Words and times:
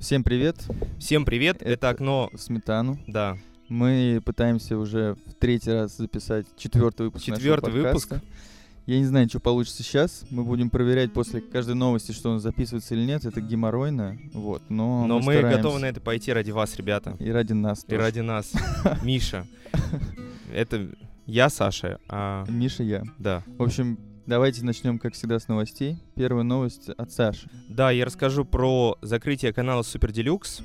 Всем 0.00 0.24
привет. 0.24 0.56
Всем 0.98 1.24
привет, 1.24 1.56
это, 1.60 1.70
Это 1.70 1.88
окно, 1.90 2.30
Сметану. 2.36 2.98
да, 3.06 3.36
Мы 3.68 4.20
пытаемся 4.24 4.78
уже 4.78 5.16
в 5.26 5.34
третий 5.34 5.72
раз 5.72 5.96
записать 5.96 6.46
четвертый 6.56 7.06
выпуск 7.06 7.24
Четвертый 7.24 7.72
выпуск. 7.72 8.14
Я 8.86 8.98
не 8.98 9.04
знаю, 9.04 9.28
что 9.28 9.40
получится 9.40 9.82
сейчас. 9.82 10.24
Мы 10.30 10.42
будем 10.42 10.70
проверять 10.70 11.12
после 11.12 11.40
каждой 11.42 11.74
новости, 11.74 12.12
что 12.12 12.30
он 12.30 12.40
записывается 12.40 12.94
или 12.94 13.04
нет. 13.04 13.24
Это 13.24 13.40
геморройно. 13.40 14.18
Вот, 14.32 14.62
но, 14.68 15.06
но 15.06 15.18
мы 15.18 15.34
стараемся. 15.34 15.56
готовы 15.58 15.78
на 15.80 15.84
это 15.86 16.00
пойти 16.00 16.32
ради 16.32 16.50
вас, 16.50 16.76
ребята, 16.76 17.14
И 17.20 17.30
ради 17.30 17.52
нас 17.52 17.84
и 17.84 17.86
тоже. 17.86 17.98
ради 18.00 18.20
нас. 18.20 18.52
Миша, 19.04 19.46
это 20.52 20.88
я, 21.26 21.50
Саша, 21.50 22.00
а, 22.08 22.46
Миша, 22.48 22.82
я. 22.82 23.04
да. 23.18 23.44
В 23.58 23.62
общем, 23.62 23.98
давайте 24.26 24.64
начнем, 24.64 24.98
как 24.98 25.14
всегда, 25.14 25.38
с 25.38 25.48
новостей. 25.48 25.96
Первая 26.14 26.44
новость 26.44 26.88
от 26.90 27.12
Саши. 27.12 27.48
Да, 27.68 27.90
я 27.90 28.04
расскажу 28.04 28.44
про 28.44 28.96
закрытие 29.02 29.52
канала 29.52 29.82
Супер 29.82 30.12
Делюкс. 30.12 30.62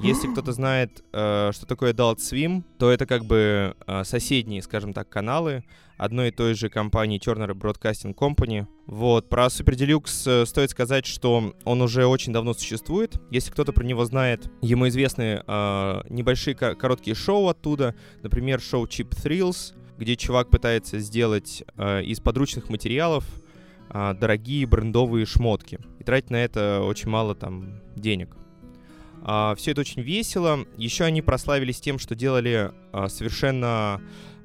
Если 0.00 0.28
кто-то 0.28 0.52
знает, 0.52 1.04
э, 1.12 1.50
что 1.52 1.66
такое 1.66 1.92
Adult 1.92 2.18
Swim, 2.18 2.64
то 2.78 2.90
это 2.90 3.06
как 3.06 3.24
бы 3.24 3.76
э, 3.86 4.04
соседние, 4.04 4.62
скажем 4.62 4.92
так, 4.92 5.08
каналы 5.08 5.64
одной 5.96 6.28
и 6.28 6.32
той 6.32 6.54
же 6.54 6.68
компании 6.68 7.20
Turner 7.20 7.52
Broadcasting 7.52 8.14
Company. 8.14 8.66
Вот, 8.86 9.28
про 9.28 9.48
Супер 9.48 9.76
Делюкс 9.76 10.26
э, 10.26 10.46
стоит 10.46 10.70
сказать, 10.70 11.06
что 11.06 11.54
он 11.64 11.82
уже 11.82 12.06
очень 12.06 12.32
давно 12.32 12.54
существует. 12.54 13.16
Если 13.30 13.50
кто-то 13.52 13.72
про 13.72 13.84
него 13.84 14.04
знает, 14.04 14.50
ему 14.60 14.88
известны 14.88 15.42
э, 15.46 16.00
небольшие 16.10 16.54
ко- 16.54 16.74
короткие 16.74 17.14
шоу 17.14 17.48
оттуда, 17.48 17.94
например, 18.22 18.60
шоу 18.60 18.86
Cheap 18.86 19.10
Thrills, 19.10 19.74
где 19.98 20.16
чувак 20.16 20.50
пытается 20.50 20.98
сделать 20.98 21.64
э, 21.76 22.02
из 22.02 22.20
подручных 22.20 22.68
материалов 22.68 23.24
а, 23.90 24.14
дорогие 24.14 24.66
брендовые 24.66 25.26
шмотки. 25.26 25.78
И 26.00 26.04
тратить 26.04 26.30
на 26.30 26.42
это 26.42 26.80
очень 26.82 27.08
мало 27.08 27.34
там 27.34 27.80
денег. 27.94 28.36
все 29.22 29.70
это 29.70 29.80
очень 29.80 30.02
весело. 30.02 30.66
Еще 30.76 31.04
они 31.04 31.22
прославились 31.22 31.80
тем, 31.80 31.98
что 31.98 32.14
делали 32.14 32.72
а, 32.92 33.08
совершенно 33.08 34.00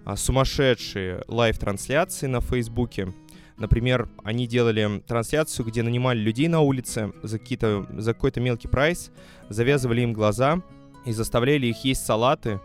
а, 0.06 0.16
сумасшедшие 0.16 1.24
live-трансляции 1.28 2.28
на 2.28 2.42
Фейсбуке. 2.42 3.14
Например, 3.58 4.08
они 4.24 4.48
делали 4.48 5.04
трансляцию, 5.06 5.66
где 5.66 5.84
нанимали 5.84 6.20
людей 6.20 6.48
на 6.48 6.62
улице 6.62 7.12
за, 7.24 7.40
какие-то, 7.40 7.88
за 7.98 8.14
какой-то 8.14 8.40
мелкий 8.40 8.70
прайс, 8.70 9.12
завязывали 9.50 10.02
им 10.02 10.14
глаза 10.14 10.64
и 11.06 11.12
заставляли 11.12 11.68
их 11.68 11.84
есть 11.84 12.06
салаты, 12.06 12.62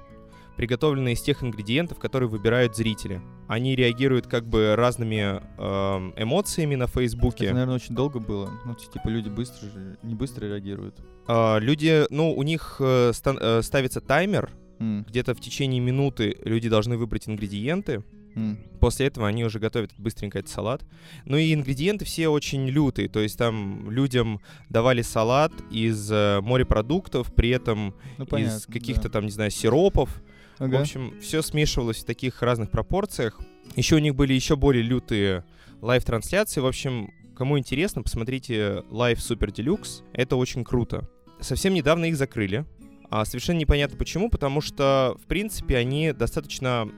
приготовленные 0.56 1.14
из 1.14 1.22
тех 1.22 1.42
ингредиентов, 1.42 1.98
которые 1.98 2.28
выбирают 2.28 2.76
зрители. 2.76 3.20
Они 3.48 3.74
реагируют 3.74 4.26
как 4.26 4.46
бы 4.46 4.74
разными 4.76 5.40
эм, 5.58 6.14
эмоциями 6.16 6.74
на 6.76 6.86
Фейсбуке. 6.86 7.46
Это, 7.46 7.54
наверное, 7.54 7.76
очень 7.76 7.94
долго 7.94 8.20
было. 8.20 8.50
Ну, 8.64 8.74
типа, 8.74 9.08
люди 9.08 9.28
быстро 9.28 9.66
же, 9.68 9.98
не 10.02 10.14
быстро 10.14 10.46
реагируют. 10.46 10.96
А, 11.26 11.58
люди, 11.58 12.04
ну, 12.10 12.32
у 12.32 12.42
них 12.42 12.76
э, 12.80 13.12
стан- 13.12 13.38
э, 13.40 13.62
ставится 13.62 14.00
таймер, 14.00 14.50
М, 14.80 15.04
где-то 15.08 15.34
в 15.34 15.40
течение 15.40 15.80
минуты 15.80 16.36
люди 16.44 16.68
должны 16.68 16.96
выбрать 16.96 17.28
ингредиенты. 17.28 18.02
м. 18.36 18.58
После 18.80 19.06
этого 19.06 19.28
они 19.28 19.44
уже 19.44 19.60
готовят 19.60 19.92
быстренько 19.96 20.40
этот 20.40 20.50
салат. 20.50 20.82
Ну 21.24 21.36
и 21.36 21.54
ингредиенты 21.54 22.04
все 22.04 22.26
очень 22.28 22.66
лютые. 22.68 23.08
То 23.08 23.20
есть 23.20 23.38
там 23.38 23.88
людям 23.90 24.40
давали 24.68 25.02
салат 25.02 25.52
из 25.70 26.10
э, 26.10 26.40
морепродуктов, 26.42 27.32
при 27.32 27.50
этом 27.50 27.94
Ну, 28.18 28.26
понятно. 28.26 28.56
из 28.56 28.66
каких-то 28.66 29.04
да. 29.04 29.08
там, 29.10 29.26
не 29.26 29.30
знаю, 29.30 29.52
сиропов. 29.52 30.20
Ага. 30.58 30.78
В 30.78 30.80
общем, 30.80 31.14
все 31.20 31.42
смешивалось 31.42 31.98
в 32.02 32.04
таких 32.04 32.42
разных 32.42 32.70
пропорциях. 32.70 33.40
Еще 33.76 33.96
у 33.96 33.98
них 33.98 34.14
были 34.14 34.32
еще 34.32 34.56
более 34.56 34.82
лютые 34.82 35.44
live-трансляции. 35.80 36.60
В 36.60 36.66
общем, 36.66 37.12
кому 37.36 37.58
интересно, 37.58 38.02
посмотрите 38.02 38.82
Live 38.90 39.16
Super 39.16 39.52
Deluxe. 39.52 40.04
Это 40.12 40.36
очень 40.36 40.64
круто. 40.64 41.08
Совсем 41.40 41.74
недавно 41.74 42.06
их 42.06 42.16
закрыли. 42.16 42.64
А 43.10 43.24
совершенно 43.24 43.58
непонятно 43.58 43.96
почему, 43.96 44.28
потому 44.30 44.60
что, 44.60 45.16
в 45.22 45.26
принципе, 45.26 45.76
они 45.76 46.12
достаточно 46.12 46.88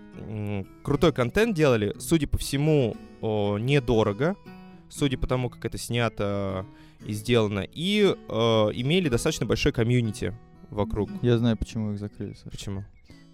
крутой 0.82 1.12
контент 1.12 1.54
делали. 1.54 1.94
Судя 1.98 2.26
по 2.26 2.38
всему, 2.38 2.96
о, 3.20 3.58
недорого. 3.58 4.36
Судя 4.88 5.18
по 5.18 5.26
тому, 5.26 5.50
как 5.50 5.64
это 5.64 5.78
снято 5.78 6.64
и 7.04 7.12
сделано. 7.12 7.66
И 7.70 8.02
э, 8.02 8.32
имели 8.72 9.08
достаточно 9.08 9.44
большой 9.44 9.72
комьюнити 9.72 10.32
вокруг. 10.70 11.10
Я 11.22 11.38
знаю, 11.38 11.56
почему 11.56 11.92
их 11.92 11.98
закрыли, 11.98 12.34
Саша. 12.34 12.50
Почему? 12.50 12.84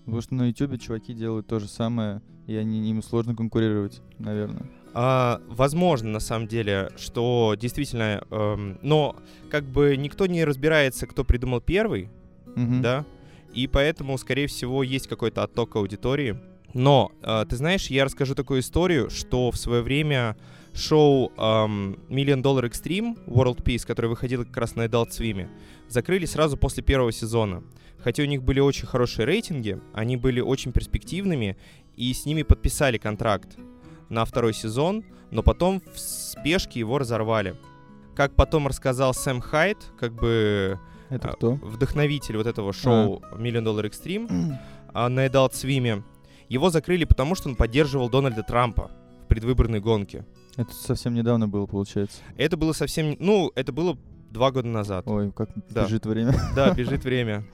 Потому 0.05 0.21
что 0.21 0.35
на 0.35 0.49
Ютубе 0.49 0.79
чуваки 0.79 1.15
делают 1.15 1.47
то 1.47 1.59
же 1.59 1.69
самое, 1.69 2.21
и 2.47 2.57
они, 2.57 2.91
им 2.91 3.03
сложно 3.03 3.35
конкурировать, 3.37 4.03
наверное. 4.19 4.69
А, 4.95 5.41
возможно, 5.49 6.11
на 6.11 6.21
самом 6.21 6.49
деле, 6.49 6.91
что 6.97 7.55
действительно, 7.59 8.23
эм, 8.31 8.79
но 8.83 9.17
как 9.51 9.65
бы 9.65 9.97
никто 9.97 10.27
не 10.27 10.45
разбирается, 10.45 11.07
кто 11.07 11.25
придумал 11.25 11.61
первый, 11.61 12.11
Мгм. 12.57 12.83
да, 12.83 13.07
и 13.55 13.67
поэтому, 13.67 14.19
скорее 14.19 14.49
всего, 14.49 14.83
есть 14.83 15.09
какой-то 15.09 15.43
отток 15.45 15.77
аудитории. 15.77 16.37
Но, 16.75 17.13
э, 17.23 17.45
ты 17.49 17.57
знаешь, 17.57 17.89
я 17.89 18.05
расскажу 18.05 18.35
такую 18.35 18.61
историю, 18.61 19.09
что 19.11 19.51
в 19.51 19.57
свое 19.57 19.83
время 19.83 20.37
шоу 20.75 21.33
эм, 21.37 21.99
Million 22.09 22.43
Dollar 22.43 22.65
Extreme 22.65 23.27
World 23.27 23.63
Peace, 23.63 23.87
которое 23.87 24.09
выходило 24.09 24.45
как 24.45 24.57
раз 24.57 24.75
на 24.77 24.83
Adult 24.87 25.11
Swim, 25.11 25.49
закрыли 25.89 26.27
сразу 26.27 26.57
после 26.57 26.83
первого 26.83 27.13
сезона. 27.13 27.63
Хотя 27.99 28.23
у 28.23 28.27
них 28.27 28.43
были 28.43 28.59
очень 28.61 28.87
хорошие 28.87 29.27
рейтинги, 29.27 29.81
они 29.95 30.17
были 30.17 30.41
очень 30.41 30.73
перспективными, 30.73 31.57
и 31.97 32.13
с 32.13 32.27
ними 32.27 32.43
подписали 32.43 32.99
контракт 32.99 33.57
на 34.09 34.25
второй 34.25 34.55
сезон, 34.55 35.05
но 35.31 35.43
потом 35.43 35.83
в 35.93 35.99
спешке 35.99 36.81
его 36.81 36.99
разорвали. 36.99 37.55
Как 38.17 38.35
потом 38.35 38.67
рассказал 38.67 39.15
Сэм 39.15 39.41
Хайт, 39.41 39.79
как 39.99 40.15
бы 40.15 40.79
Это 41.11 41.31
а, 41.31 41.33
кто? 41.33 41.53
вдохновитель 41.55 42.37
вот 42.37 42.47
этого 42.47 42.73
шоу 42.73 43.23
Million 43.33 43.65
Dollar 43.65 43.89
Extreme 43.89 44.59
а, 44.93 45.09
на 45.09 45.27
Adult 45.27 45.53
Swim, 45.53 46.03
его 46.49 46.71
закрыли 46.71 47.05
потому, 47.05 47.35
что 47.35 47.49
он 47.49 47.57
поддерживал 47.57 48.11
Дональда 48.11 48.43
Трампа 48.43 48.91
в 49.25 49.29
предвыборной 49.29 49.81
гонке. 49.81 50.25
Это 50.57 50.73
совсем 50.73 51.15
недавно 51.15 51.49
было, 51.49 51.67
получается. 51.67 52.19
Это 52.37 52.57
было 52.57 52.73
совсем... 52.73 53.17
Ну, 53.19 53.51
это 53.55 53.73
было 53.73 53.97
два 54.31 54.51
года 54.51 54.69
назад. 54.69 55.07
Ой, 55.09 55.33
как 55.33 55.51
Да. 55.71 55.85
бежит 55.85 56.07
время. 56.07 56.35
Да, 56.57 56.73
бежит 56.75 57.05
время. 57.05 57.45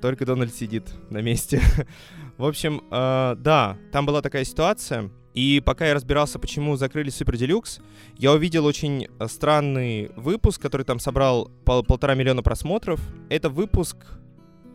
Только 0.00 0.24
Дональд 0.26 0.54
сидит 0.54 0.94
на 1.10 1.22
месте. 1.22 1.60
В 2.36 2.44
общем, 2.44 2.82
э, 2.90 3.34
да, 3.38 3.76
там 3.92 4.06
была 4.06 4.22
такая 4.22 4.44
ситуация. 4.44 5.10
И 5.34 5.60
пока 5.64 5.86
я 5.86 5.94
разбирался, 5.94 6.38
почему 6.38 6.76
закрыли 6.76 7.10
Super 7.10 7.36
Deluxe, 7.36 7.80
я 8.16 8.32
увидел 8.32 8.64
очень 8.64 9.06
э, 9.18 9.26
странный 9.28 10.10
выпуск, 10.16 10.60
который 10.62 10.84
там 10.84 10.98
собрал 10.98 11.50
пол- 11.64 11.82
полтора 11.82 12.14
миллиона 12.14 12.42
просмотров. 12.42 13.00
Это 13.28 13.48
выпуск 13.50 13.96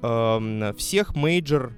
эм, 0.02 0.76
всех 0.76 1.16
major 1.16 1.74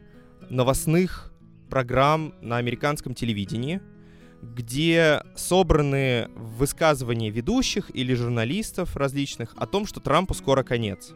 новостных 0.50 1.34
программ 1.70 2.34
на 2.42 2.58
американском 2.58 3.14
телевидении, 3.14 3.82
где 4.56 5.24
собраны 5.36 6.30
высказывания 6.36 7.30
ведущих 7.30 7.90
или 7.96 8.14
журналистов 8.14 8.96
различных 8.96 9.54
о 9.58 9.66
том, 9.66 9.86
что 9.86 10.00
Трампу 10.00 10.34
скоро 10.34 10.64
конец. 10.64 11.14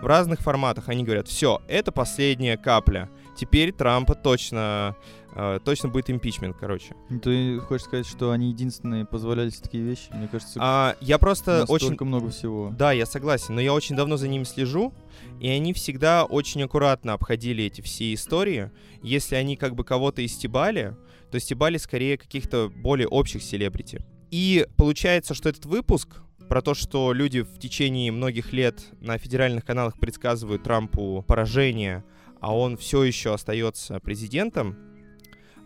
В 0.00 0.06
разных 0.06 0.40
форматах 0.40 0.88
они 0.88 1.04
говорят, 1.04 1.28
все, 1.28 1.60
это 1.68 1.92
последняя 1.92 2.56
капля. 2.56 3.10
Теперь 3.36 3.72
Трампа 3.72 4.14
точно, 4.14 4.96
э, 5.34 5.60
точно 5.62 5.90
будет 5.90 6.10
импичмент, 6.10 6.56
короче. 6.58 6.94
Ты 7.22 7.58
хочешь 7.60 7.86
сказать, 7.86 8.06
что 8.06 8.30
они 8.30 8.48
единственные 8.48 9.04
позволяли 9.04 9.50
такие 9.50 9.84
вещи? 9.84 10.08
Мне 10.12 10.26
кажется, 10.26 10.58
А, 10.62 10.96
я 11.00 11.18
просто 11.18 11.64
очень... 11.68 11.96
много 12.00 12.30
всего. 12.30 12.74
Да, 12.76 12.92
я 12.92 13.04
согласен, 13.04 13.54
но 13.54 13.60
я 13.60 13.74
очень 13.74 13.94
давно 13.94 14.16
за 14.16 14.26
ними 14.26 14.44
слежу, 14.44 14.94
и 15.38 15.48
они 15.48 15.74
всегда 15.74 16.24
очень 16.24 16.62
аккуратно 16.62 17.12
обходили 17.12 17.64
эти 17.64 17.82
все 17.82 18.14
истории. 18.14 18.70
Если 19.02 19.34
они 19.34 19.56
как 19.56 19.74
бы 19.74 19.84
кого-то 19.84 20.24
истебали, 20.24 20.96
то 21.30 21.38
стебали 21.38 21.76
скорее 21.76 22.18
каких-то 22.18 22.70
более 22.74 23.08
общих 23.08 23.42
селебрити. 23.42 24.00
И 24.30 24.66
получается, 24.76 25.34
что 25.34 25.48
этот 25.48 25.66
выпуск 25.66 26.22
про 26.48 26.62
то, 26.62 26.74
что 26.74 27.12
люди 27.12 27.42
в 27.42 27.58
течение 27.58 28.10
многих 28.10 28.52
лет 28.52 28.80
на 29.00 29.18
федеральных 29.18 29.64
каналах 29.64 29.98
предсказывают 29.98 30.64
Трампу 30.64 31.24
поражение, 31.26 32.04
а 32.40 32.56
он 32.56 32.76
все 32.76 33.04
еще 33.04 33.32
остается 33.34 34.00
президентом, 34.00 34.76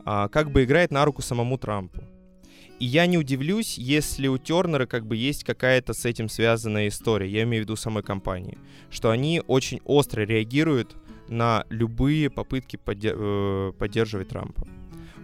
а, 0.05 0.29
как 0.29 0.51
бы 0.51 0.65
играет 0.65 0.91
на 0.91 1.05
руку 1.05 1.23
самому 1.23 1.57
Трампу. 1.57 2.03
И 2.81 2.87
я 2.87 3.07
не 3.07 3.17
удивлюсь, 3.17 3.79
если 3.79 4.27
у 4.27 4.37
Тернера 4.37 4.87
как 4.87 5.07
бы 5.07 5.17
есть 5.17 5.45
какая-то 5.45 5.95
с 5.95 6.05
этим 6.05 6.29
связанная 6.29 6.89
история, 6.89 7.31
я 7.31 7.45
имею 7.45 7.63
в 7.63 7.67
виду 7.67 7.77
самой 7.77 8.03
компании, 8.03 8.59
что 8.91 9.11
они 9.11 9.43
очень 9.47 9.81
остро 9.85 10.23
реагируют 10.23 10.97
на 11.29 11.65
любые 11.71 12.31
попытки 12.31 12.79
э, 12.85 13.73
поддерживать 13.79 14.29
Трампа. 14.29 14.67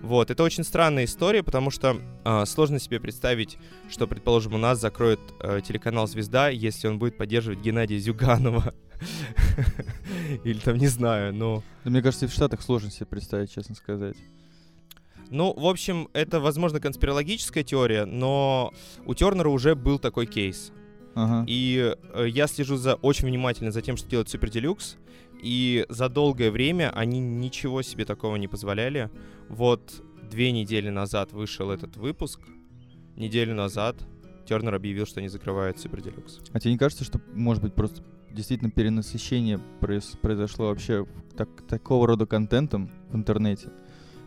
Вот, 0.02 0.30
это 0.30 0.42
очень 0.42 0.64
странная 0.64 1.04
история, 1.04 1.42
потому 1.42 1.70
что 1.70 2.00
а, 2.24 2.46
сложно 2.46 2.78
себе 2.78 3.00
представить, 3.00 3.58
что, 3.90 4.06
предположим, 4.06 4.54
у 4.54 4.58
нас 4.58 4.80
закроют 4.80 5.20
э, 5.40 5.60
телеканал 5.66 6.06
«Звезда», 6.06 6.48
если 6.48 6.88
он 6.88 6.98
будет 6.98 7.18
поддерживать 7.18 7.60
Геннадия 7.60 7.98
Зюганова. 7.98 8.74
Или 10.44 10.58
там, 10.58 10.76
не 10.76 10.86
знаю, 10.86 11.34
ну... 11.34 11.62
Да 11.84 11.90
мне 11.90 12.02
кажется, 12.02 12.26
и 12.26 12.28
в 12.28 12.32
Штатах 12.32 12.62
сложно 12.62 12.90
себе 12.90 13.06
представить, 13.06 13.52
честно 13.52 13.74
сказать. 13.74 14.16
Ну, 15.30 15.52
в 15.52 15.66
общем, 15.66 16.08
это, 16.12 16.40
возможно, 16.40 16.80
конспирологическая 16.80 17.62
теория, 17.62 18.04
но 18.04 18.72
у 19.06 19.14
Тернера 19.14 19.48
уже 19.48 19.74
был 19.74 19.98
такой 19.98 20.26
кейс. 20.26 20.72
Ага. 21.14 21.44
И 21.46 21.94
э, 22.14 22.26
я 22.28 22.46
слежу 22.46 22.76
за 22.76 22.94
очень 22.94 23.26
внимательно 23.26 23.70
за 23.70 23.82
тем, 23.82 23.96
что 23.96 24.08
делает 24.08 24.28
Супер 24.28 24.50
Делюкс. 24.50 24.96
И 25.42 25.86
за 25.88 26.08
долгое 26.08 26.50
время 26.50 26.90
они 26.94 27.20
ничего 27.20 27.82
себе 27.82 28.04
такого 28.04 28.36
не 28.36 28.48
позволяли. 28.48 29.10
Вот 29.48 30.02
две 30.30 30.52
недели 30.52 30.90
назад 30.90 31.32
вышел 31.32 31.70
этот 31.70 31.96
выпуск. 31.96 32.40
Неделю 33.16 33.54
назад 33.54 33.96
Тернер 34.46 34.74
объявил, 34.74 35.06
что 35.06 35.20
они 35.20 35.28
закрывают 35.28 35.78
Супер 35.78 36.00
Делюкс. 36.02 36.40
А 36.52 36.60
тебе 36.60 36.72
не 36.72 36.78
кажется, 36.78 37.04
что, 37.04 37.20
может 37.34 37.62
быть, 37.62 37.74
просто 37.74 38.02
действительно 38.30 38.70
перенасыщение 38.70 39.60
произ- 39.80 40.18
произошло 40.20 40.68
вообще 40.68 41.06
так, 41.36 41.48
такого 41.66 42.06
рода 42.06 42.26
контентом 42.26 42.90
в 43.10 43.16
интернете? 43.16 43.68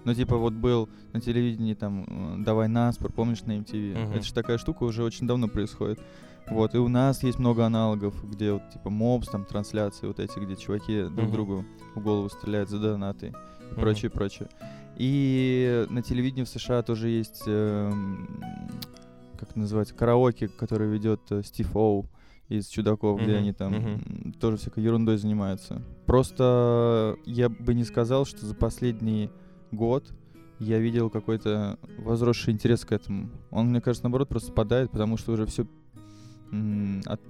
Ну, 0.06 0.13
типа, 0.13 0.36
вот 0.38 0.54
был 0.54 0.89
на 1.13 1.21
телевидении 1.21 1.74
там 1.74 2.04
э, 2.39 2.44
«Давай 2.44 2.68
Наспор», 2.68 3.13
помнишь, 3.13 3.42
на 3.44 3.57
MTV? 3.57 4.04
Мгм. 4.06 4.13
Это 4.13 4.24
же 4.25 4.33
такая 4.33 4.57
штука 4.57 4.83
уже 4.83 5.01
очень 5.04 5.27
давно 5.27 5.48
происходит. 5.48 6.01
Вот, 6.50 6.75
и 6.75 6.78
у 6.78 6.88
нас 6.88 7.24
есть 7.24 7.40
много 7.40 7.66
аналогов, 7.66 8.13
где 8.30 8.51
вот, 8.51 8.69
типа, 8.72 8.90
мобс, 8.90 9.28
там, 9.30 9.45
трансляции 9.45 10.07
вот 10.07 10.19
эти, 10.19 10.38
где 10.40 10.56
чуваки 10.56 11.04
друг 11.04 11.28
Мгм. 11.28 11.31
другу 11.31 11.66
в 11.95 12.01
голову 12.01 12.30
стреляют 12.30 12.69
за 12.69 12.80
донаты 12.80 13.28
и 13.28 13.74
Мгм. 13.74 13.81
прочее, 13.81 14.12
прочее. 14.12 14.50
И 14.98 15.86
на 15.90 16.01
телевидении 16.04 16.44
в 16.44 16.50
США 16.50 16.84
тоже 16.84 17.10
есть, 17.10 17.44
эм, 17.48 18.28
как 19.40 19.50
это 19.51 19.60
называется, 19.60 19.95
караоке, 19.95 20.48
который 20.48 20.88
ведет 20.90 21.22
э, 21.31 21.42
Стив 21.44 21.75
Оу 21.75 22.06
из 22.50 22.68
«Чудаков», 22.68 23.22
где 23.22 23.31
Мгм, 23.31 23.40
они 23.40 23.54
там 23.54 23.74
м, 23.74 24.34
тоже 24.40 24.57
всякой 24.57 24.84
ерундой 24.84 25.18
занимаются. 25.18 25.81
Просто 26.06 27.16
я 27.25 27.50
бы 27.50 27.74
не 27.74 27.84
сказал, 27.86 28.25
что 28.25 28.45
за 28.45 28.54
последний 28.54 29.31
год 29.72 30.13
я 30.60 30.78
видел 30.78 31.10
какой-то 31.10 31.80
возросший 31.98 32.54
интерес 32.54 32.86
к 32.86 32.92
этому. 32.92 33.30
Он, 33.50 33.69
мне 33.69 33.81
кажется, 33.81 34.04
наоборот, 34.04 34.30
просто 34.30 34.51
спадает, 34.51 34.92
потому 34.92 35.18
что 35.18 35.31
уже 35.31 35.45
все, 35.48 35.66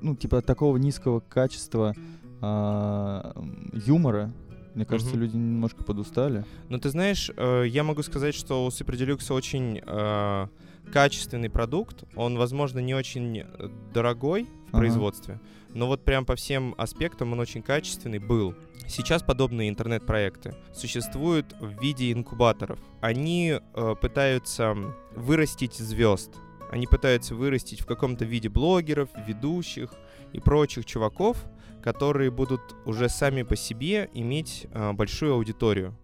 ну, 0.01 0.15
типа 0.15 0.39
от 0.39 0.45
такого 0.45 0.77
низкого 0.77 1.19
качества 1.21 1.93
а, 2.41 3.33
юмора, 3.73 4.33
мне 4.75 4.85
кажется, 4.85 5.13
Мгм. 5.13 5.21
люди 5.21 5.35
немножко 5.37 5.83
подустали. 5.83 6.45
Ну, 6.69 6.79
ты 6.79 6.89
знаешь, 6.89 7.29
э, 7.37 7.63
я 7.67 7.83
могу 7.83 8.01
сказать, 8.01 8.33
что 8.35 8.65
у 8.65 8.71
Супер 8.71 8.97
Делюкса 8.97 9.33
очень 9.35 9.79
э, 9.85 10.47
качественный 10.91 11.49
продукт. 11.49 12.03
Он, 12.15 12.37
возможно, 12.37 12.79
не 12.79 12.95
очень 12.95 13.39
э, 13.39 13.69
дорогой 13.93 14.43
в 14.43 14.69
Ага. 14.69 14.79
производстве, 14.79 15.39
но 15.75 15.87
вот 15.87 16.03
прям 16.03 16.25
по 16.25 16.35
всем 16.35 16.73
аспектам 16.77 17.31
он 17.33 17.39
очень 17.39 17.61
качественный 17.61 18.17
был. 18.19 18.55
Сейчас 18.87 19.21
подобные 19.21 19.69
интернет-проекты 19.69 20.55
существуют 20.73 21.55
в 21.61 21.79
виде 21.81 22.11
инкубаторов. 22.11 22.79
Они 22.99 23.59
э, 23.61 23.95
пытаются 24.01 24.75
вырастить 25.15 25.75
звезд. 25.75 26.31
Они 26.73 26.87
пытаются 26.87 27.35
вырастить 27.35 27.81
в 27.81 27.85
каком-то 27.85 28.25
виде 28.25 28.49
блогеров, 28.49 29.07
ведущих 29.27 29.93
и 30.31 30.39
прочих 30.39 30.87
чуваков, 30.87 31.37
которые 31.83 32.31
будут 32.31 32.61
уже 32.87 33.09
сами 33.09 33.43
по 33.43 33.55
себе 33.55 34.09
иметь 34.15 34.65
э, 34.71 34.91
большую 34.93 35.35
аудиторию. 35.35 35.95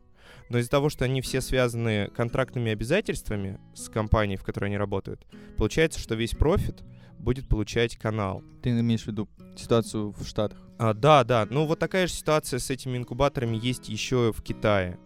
Но 0.48 0.60
из-за 0.60 0.70
того, 0.70 0.90
что 0.90 1.06
они 1.06 1.22
все 1.22 1.42
связаны 1.42 2.12
контрактными 2.16 2.72
обязательствами 2.72 3.60
с 3.74 3.90
компанией, 3.90 4.38
в 4.38 4.44
которой 4.44 4.66
они 4.66 4.78
работают, 4.78 5.26
получается, 5.58 6.00
что 6.00 6.14
весь 6.14 6.36
профит 6.36 6.84
будет 7.18 7.50
получать 7.50 7.98
канал. 7.98 8.44
Ты 8.62 8.70
имеешь 8.70 9.06
в 9.06 9.08
виду 9.08 9.28
ситуацию 9.58 10.12
в 10.12 10.24
Штатах? 10.24 10.60
А, 10.78 10.94
да, 10.94 11.24
да. 11.24 11.48
Ну 11.50 11.66
вот 11.66 11.80
такая 11.80 12.06
же 12.06 12.14
ситуация 12.14 12.60
с 12.60 12.70
этими 12.70 12.96
инкубаторами 12.96 13.58
есть 13.58 13.90
еще 13.90 14.32
в 14.32 14.44
Китае. 14.44 15.00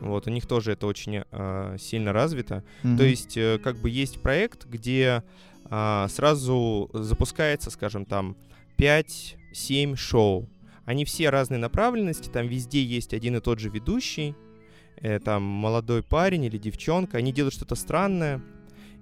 Вот, 0.00 0.26
у 0.26 0.30
них 0.30 0.46
тоже 0.46 0.72
это 0.72 0.86
очень 0.86 1.22
а, 1.30 1.76
сильно 1.78 2.12
развито. 2.12 2.64
Мгм. 2.82 2.98
То 2.98 3.04
есть, 3.04 3.36
э, 3.36 3.58
как 3.62 3.76
бы 3.76 3.90
есть 3.90 4.20
проект, 4.20 4.66
где 4.66 5.22
а, 5.66 6.08
сразу 6.08 6.90
запускается, 6.92 7.70
скажем, 7.70 8.04
там 8.04 8.36
5-7 8.76 9.96
шоу. 9.96 10.48
Они 10.84 11.04
все 11.04 11.30
разной 11.30 11.58
направленности, 11.58 12.28
там 12.28 12.46
везде 12.46 12.82
есть 12.82 13.14
один 13.14 13.36
и 13.36 13.40
тот 13.40 13.58
же 13.58 13.70
ведущий, 13.70 14.34
э, 14.96 15.18
там 15.18 15.42
молодой 15.42 16.02
парень 16.02 16.44
или 16.44 16.58
девчонка, 16.58 17.18
они 17.18 17.32
делают 17.32 17.54
что-то 17.54 17.74
странное, 17.74 18.42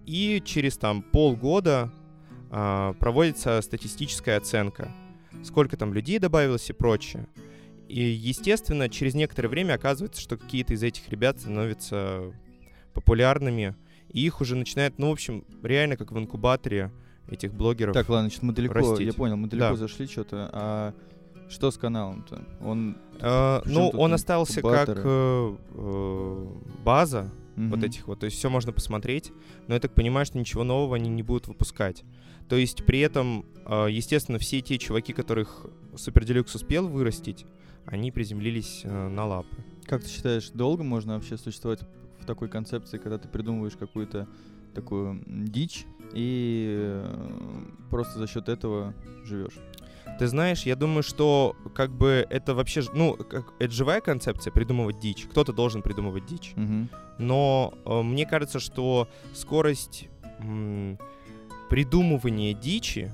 и 0.06 0.42
через 0.44 0.76
там 0.76 1.02
полгода 1.02 1.92
а, 2.50 2.92
проводится 2.94 3.60
статистическая 3.62 4.36
оценка, 4.36 4.92
сколько 5.42 5.76
там 5.76 5.94
людей 5.94 6.18
добавилось 6.18 6.68
и 6.70 6.72
прочее. 6.72 7.26
И, 7.92 8.00
естественно, 8.00 8.88
через 8.88 9.14
некоторое 9.14 9.48
время 9.48 9.74
оказывается, 9.74 10.18
что 10.18 10.38
какие-то 10.38 10.72
из 10.72 10.82
этих 10.82 11.10
ребят 11.10 11.38
становятся 11.38 12.32
популярными, 12.94 13.76
и 14.08 14.24
их 14.24 14.40
уже 14.40 14.56
начинают, 14.56 14.98
ну, 14.98 15.10
в 15.10 15.12
общем, 15.12 15.44
реально 15.62 15.98
как 15.98 16.10
в 16.10 16.18
инкубаторе 16.18 16.90
этих 17.28 17.52
блогеров. 17.52 17.92
Так, 17.92 18.08
ладно, 18.08 18.30
значит, 18.30 18.42
мы 18.42 18.54
далеко, 18.54 18.74
растить. 18.74 19.06
я 19.06 19.12
понял, 19.12 19.36
мы 19.36 19.46
далеко 19.46 19.70
Да. 19.70 19.76
зашли 19.76 20.06
что-то. 20.06 20.48
А 20.54 20.94
что 21.50 21.70
с 21.70 21.76
каналом-то? 21.76 22.42
Он... 22.62 22.96
Причём 23.18 23.62
ну, 23.66 23.88
он 23.90 24.14
остался 24.14 24.62
как 24.62 24.88
инкубаторы? 24.88 25.02
э, 25.04 25.56
э, 25.74 26.46
база 26.82 27.30
вот 27.56 27.76
мгм. 27.76 27.84
этих 27.84 28.06
вот, 28.08 28.20
то 28.20 28.24
есть 28.24 28.38
все 28.38 28.48
можно 28.48 28.72
посмотреть, 28.72 29.32
но 29.68 29.74
я 29.74 29.80
так 29.80 29.92
понимаю, 29.92 30.24
что 30.24 30.38
ничего 30.38 30.64
нового 30.64 30.96
они 30.96 31.10
не 31.10 31.22
будут 31.22 31.46
выпускать. 31.46 32.04
То 32.48 32.56
есть 32.56 32.86
при 32.86 33.00
этом, 33.00 33.44
э, 33.66 33.88
естественно, 33.90 34.38
все 34.38 34.62
те 34.62 34.78
чуваки, 34.78 35.12
которых 35.12 35.66
Супер 35.94 36.24
Делюкс 36.24 36.54
успел 36.54 36.88
вырастить, 36.88 37.44
они 37.86 38.10
приземлились 38.10 38.82
э, 38.84 39.08
на 39.08 39.26
лапы. 39.26 39.56
Как 39.86 40.02
ты 40.02 40.08
считаешь, 40.08 40.50
долго 40.50 40.82
можно 40.82 41.14
вообще 41.14 41.36
существовать 41.36 41.80
в 42.20 42.26
такой 42.26 42.48
концепции, 42.48 42.98
когда 42.98 43.18
ты 43.18 43.28
придумываешь 43.28 43.76
какую-то 43.76 44.28
такую 44.74 45.22
дичь 45.26 45.84
и 46.12 46.76
э, 46.78 47.64
просто 47.90 48.18
за 48.18 48.26
счет 48.26 48.48
этого 48.48 48.94
живешь? 49.24 49.58
Ты 50.18 50.26
знаешь, 50.26 50.62
я 50.62 50.76
думаю, 50.76 51.02
что 51.02 51.56
как 51.74 51.90
бы 51.90 52.26
это 52.28 52.54
вообще, 52.54 52.82
ну, 52.94 53.14
как, 53.14 53.52
это 53.58 53.72
живая 53.72 54.00
концепция 54.00 54.52
придумывать 54.52 55.00
дичь. 55.00 55.26
Кто-то 55.30 55.52
должен 55.52 55.82
придумывать 55.82 56.26
дичь. 56.26 56.52
Мгм. 56.56 56.88
Но 57.18 57.74
э, 57.84 58.02
мне 58.02 58.26
кажется, 58.26 58.60
что 58.60 59.08
скорость 59.34 60.08
м, 60.38 60.98
придумывания 61.70 62.52
дичи 62.52 63.10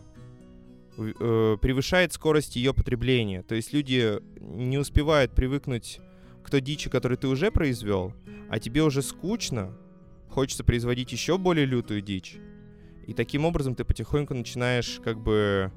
э, 0.99 1.56
превышает 1.61 2.12
скорость 2.12 2.56
ее 2.56 2.75
потребления. 2.75 3.43
То 3.43 3.55
есть 3.55 3.73
люди 3.73 4.19
не 4.41 4.79
успевают 4.79 5.33
привыкнуть 5.33 6.00
к 6.43 6.50
той 6.50 6.61
дичи, 6.61 6.91
которую 6.91 7.19
ты 7.19 7.29
уже 7.29 7.50
произвел, 7.50 8.15
а 8.49 8.59
тебе 8.59 8.83
уже 8.83 9.03
скучно, 9.03 9.77
хочется 10.29 10.65
производить 10.65 11.12
еще 11.12 11.39
более 11.39 11.67
лютую 11.67 12.00
дичь. 12.00 12.37
И 13.06 13.15
таким 13.15 13.45
образом 13.45 13.75
ты 13.75 13.85
потихоньку 13.85 14.35
начинаешь 14.35 15.00
как 15.03 15.19
бы 15.19 15.73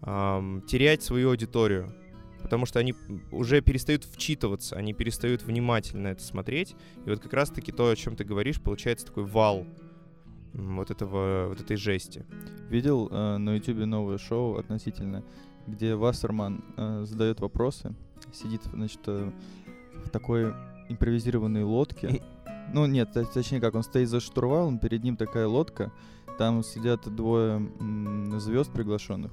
ам, 0.00 0.62
терять 0.62 1.02
свою 1.02 1.30
аудиторию. 1.30 1.94
Потому 2.40 2.66
что 2.66 2.78
они 2.78 2.94
уже 3.32 3.60
перестают 3.60 4.04
вчитываться, 4.04 4.76
они 4.76 4.94
перестают 4.94 5.42
внимательно 5.42 6.08
это 6.08 6.22
смотреть. 6.22 6.76
И 7.04 7.10
вот 7.10 7.18
как 7.18 7.32
раз-таки 7.32 7.72
то, 7.72 7.88
о 7.88 7.96
чем 7.96 8.14
ты 8.14 8.22
говоришь, 8.22 8.60
получается 8.60 9.06
такой 9.06 9.24
вал 9.24 9.66
вот 10.52 10.90
этого, 10.90 11.48
вот 11.48 11.60
этой 11.60 11.76
жести. 11.76 12.24
Видел 12.68 13.08
э, 13.10 13.36
на 13.38 13.54
ютубе 13.56 13.86
новое 13.86 14.18
шоу 14.18 14.56
относительно, 14.58 15.22
где 15.66 15.94
Вассерман 15.94 16.64
э, 16.76 17.04
задает 17.06 17.40
вопросы, 17.40 17.94
сидит, 18.32 18.62
значит, 18.72 19.00
э, 19.06 19.30
в 20.04 20.10
такой 20.10 20.52
импровизированной 20.88 21.64
лодке. 21.64 22.22
Ну, 22.72 22.86
нет, 22.86 23.12
то- 23.12 23.24
точнее 23.24 23.60
как, 23.60 23.74
он 23.74 23.82
стоит 23.82 24.08
за 24.08 24.20
штурвалом, 24.20 24.78
перед 24.78 25.02
ним 25.02 25.16
такая 25.16 25.46
лодка, 25.46 25.90
там 26.38 26.62
сидят 26.62 27.08
двое 27.14 27.66
звезд 28.38 28.72
приглашенных. 28.72 29.32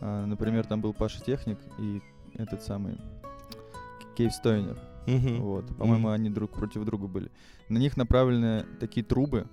А, 0.00 0.26
например, 0.26 0.66
там 0.66 0.80
был 0.80 0.92
Паша 0.92 1.22
Техник 1.24 1.58
и 1.78 2.00
этот 2.34 2.62
самый 2.62 2.98
Кейв 4.16 4.32
Стойнер. 4.32 4.78
Мгм. 5.06 5.40
Вот. 5.42 5.66
По-моему, 5.76 6.08
Мгм. 6.08 6.14
они 6.14 6.30
друг 6.30 6.52
против 6.52 6.84
друга 6.84 7.06
были. 7.08 7.30
На 7.68 7.78
них 7.78 7.96
направлены 7.96 8.64
такие 8.80 9.04
трубы 9.04 9.46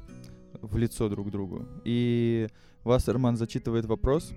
в 0.62 0.78
лицо 0.78 1.10
друг 1.10 1.32
другу. 1.32 1.66
И 1.86 2.48
Вассерман 2.84 3.38
зачитывает 3.38 3.86
вопрос, 3.86 4.32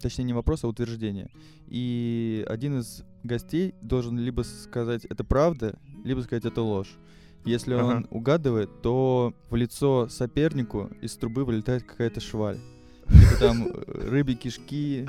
точнее 0.00 0.24
не 0.24 0.32
вопрос, 0.32 0.64
а 0.64 0.68
утверждение. 0.68 1.30
И 1.66 2.44
один 2.48 2.78
из 2.80 3.02
гостей 3.22 3.74
должен 3.82 4.18
либо 4.18 4.42
сказать 4.42 5.04
это 5.04 5.24
правда, 5.24 5.78
либо 6.04 6.20
сказать 6.20 6.44
это 6.44 6.62
ложь. 6.62 6.96
Если 7.44 7.74
Ага. 7.74 7.84
он 7.84 8.06
угадывает, 8.10 8.82
то 8.82 9.32
в 9.50 9.54
лицо 9.56 10.08
сопернику 10.08 10.90
из 11.00 11.16
трубы 11.16 11.44
вылетает 11.44 11.84
какая-то 11.84 12.20
шваль. 12.20 12.58
Типа 13.08 13.38
там 13.38 13.68
э, 13.68 14.08
рыбьи 14.08 14.34
кишки, 14.34 15.06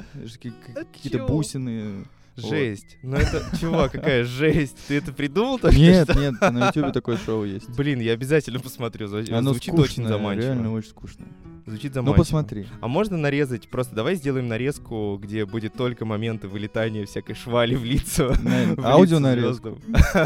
А 0.75 0.83
какие-то 0.85 1.25
бусины, 1.25 2.05
Жесть. 2.37 2.97
Ну 3.03 3.17
это, 3.17 3.43
чувак, 3.59 3.91
какая 3.93 4.23
жесть. 4.23 4.77
Ты 4.87 4.97
это 4.97 5.11
придумал 5.11 5.57
только 5.59 5.75
Нет, 5.77 6.09
что? 6.09 6.19
нет, 6.19 6.39
на 6.39 6.67
ютубе 6.67 6.91
такое 6.91 7.17
шоу 7.17 7.43
есть. 7.45 7.69
Блин, 7.75 7.99
я 7.99 8.13
обязательно 8.13 8.59
посмотрю. 8.59 9.07
Оно 9.31 9.51
Звучит 9.51 9.73
очень 9.73 10.07
заманчиво. 10.07 10.45
реально 10.45 10.71
очень 10.73 10.89
скучно. 10.89 11.25
Звучит 11.65 11.91
Ну, 11.91 11.95
заманчиво. 11.95 12.17
посмотри. 12.23 12.67
А 12.79 12.87
можно 12.87 13.17
нарезать, 13.17 13.67
просто 13.69 13.93
давай 13.95 14.15
сделаем 14.15 14.47
нарезку, 14.47 15.19
где 15.21 15.45
будет 15.45 15.73
только 15.73 16.05
моменты 16.05 16.47
вылетания 16.47 17.05
всякой 17.05 17.35
швали 17.35 17.75
в 17.75 17.83
лицо. 17.83 18.33
Аудио 18.83 19.19
нарезку. 19.19 19.77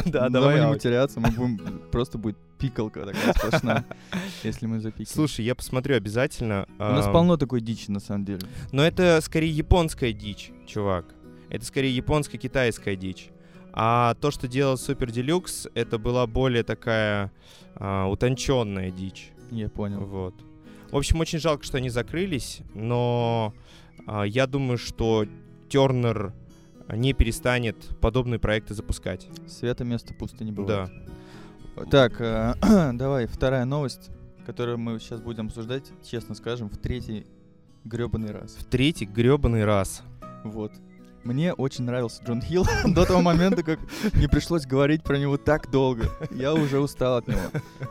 Да, 0.06 0.26
Ну, 0.26 0.30
давай. 0.30 0.50
мы 0.56 0.60
не 0.60 0.66
аудио. 0.66 0.74
матеряться, 0.74 1.20
мы 1.20 1.30
будем... 1.32 1.58
Просто 1.92 2.18
будет 2.18 2.38
пикалка 2.60 3.06
такая 3.06 3.34
сплошная, 3.34 3.86
если 4.44 4.68
мы 4.68 4.80
запикаем. 4.82 5.08
Слушай, 5.08 5.46
я 5.46 5.56
посмотрю 5.56 5.96
обязательно. 5.96 6.68
У 6.78 6.84
нас 6.84 7.06
полно 7.08 7.38
такой 7.38 7.60
дичи, 7.62 7.90
на 7.90 8.00
самом 8.00 8.24
деле. 8.26 8.42
Но 8.72 8.84
это 8.86 9.20
скорее 9.24 9.50
японская 9.50 10.12
дичь, 10.14 10.52
чувак. 10.68 11.06
Это 11.52 11.66
скорее 11.66 11.96
японско-китайская 11.96 12.96
дичь. 12.96 13.30
А 13.74 14.16
то, 14.16 14.32
что 14.32 14.48
делал 14.48 14.78
Супер 14.78 15.12
Делюкс, 15.12 15.68
это 15.76 15.98
была 15.98 16.26
более 16.26 16.64
такая 16.64 17.32
а, 17.76 18.08
утонченная 18.08 18.90
дичь. 18.90 19.32
Я 19.52 19.70
понял. 19.70 20.00
Вот. 20.00 20.34
В 20.92 20.98
общем, 20.98 21.20
очень 21.20 21.40
жалко, 21.40 21.64
что 21.64 21.78
они 21.78 21.90
закрылись, 21.90 22.62
но 22.74 23.54
а, 24.08 24.24
я 24.24 24.48
думаю, 24.48 24.78
что 24.78 25.26
Тернер 25.70 26.34
не 26.90 27.14
перестанет 27.14 27.98
подобные 28.00 28.40
проекты 28.40 28.74
запускать. 28.74 29.28
Свято 29.48 29.84
место 29.84 30.14
пусто 30.14 30.44
не 30.44 30.52
Да. 30.52 30.56
бывает. 30.56 30.92
Так, 31.90 32.20
э, 32.20 32.54
давай, 32.94 33.28
вторая 33.28 33.64
новость, 33.64 34.10
которую 34.46 34.78
мы 34.78 35.00
сейчас 35.00 35.22
будем 35.22 35.48
обсуждать, 35.48 35.92
честно 36.04 36.36
скажем, 36.36 36.70
в 36.70 36.78
третий 36.78 37.26
гребаный 37.86 38.32
раз. 38.32 38.56
В 38.56 38.66
третий 38.66 39.06
гребаный 39.06 39.64
раз. 39.64 40.04
Вот. 40.44 40.74
Мне 41.24 41.54
очень 41.54 41.84
нравился 41.84 42.24
Джон 42.24 42.42
Хилл 42.42 42.66
до 42.86 43.06
того 43.06 43.22
момента, 43.22 43.64
как 43.64 43.80
не 44.16 44.28
пришлось 44.28 44.66
говорить 44.66 45.04
про 45.04 45.18
него 45.18 45.38
так 45.38 45.70
долго. 45.70 46.10
Я 46.32 46.54
уже 46.54 46.80
устал 46.80 47.18
от 47.18 47.28
него. 47.28 47.40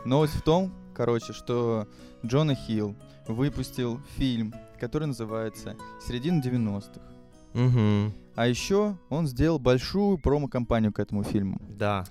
Новость 0.05 0.33
в 0.35 0.41
том, 0.41 0.73
короче, 0.93 1.33
что 1.33 1.87
Джона 2.25 2.55
Хилл 2.55 2.95
выпустил 3.27 4.01
фильм, 4.17 4.53
который 4.79 5.07
называется 5.07 5.75
«Середина 6.05 6.41
90-х». 6.41 7.01
Угу. 7.53 8.13
А 8.35 8.47
еще 8.47 8.97
он 9.09 9.27
сделал 9.27 9.59
большую 9.59 10.17
промо-компанию 10.17 10.93
к 10.93 10.99
этому 10.99 11.23
фильму. 11.23 11.61
Да. 11.69 12.05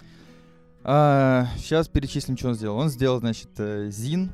сейчас 0.83 1.89
перечислим, 1.89 2.37
что 2.37 2.49
он 2.49 2.55
сделал. 2.55 2.79
Он 2.79 2.89
сделал, 2.89 3.21
значит, 3.21 3.50
э, 3.59 3.91
ЗИН, 3.91 4.31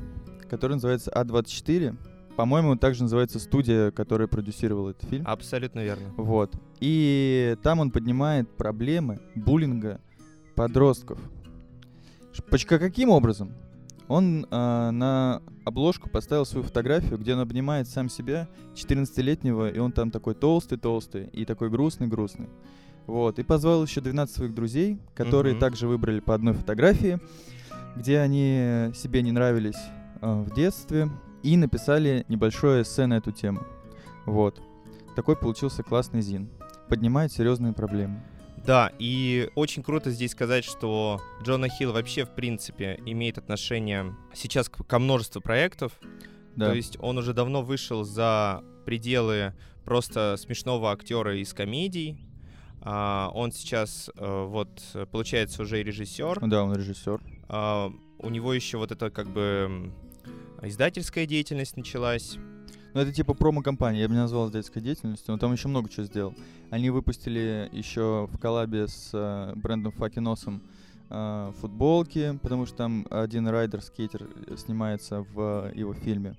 который 0.48 0.74
называется 0.74 1.10
А24. 1.14 1.96
По-моему, 2.36 2.76
также 2.76 3.02
называется 3.02 3.38
студия, 3.38 3.90
которая 3.90 4.28
продюсировала 4.28 4.90
этот 4.90 5.08
фильм. 5.08 5.24
Абсолютно 5.26 5.82
верно. 5.82 6.12
Вот. 6.16 6.54
И 6.80 7.56
там 7.62 7.80
он 7.80 7.90
поднимает 7.90 8.48
проблемы 8.56 9.20
буллинга 9.34 10.00
подростков. 10.54 11.18
Ш- 12.32 12.42
поч- 12.42 12.66
ка- 12.66 12.78
Каким 12.78 13.08
образом? 13.10 13.52
Он 14.08 14.46
а, 14.50 14.90
на 14.92 15.42
обложку 15.64 16.08
поставил 16.08 16.44
свою 16.46 16.64
фотографию, 16.64 17.18
где 17.18 17.34
он 17.34 17.40
обнимает 17.40 17.88
сам 17.88 18.08
себя, 18.08 18.48
14-летнего, 18.74 19.68
и 19.70 19.78
он 19.78 19.90
там 19.90 20.10
такой 20.10 20.34
толстый-толстый 20.34 21.24
и 21.32 21.44
такой 21.44 21.70
грустный-грустный. 21.70 22.48
Вот. 23.06 23.38
И 23.38 23.42
позвал 23.42 23.82
еще 23.82 24.00
12 24.00 24.34
своих 24.36 24.54
друзей, 24.54 24.98
которые 25.14 25.54
Мгм. 25.54 25.60
также 25.60 25.88
выбрали 25.88 26.20
по 26.20 26.34
одной 26.34 26.52
фотографии, 26.54 27.18
где 27.96 28.18
они 28.18 28.92
себе 28.94 29.22
не 29.22 29.32
нравились 29.32 29.78
а, 30.20 30.42
в 30.42 30.54
детстве, 30.54 31.08
и 31.46 31.56
написали 31.56 32.24
небольшое 32.28 32.82
эссе 32.82 33.06
на 33.06 33.18
эту 33.18 33.30
тему. 33.30 33.64
Вот. 34.24 34.60
Такой 35.14 35.36
получился 35.36 35.84
классный 35.84 36.20
зин. 36.20 36.50
Поднимает 36.88 37.30
серьезные 37.30 37.72
проблемы. 37.72 38.20
Да, 38.66 38.90
и 38.98 39.48
очень 39.54 39.84
круто 39.84 40.10
здесь 40.10 40.32
сказать, 40.32 40.64
что 40.64 41.20
Джона 41.44 41.68
Хилл 41.68 41.92
вообще, 41.92 42.24
в 42.24 42.30
принципе, 42.30 43.00
имеет 43.06 43.38
отношение 43.38 44.16
сейчас 44.34 44.68
ко 44.68 44.98
множеству 44.98 45.40
проектов. 45.40 45.92
Да. 46.56 46.70
То 46.70 46.74
есть 46.74 46.96
он 46.98 47.16
уже 47.18 47.32
давно 47.32 47.62
вышел 47.62 48.02
за 48.02 48.64
пределы 48.84 49.54
просто 49.84 50.36
смешного 50.38 50.90
актера 50.90 51.40
из 51.40 51.54
комедий. 51.54 52.18
А, 52.80 53.30
он 53.34 53.52
сейчас, 53.52 54.10
э, 54.16 54.44
вот, 54.48 54.82
получается, 55.12 55.62
уже 55.62 55.80
и 55.80 55.84
режиссер. 55.84 56.40
Да, 56.48 56.64
он 56.64 56.74
режиссер. 56.74 57.20
А, 57.48 57.92
у 58.18 58.30
него 58.30 58.52
еще 58.52 58.78
вот 58.78 58.90
это 58.90 59.10
как 59.10 59.28
бы 59.28 59.92
издательская 60.62 61.26
деятельность 61.26 61.76
началась. 61.76 62.36
Ну, 62.94 63.02
это 63.02 63.12
типа 63.12 63.34
промо-компания, 63.34 64.00
я 64.00 64.08
бы 64.08 64.14
не 64.14 64.20
назвал 64.20 64.46
издательской 64.48 64.80
деятельностью, 64.80 65.32
но 65.32 65.38
там 65.38 65.52
еще 65.52 65.68
много 65.68 65.90
чего 65.90 66.06
сделал. 66.06 66.34
Они 66.70 66.88
выпустили 66.88 67.68
еще 67.70 68.26
в 68.32 68.38
коллабе 68.38 68.88
с 68.88 69.10
э, 69.12 69.52
брендом 69.54 69.92
Факиносом 69.92 70.62
э, 71.10 71.52
футболки, 71.60 72.38
потому 72.42 72.64
что 72.64 72.76
там 72.76 73.06
один 73.10 73.48
райдер-скейтер 73.48 74.56
снимается 74.56 75.26
в 75.34 75.70
э, 75.74 75.78
его 75.78 75.92
фильме. 75.92 76.36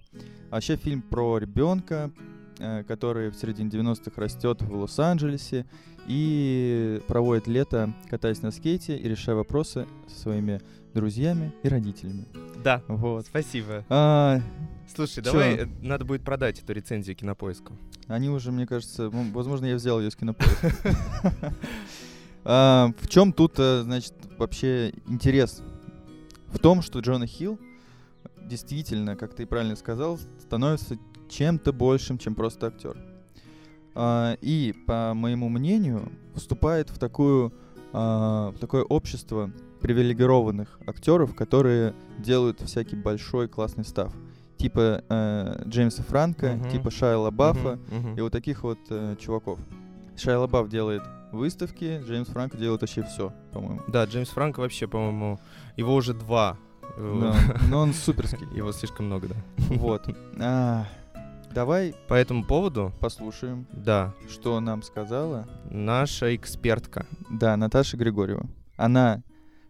А 0.50 0.56
вообще 0.56 0.78
фильм 0.78 1.04
про 1.04 1.38
ребенка, 1.38 2.12
э, 2.58 2.84
который 2.86 3.30
в 3.30 3.36
середине 3.36 3.70
90-х 3.70 4.20
растет 4.20 4.62
в 4.64 4.74
Лос-Анджелесе 4.74 5.68
и 6.08 7.02
проводит 7.08 7.48
лето, 7.48 7.94
катаясь 8.10 8.42
на 8.42 8.50
скейте 8.50 8.98
и 8.98 9.08
решая 9.08 9.36
вопросы 9.36 9.86
со 10.08 10.20
своими 10.22 10.62
друзьями 10.98 11.54
и 11.64 11.70
родителями. 11.70 12.26
Да, 12.64 12.82
Вот. 12.88 13.26
спасибо. 13.28 13.86
А, 13.90 14.42
Слушай, 14.94 15.24
Чё? 15.24 15.32
давай, 15.32 15.56
э, 15.56 15.68
надо 15.82 16.06
будет 16.06 16.24
продать 16.24 16.60
эту 16.60 16.74
рецензию 16.74 17.16
кинопоиску. 17.16 17.74
Они 18.08 18.30
уже, 18.30 18.52
мне 18.52 18.66
кажется, 18.66 19.10
возможно, 19.10 19.66
я 19.68 19.76
взял 19.76 20.00
ее 20.02 20.10
с 20.12 20.16
кинопоиска. 20.16 20.74
А, 22.50 22.92
В 23.02 23.08
чем 23.10 23.34
тут, 23.34 23.56
э, 23.60 23.82
значит, 23.84 24.14
вообще 24.38 24.94
интерес? 25.08 25.62
В 26.48 26.60
том, 26.60 26.82
что 26.82 27.00
Джона 27.00 27.28
Хилл 27.28 27.60
действительно, 28.42 29.18
как 29.18 29.34
ты 29.36 29.46
правильно 29.46 29.76
сказал, 29.76 30.18
становится 30.40 30.98
чем-то 31.30 31.74
большим, 31.74 32.18
чем 32.18 32.36
просто 32.36 32.68
актер. 32.68 32.96
А, 33.96 34.38
И, 34.42 34.74
по 34.88 35.14
моему 35.14 35.50
мнению, 35.50 36.10
вступает 36.36 36.90
в 36.90 36.98
такую 36.98 37.54
а, 37.94 38.52
в 38.52 38.60
такое 38.60 38.84
общество 38.84 39.52
привилегированных 39.88 40.80
актеров, 40.86 41.34
которые 41.34 41.94
делают 42.20 42.60
всякий 42.62 42.98
большой 42.98 43.48
классный 43.48 43.86
став. 43.86 44.14
Типа 44.58 45.02
э, 45.08 45.64
Джеймса 45.68 46.04
Франка, 46.04 46.56
Мгм. 46.56 46.70
типа 46.70 46.92
Шайа 46.92 47.18
Лабафа, 47.18 47.80
Мгм, 47.90 47.98
мгм. 48.10 48.18
и 48.18 48.22
вот 48.22 48.32
таких 48.34 48.64
вот 48.64 48.80
э, 48.90 49.16
чуваков. 49.20 49.60
Шайа 50.18 50.40
Лабаф 50.40 50.68
делает 50.68 51.04
выставки, 51.32 52.02
Джеймс 52.06 52.28
Франко 52.28 52.58
делает 52.58 52.82
вообще 52.82 53.04
все, 53.04 53.32
по-моему. 53.54 53.82
Да, 53.88 54.04
Джеймс 54.06 54.30
Франко 54.30 54.60
вообще, 54.60 54.88
по-моему, 54.88 55.40
его 55.78 55.96
уже 55.96 56.14
два. 56.14 56.58
Да, 56.98 57.36
но 57.70 57.80
он 57.80 57.94
суперский. 57.94 58.48
Его 58.58 58.72
слишком 58.74 59.06
много, 59.06 59.28
да. 59.30 59.36
Вот. 59.70 60.10
А, 60.40 60.86
Давай 61.54 61.96
По 62.08 62.14
этому 62.14 62.44
поводу, 62.44 62.92
послушаем, 63.00 63.66
да, 63.72 64.14
что 64.30 64.60
нам 64.60 64.82
сказала, 64.84 65.48
наша 65.72 66.36
экспертка. 66.36 67.06
да, 67.30 67.56
Наташа 67.58 67.96
Григорьева. 67.98 68.46
Она 68.76 69.22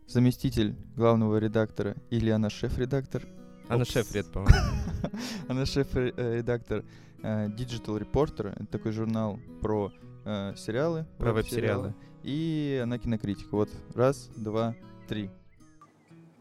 заместитель 0.08 0.76
главного 0.96 1.38
редактора 1.38 1.96
или 2.10 2.30
она 2.30 2.50
шеф-редактор? 2.50 3.24
Она 3.68 3.86
шеф-ред, 3.86 4.32
по-моему. 4.32 4.56
Она 5.50 5.66
шеф-редактор 5.66 6.86
э, 7.22 7.48
Digital 7.50 8.00
Reporter. 8.00 8.54
Это 8.56 8.66
такой 8.66 8.94
журнал 8.94 9.40
про 9.62 9.92
э, 10.24 10.54
сериалы. 10.56 11.06
Про 11.18 11.34
веб-сериалы. 11.34 11.94
И 12.24 12.80
она 12.82 12.98
кинокритик. 12.98 13.52
Вот, 13.52 13.70
раз, 13.94 14.30
два, 14.36 14.74
три. 15.08 15.30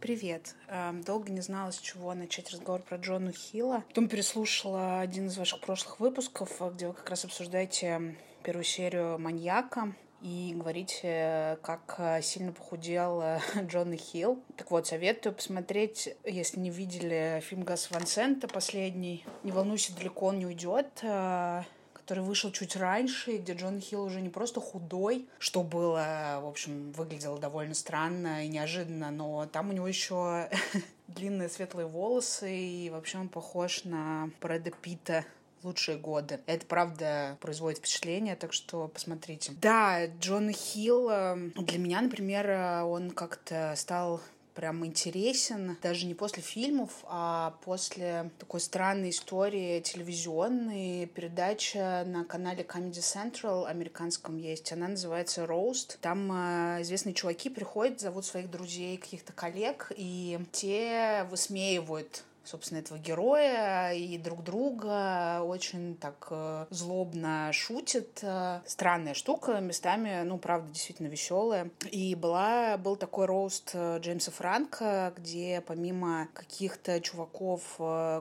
Привет. 0.00 0.54
Эм, 0.68 1.02
Долго 1.02 1.32
не 1.32 1.40
знала, 1.40 1.72
с 1.72 1.78
чего 1.78 2.14
начать 2.14 2.50
разговор 2.52 2.82
про 2.82 2.96
Джона 2.96 3.32
Хилла. 3.32 3.82
Потом 3.88 4.08
переслушала 4.08 5.00
один 5.00 5.26
из 5.26 5.36
ваших 5.36 5.60
прошлых 5.60 5.98
выпусков, 5.98 6.60
где 6.74 6.86
вы 6.86 6.94
как 6.94 7.10
раз 7.10 7.24
обсуждаете 7.24 8.16
первую 8.44 8.64
серию 8.64 9.18
«Маньяка» 9.18 9.94
и 10.22 10.54
говорите, 10.56 11.58
как 11.62 11.96
э, 11.98 12.22
сильно 12.22 12.52
похудел 12.52 13.20
э, 13.20 13.40
Джона 13.66 13.96
Хилл. 13.96 14.42
Так 14.56 14.70
вот, 14.70 14.86
советую 14.86 15.34
посмотреть, 15.34 16.14
если 16.24 16.58
не 16.58 16.70
видели 16.70 17.42
фильм 17.44 17.62
Гаса 17.62 17.92
Ван 17.92 18.06
Сента 18.06 18.48
последний. 18.48 19.24
Не 19.42 19.52
волнуйся, 19.52 19.94
далеко 19.96 20.26
он 20.26 20.38
не 20.38 20.46
уйдет 20.46 20.88
э, 21.02 21.62
который 22.06 22.22
вышел 22.22 22.52
чуть 22.52 22.76
раньше, 22.76 23.32
и 23.32 23.38
где 23.38 23.54
Джон 23.54 23.80
Хилл 23.80 24.04
уже 24.04 24.20
не 24.20 24.28
просто 24.28 24.60
худой, 24.60 25.26
что 25.40 25.64
было, 25.64 26.38
в 26.40 26.46
общем, 26.46 26.92
выглядело 26.92 27.36
довольно 27.36 27.74
странно 27.74 28.44
и 28.44 28.48
неожиданно, 28.48 29.10
но 29.10 29.46
там 29.46 29.70
у 29.70 29.72
него 29.72 29.88
еще 29.88 30.48
длинные 31.08 31.48
светлые 31.48 31.88
волосы, 31.88 32.56
и 32.56 32.90
вообще 32.90 33.18
он 33.18 33.28
похож 33.28 33.82
на 33.82 34.30
Брэда 34.40 34.70
Питта 34.70 35.24
лучшие 35.62 35.98
годы. 35.98 36.40
Это, 36.46 36.66
правда, 36.66 37.36
производит 37.40 37.78
впечатление, 37.78 38.36
так 38.36 38.52
что 38.52 38.88
посмотрите. 38.88 39.52
Да, 39.60 40.06
Джон 40.06 40.50
Хилл, 40.50 41.08
э, 41.10 41.50
для 41.56 41.78
меня, 41.78 42.00
например, 42.00 42.48
э, 42.48 42.82
он 42.82 43.10
как-то 43.10 43.74
стал 43.76 44.20
прям 44.56 44.84
интересен, 44.86 45.76
даже 45.82 46.06
не 46.06 46.14
после 46.14 46.42
фильмов, 46.42 46.90
а 47.04 47.56
после 47.62 48.30
такой 48.38 48.60
странной 48.60 49.10
истории 49.10 49.80
телевизионной. 49.80 51.06
Передача 51.06 52.04
на 52.06 52.24
канале 52.24 52.64
Comedy 52.64 52.92
Central 52.94 53.66
американском 53.66 54.38
есть. 54.38 54.72
Она 54.72 54.88
называется 54.88 55.44
Roast. 55.44 55.98
Там 56.00 56.32
э, 56.32 56.82
известные 56.82 57.14
чуваки 57.14 57.50
приходят, 57.50 58.00
зовут 58.00 58.24
своих 58.24 58.50
друзей, 58.50 58.96
каких-то 58.96 59.32
коллег, 59.32 59.92
и 59.94 60.40
те 60.52 61.26
высмеивают 61.30 62.24
собственно, 62.46 62.78
этого 62.78 62.98
героя 62.98 63.92
и 63.92 64.16
друг 64.18 64.42
друга 64.42 65.42
очень 65.42 65.96
так 65.96 66.28
э, 66.30 66.66
злобно 66.70 67.50
шутят. 67.52 68.20
Э, 68.22 68.60
странная 68.66 69.14
штука, 69.14 69.60
местами, 69.60 70.22
ну, 70.24 70.38
правда, 70.38 70.70
действительно 70.72 71.08
веселая. 71.08 71.70
И 71.90 72.14
была, 72.14 72.76
был 72.78 72.96
такой 72.96 73.26
рост 73.26 73.70
э, 73.74 73.98
Джеймса 74.00 74.30
Франка, 74.30 75.12
где 75.16 75.62
помимо 75.66 76.28
каких-то 76.32 77.00
чуваков 77.00 77.62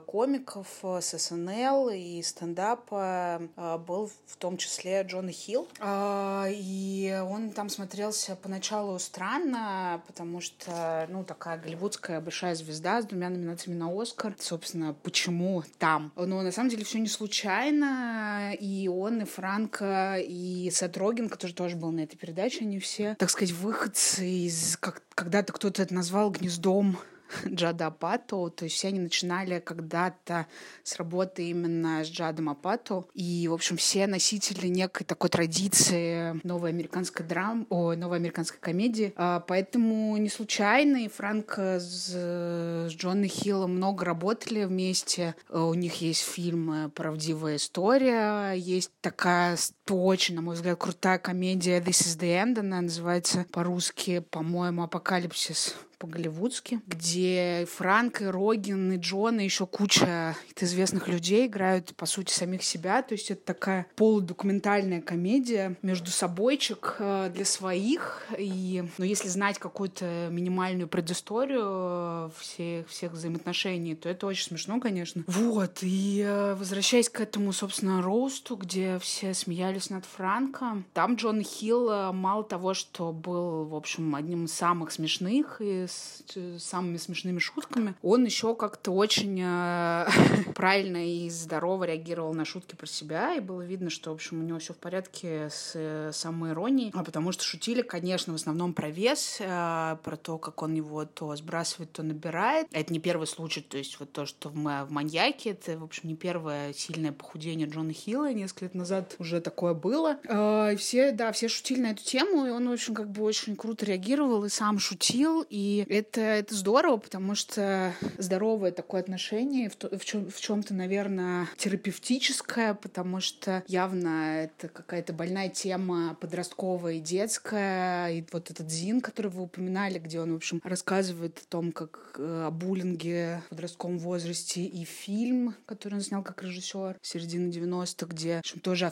комиков 0.05 0.67
с 0.81 1.17
СНЛ 1.17 1.89
и 1.89 2.21
стендапа 2.21 3.41
был 3.87 4.09
в 4.25 4.37
том 4.37 4.57
числе 4.57 5.03
Джон 5.03 5.29
Хилл. 5.29 5.67
И 5.83 7.23
он 7.29 7.51
там 7.51 7.69
смотрелся 7.69 8.35
поначалу 8.35 8.97
странно, 8.99 10.01
потому 10.07 10.41
что, 10.41 11.05
ну, 11.09 11.23
такая 11.23 11.57
голливудская 11.57 12.21
большая 12.21 12.55
звезда 12.55 13.01
с 13.01 13.05
двумя 13.05 13.29
номинациями 13.29 13.77
на 13.77 13.89
Оскар 14.01 14.14
Оскар. 14.15 14.35
Собственно, 14.39 14.93
почему 14.93 15.63
там? 15.77 16.11
Но 16.15 16.41
на 16.41 16.51
самом 16.51 16.69
деле 16.69 16.85
все 16.85 16.99
не 16.99 17.07
случайно. 17.07 18.53
И 18.59 18.87
он, 18.87 19.21
и 19.21 19.25
Франко, 19.25 20.17
и 20.19 20.69
Сет 20.71 20.95
который 20.95 21.51
тоже 21.51 21.75
был 21.75 21.91
на 21.91 22.01
этой 22.01 22.15
передаче, 22.15 22.61
они 22.61 22.79
все, 22.79 23.15
так 23.19 23.29
сказать, 23.29 23.53
выходцы 23.53 24.25
из... 24.27 24.77
Как, 24.77 25.03
когда-то 25.13 25.51
кто-то 25.51 25.81
это 25.81 25.93
назвал 25.93 26.31
гнездом 26.31 26.97
Джада 27.47 27.87
Апато, 27.87 28.49
то 28.49 28.65
есть 28.65 28.75
все 28.75 28.89
они 28.89 28.99
начинали 28.99 29.59
когда-то 29.59 30.47
с 30.83 30.95
работы 30.97 31.49
именно 31.49 32.03
с 32.03 32.07
Джадом 32.07 32.49
Апато, 32.49 33.05
и, 33.13 33.47
в 33.47 33.53
общем, 33.53 33.77
все 33.77 34.07
носители 34.07 34.67
некой 34.67 35.05
такой 35.05 35.29
традиции 35.29 36.39
новой 36.43 36.69
американской 36.69 37.25
драм, 37.25 37.65
о, 37.69 37.93
новой 37.93 38.17
американской 38.17 38.59
комедии, 38.59 39.13
а, 39.15 39.39
поэтому 39.39 40.15
не 40.17 40.29
случайно, 40.29 40.97
и 40.97 41.07
Франк 41.07 41.57
с, 41.57 42.09
с 42.09 42.91
Джоном 42.91 43.25
Хиллом 43.25 43.75
много 43.75 44.05
работали 44.05 44.63
вместе, 44.65 45.35
у 45.49 45.73
них 45.73 46.01
есть 46.01 46.21
фильм 46.21 46.91
«Правдивая 46.91 47.55
история», 47.55 48.53
есть 48.53 48.91
такая 49.01 49.57
очень, 49.93 50.35
на 50.35 50.41
мой 50.41 50.55
взгляд, 50.55 50.79
крутая 50.79 51.19
комедия 51.19 51.79
«This 51.79 52.03
is 52.03 52.19
the 52.19 52.43
End», 52.43 52.59
она 52.59 52.81
называется 52.81 53.45
по-русски, 53.51 54.19
по-моему, 54.19 54.83
«Апокалипсис» 54.83 55.75
по-голливудски, 55.97 56.81
где 56.87 57.67
Франк, 57.71 58.21
и 58.21 58.25
Рогин, 58.25 58.91
и 58.93 58.97
Джон, 58.97 59.39
и 59.39 59.43
еще 59.43 59.65
куча 59.65 60.35
известных 60.59 61.07
людей 61.07 61.47
играют, 61.47 61.95
по 61.95 62.05
сути, 62.05 62.31
самих 62.31 62.63
себя. 62.63 63.01
То 63.01 63.13
есть 63.13 63.31
это 63.31 63.41
такая 63.43 63.87
полудокументальная 63.95 65.01
комедия 65.01 65.77
между 65.81 66.11
собойчик 66.11 66.97
э, 66.99 67.31
для 67.33 67.45
своих. 67.45 68.23
И, 68.37 68.83
ну, 68.97 69.05
если 69.05 69.27
знать 69.27 69.59
какую-то 69.59 70.27
минимальную 70.31 70.87
предысторию 70.87 71.63
э, 71.63 72.29
всех, 72.39 72.87
всех 72.89 73.11
взаимоотношений, 73.13 73.95
то 73.95 74.09
это 74.09 74.27
очень 74.27 74.47
смешно, 74.47 74.79
конечно. 74.79 75.23
Вот, 75.27 75.79
и 75.81 76.23
э, 76.25 76.55
возвращаясь 76.55 77.09
к 77.09 77.19
этому, 77.19 77.51
собственно, 77.53 78.01
роусту, 78.01 78.55
где 78.55 78.99
все 78.99 79.33
смеялись 79.33 79.74
над 79.89 80.05
Франком, 80.05 80.85
там 80.93 81.15
Джон 81.15 81.41
Хилл 81.41 82.13
мало 82.13 82.43
того, 82.43 82.73
что 82.73 83.11
был, 83.11 83.65
в 83.65 83.75
общем, 83.75 84.15
одним 84.15 84.45
из 84.45 84.53
самых 84.53 84.91
смешных 84.91 85.61
и 85.61 85.85
с 85.87 86.23
самыми 86.59 86.97
смешными 86.97 87.39
шутками, 87.39 87.95
он 88.01 88.25
еще 88.25 88.55
как-то 88.55 88.91
очень 88.91 89.39
э, 89.41 90.07
правильно 90.55 91.05
и 91.05 91.29
здорово 91.29 91.85
реагировал 91.85 92.33
на 92.33 92.45
шутки 92.45 92.75
про 92.75 92.85
себя, 92.85 93.35
и 93.35 93.39
было 93.39 93.61
видно, 93.61 93.89
что, 93.89 94.11
в 94.11 94.13
общем, 94.13 94.39
у 94.39 94.43
него 94.43 94.59
все 94.59 94.73
в 94.73 94.77
порядке 94.77 95.49
с 95.49 95.71
э, 95.75 96.11
самой 96.13 96.51
иронией, 96.51 96.91
а 96.93 97.03
потому 97.03 97.31
что 97.31 97.43
шутили, 97.43 97.81
конечно, 97.81 98.33
в 98.33 98.35
основном 98.35 98.73
про 98.73 98.89
вес, 98.89 99.37
э, 99.39 99.97
про 100.03 100.17
то, 100.17 100.37
как 100.37 100.61
он 100.61 100.73
его 100.73 101.05
то 101.05 101.35
сбрасывает, 101.35 101.91
то 101.91 102.03
набирает. 102.03 102.67
Это 102.71 102.91
не 102.91 102.99
первый 102.99 103.27
случай, 103.27 103.61
то 103.61 103.77
есть 103.77 103.99
вот 103.99 104.11
то, 104.11 104.25
что 104.25 104.49
в 104.49 104.91
«Маньяке», 104.91 105.51
это, 105.51 105.77
в 105.77 105.83
общем, 105.83 106.09
не 106.09 106.15
первое 106.15 106.73
сильное 106.73 107.11
похудение 107.11 107.67
Джона 107.67 107.93
Хилла, 107.93 108.33
несколько 108.33 108.65
лет 108.65 108.75
назад 108.75 109.15
уже 109.19 109.41
такое 109.41 109.64
было. 109.73 110.17
Э, 110.27 110.73
и 110.73 110.75
все, 110.75 111.11
да, 111.11 111.31
все 111.31 111.47
шутили 111.47 111.81
на 111.81 111.91
эту 111.91 112.03
тему, 112.03 112.45
и 112.45 112.49
он 112.49 112.67
очень, 112.67 112.93
как 112.93 113.09
бы, 113.09 113.23
очень 113.23 113.55
круто 113.55 113.85
реагировал 113.85 114.45
и 114.45 114.49
сам 114.49 114.79
шутил, 114.79 115.45
и 115.49 115.85
это, 115.89 116.21
это 116.21 116.55
здорово, 116.55 116.97
потому 116.97 117.35
что 117.35 117.93
здоровое 118.17 118.71
такое 118.71 119.01
отношение, 119.01 119.69
в, 119.69 119.75
в, 119.97 120.05
чем, 120.05 120.29
в 120.29 120.39
чем-то, 120.39 120.73
наверное, 120.73 121.47
терапевтическое, 121.57 122.73
потому 122.73 123.19
что 123.21 123.63
явно 123.67 124.43
это 124.43 124.67
какая-то 124.67 125.13
больная 125.13 125.49
тема 125.49 126.15
подростковая 126.19 126.95
и 126.95 126.99
детская. 126.99 128.09
И 128.11 128.25
вот 128.31 128.51
этот 128.51 128.69
Зин, 128.69 129.01
который 129.01 129.31
вы 129.31 129.43
упоминали, 129.43 129.99
где 129.99 130.19
он, 130.19 130.33
в 130.33 130.37
общем, 130.37 130.61
рассказывает 130.63 131.39
о 131.39 131.49
том, 131.49 131.71
как 131.71 132.15
э, 132.17 132.45
о 132.47 132.51
буллинге 132.51 133.41
в 133.45 133.49
подростковом 133.49 133.99
возрасте, 133.99 134.63
и 134.63 134.83
фильм, 134.85 135.55
который 135.65 135.95
он 135.95 136.01
снял 136.01 136.23
как 136.23 136.43
режиссер 136.43 136.97
середины 137.01 137.49
90-х, 137.49 138.07
где, 138.07 138.37
в 138.37 138.39
общем, 138.39 138.59
тоже 138.59 138.85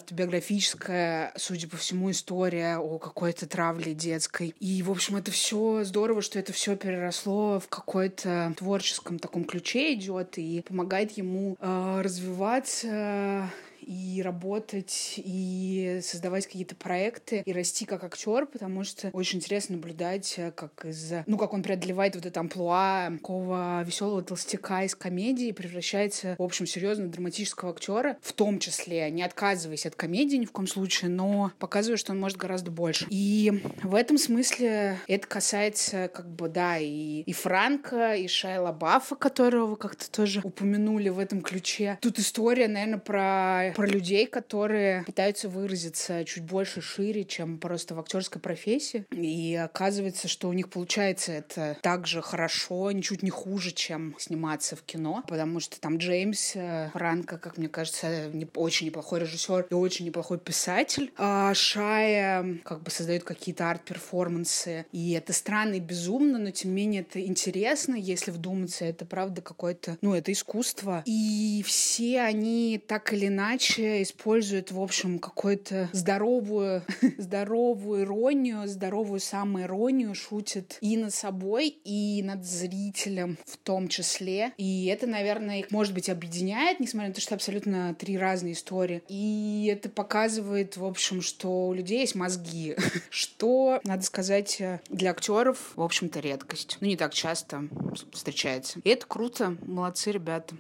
автобиографическая, 0.64 1.34
судя 1.36 1.68
по 1.68 1.78
всему, 1.78 2.12
история 2.12 2.78
о 2.78 2.98
какой-то 2.98 3.48
травле 3.48 3.94
детской. 3.94 4.56
И, 4.60 4.82
в 4.84 4.92
общем, 4.92 5.16
это 5.18 5.32
все 5.32 5.84
здорово, 5.84 6.22
что 6.22 6.40
это 6.40 6.54
все 6.54 6.76
переросло 6.76 7.60
в 7.60 7.68
какой-то 7.68 8.54
творческом 8.58 9.20
таком 9.20 9.44
ключе 9.44 9.94
идет 9.94 10.38
и 10.38 10.64
помогает 10.68 11.18
ему 11.18 11.58
э, 11.60 12.02
развиваться 12.04 13.50
и 13.86 14.22
работать, 14.22 15.16
и 15.18 16.00
создавать 16.02 16.46
какие-то 16.48 16.76
проекты, 16.76 17.44
и 17.46 17.54
расти 17.54 17.86
как 17.86 18.04
актер, 18.04 18.46
потому 18.46 18.84
что 18.84 19.10
очень 19.14 19.40
интересно 19.40 19.76
наблюдать, 19.76 20.36
э, 20.38 20.52
как 20.52 20.86
из 20.86 21.14
ну, 21.26 21.38
как 21.38 21.54
он 21.54 21.64
преодолевает 21.64 22.16
вот 22.16 22.26
это 22.26 22.40
амплуа 22.40 23.12
такого 23.18 23.84
веселого 23.84 24.22
толстяка 24.24 24.84
из 24.84 24.96
комедии 24.96 25.48
и 25.48 25.52
превращается, 25.54 26.36
в 26.38 26.44
общем, 26.44 26.66
серьезно 26.66 27.08
драматического 27.08 27.72
актера, 27.72 28.18
в 28.22 28.34
том 28.34 28.60
числе, 28.60 29.10
не 29.12 29.24
отказываясь 29.24 29.86
от 29.86 29.96
комедии 29.96 30.38
ни 30.38 30.46
в 30.46 30.52
коем 30.52 30.68
случае, 30.68 31.10
но 31.10 31.52
показывая, 31.60 31.98
что 31.98 32.12
он 32.12 32.20
может 32.20 32.38
гораздо 32.38 32.72
больше. 32.72 33.06
И 33.10 33.62
в 33.82 33.96
этом 33.96 34.18
смысле 34.18 35.00
это 35.08 35.28
касается, 35.28 36.10
как 36.14 36.30
бы, 36.30 36.50
да, 36.50 36.78
и, 36.78 37.22
и 37.22 37.34
Франка, 37.34 38.16
и 38.16 38.28
Шайла 38.28 38.72
Баффа, 38.72 39.16
которого 39.16 39.68
вы 39.68 39.76
как-то 39.78 40.10
тоже 40.10 40.42
упомянули 40.44 41.10
в 41.10 41.20
этом 41.20 41.42
ключе. 41.42 41.98
Тут 42.02 42.20
история, 42.20 42.68
наверное, 42.68 43.00
про 43.00 43.73
про 43.76 43.86
людей, 43.86 44.28
которые 44.28 45.04
пытаются 45.04 45.50
выразиться 45.50 46.24
чуть 46.26 46.44
больше, 46.44 46.82
шире, 46.82 47.24
чем 47.24 47.58
просто 47.58 47.96
в 47.96 48.00
актерской 48.00 48.42
профессии. 48.42 49.06
И 49.12 49.56
оказывается, 49.56 50.28
что 50.28 50.50
у 50.50 50.54
них 50.54 50.70
получается 50.70 51.32
это 51.32 51.78
так 51.82 52.08
же 52.08 52.22
хорошо, 52.22 52.92
ничуть 52.92 53.24
не 53.24 53.30
хуже, 53.30 53.72
чем 53.72 54.16
сниматься 54.20 54.76
в 54.76 54.84
кино, 54.84 55.24
потому 55.28 55.60
что 55.60 55.80
там 55.80 55.98
Джеймс 55.98 56.56
э, 56.56 56.90
Франко, 56.94 57.38
как 57.38 57.58
мне 57.58 57.70
кажется, 57.70 58.30
не, 58.30 58.48
очень 58.56 58.88
неплохой 58.88 59.22
режиссер 59.22 59.68
и 59.70 59.74
очень 59.74 60.06
неплохой 60.06 60.40
писатель. 60.40 61.12
А 61.18 61.54
Шая 61.54 62.60
как 62.64 62.84
бы 62.84 62.92
создает 62.92 63.24
какие-то 63.24 63.70
арт-перформансы, 63.70 64.86
и 64.92 65.12
это 65.12 65.34
странно 65.34 65.76
и 65.76 65.80
безумно, 65.80 66.38
но 66.38 66.52
тем 66.52 66.72
не 66.72 66.84
менее 66.84 67.02
это 67.02 67.22
интересно, 67.26 67.96
если 67.96 68.32
вдуматься, 68.32 68.86
это 68.86 69.06
правда 69.06 69.42
какое-то, 69.42 69.98
ну, 70.02 70.14
это 70.14 70.32
искусство. 70.32 71.04
И 71.06 71.64
все 71.66 72.22
они 72.22 72.82
так 72.86 73.14
или 73.14 73.28
иначе 73.28 73.63
иначе 73.64 74.02
использует, 74.02 74.72
в 74.72 74.80
общем, 74.80 75.20
какую-то 75.20 75.90
здоровую, 75.94 76.84
здоровую 77.18 78.04
иронию, 78.04 78.68
здоровую 78.68 79.20
самоиронию, 79.20 80.14
шутит 80.16 80.78
и 80.82 80.98
над 80.98 81.14
собой, 81.14 81.70
и 81.84 82.22
над 82.24 82.46
зрителем 82.46 83.38
в 83.46 83.58
том 83.58 83.88
числе. 83.88 84.54
И 84.58 84.86
это, 84.88 85.08
наверное, 85.08 85.60
их, 85.60 85.72
может 85.72 85.94
быть, 85.94 86.10
объединяет, 86.10 86.80
несмотря 86.80 87.10
на 87.10 87.14
то, 87.14 87.22
что 87.22 87.36
абсолютно 87.36 87.96
три 87.96 88.18
разные 88.18 88.54
истории. 88.54 89.02
И 89.08 89.70
это 89.72 89.90
показывает, 89.90 90.78
в 90.78 90.86
общем, 90.86 91.22
что 91.22 91.68
у 91.68 91.74
людей 91.74 92.02
есть 92.02 92.16
мозги, 92.16 92.76
что, 93.10 93.80
надо 93.84 94.04
сказать, 94.04 94.62
для 94.90 95.12
актеров, 95.12 95.72
в 95.76 95.82
общем-то, 95.82 96.20
редкость. 96.20 96.78
Ну, 96.82 96.88
не 96.88 96.98
так 96.98 97.14
часто 97.14 97.68
встречается. 98.12 98.80
И 98.84 98.90
это 98.90 99.06
круто. 99.06 99.58
Молодцы, 99.66 100.12
ребята. 100.12 100.56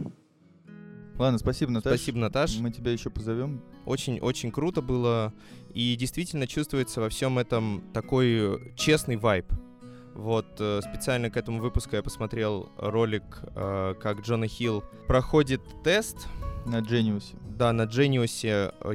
Ладно, 1.17 1.37
спасибо, 1.37 1.71
Наташа. 1.71 1.95
Спасибо, 1.95 2.17
Наташ. 2.19 2.57
Мы 2.57 2.71
тебя 2.71 2.91
еще 2.91 3.09
позовем. 3.09 3.61
Очень-очень 3.85 4.51
круто 4.51 4.81
было. 4.81 5.33
И 5.73 5.95
действительно 5.95 6.47
чувствуется 6.47 7.01
во 7.01 7.09
всем 7.09 7.37
этом 7.37 7.83
такой 7.93 8.73
честный 8.75 9.17
вайб. 9.17 9.45
Вот 10.15 10.45
э, 10.59 10.81
специально 10.81 11.29
к 11.29 11.37
этому 11.37 11.59
выпуску 11.59 11.95
я 11.95 12.03
посмотрел 12.03 12.69
ролик, 12.77 13.23
э, 13.55 13.95
как 13.99 14.21
Джона 14.21 14.47
Хилл 14.47 14.83
проходит 15.07 15.61
тест. 15.83 16.27
На 16.65 16.77
Genius. 16.79 17.35
Да, 17.57 17.73
на 17.73 17.83
Genius. 17.83 18.45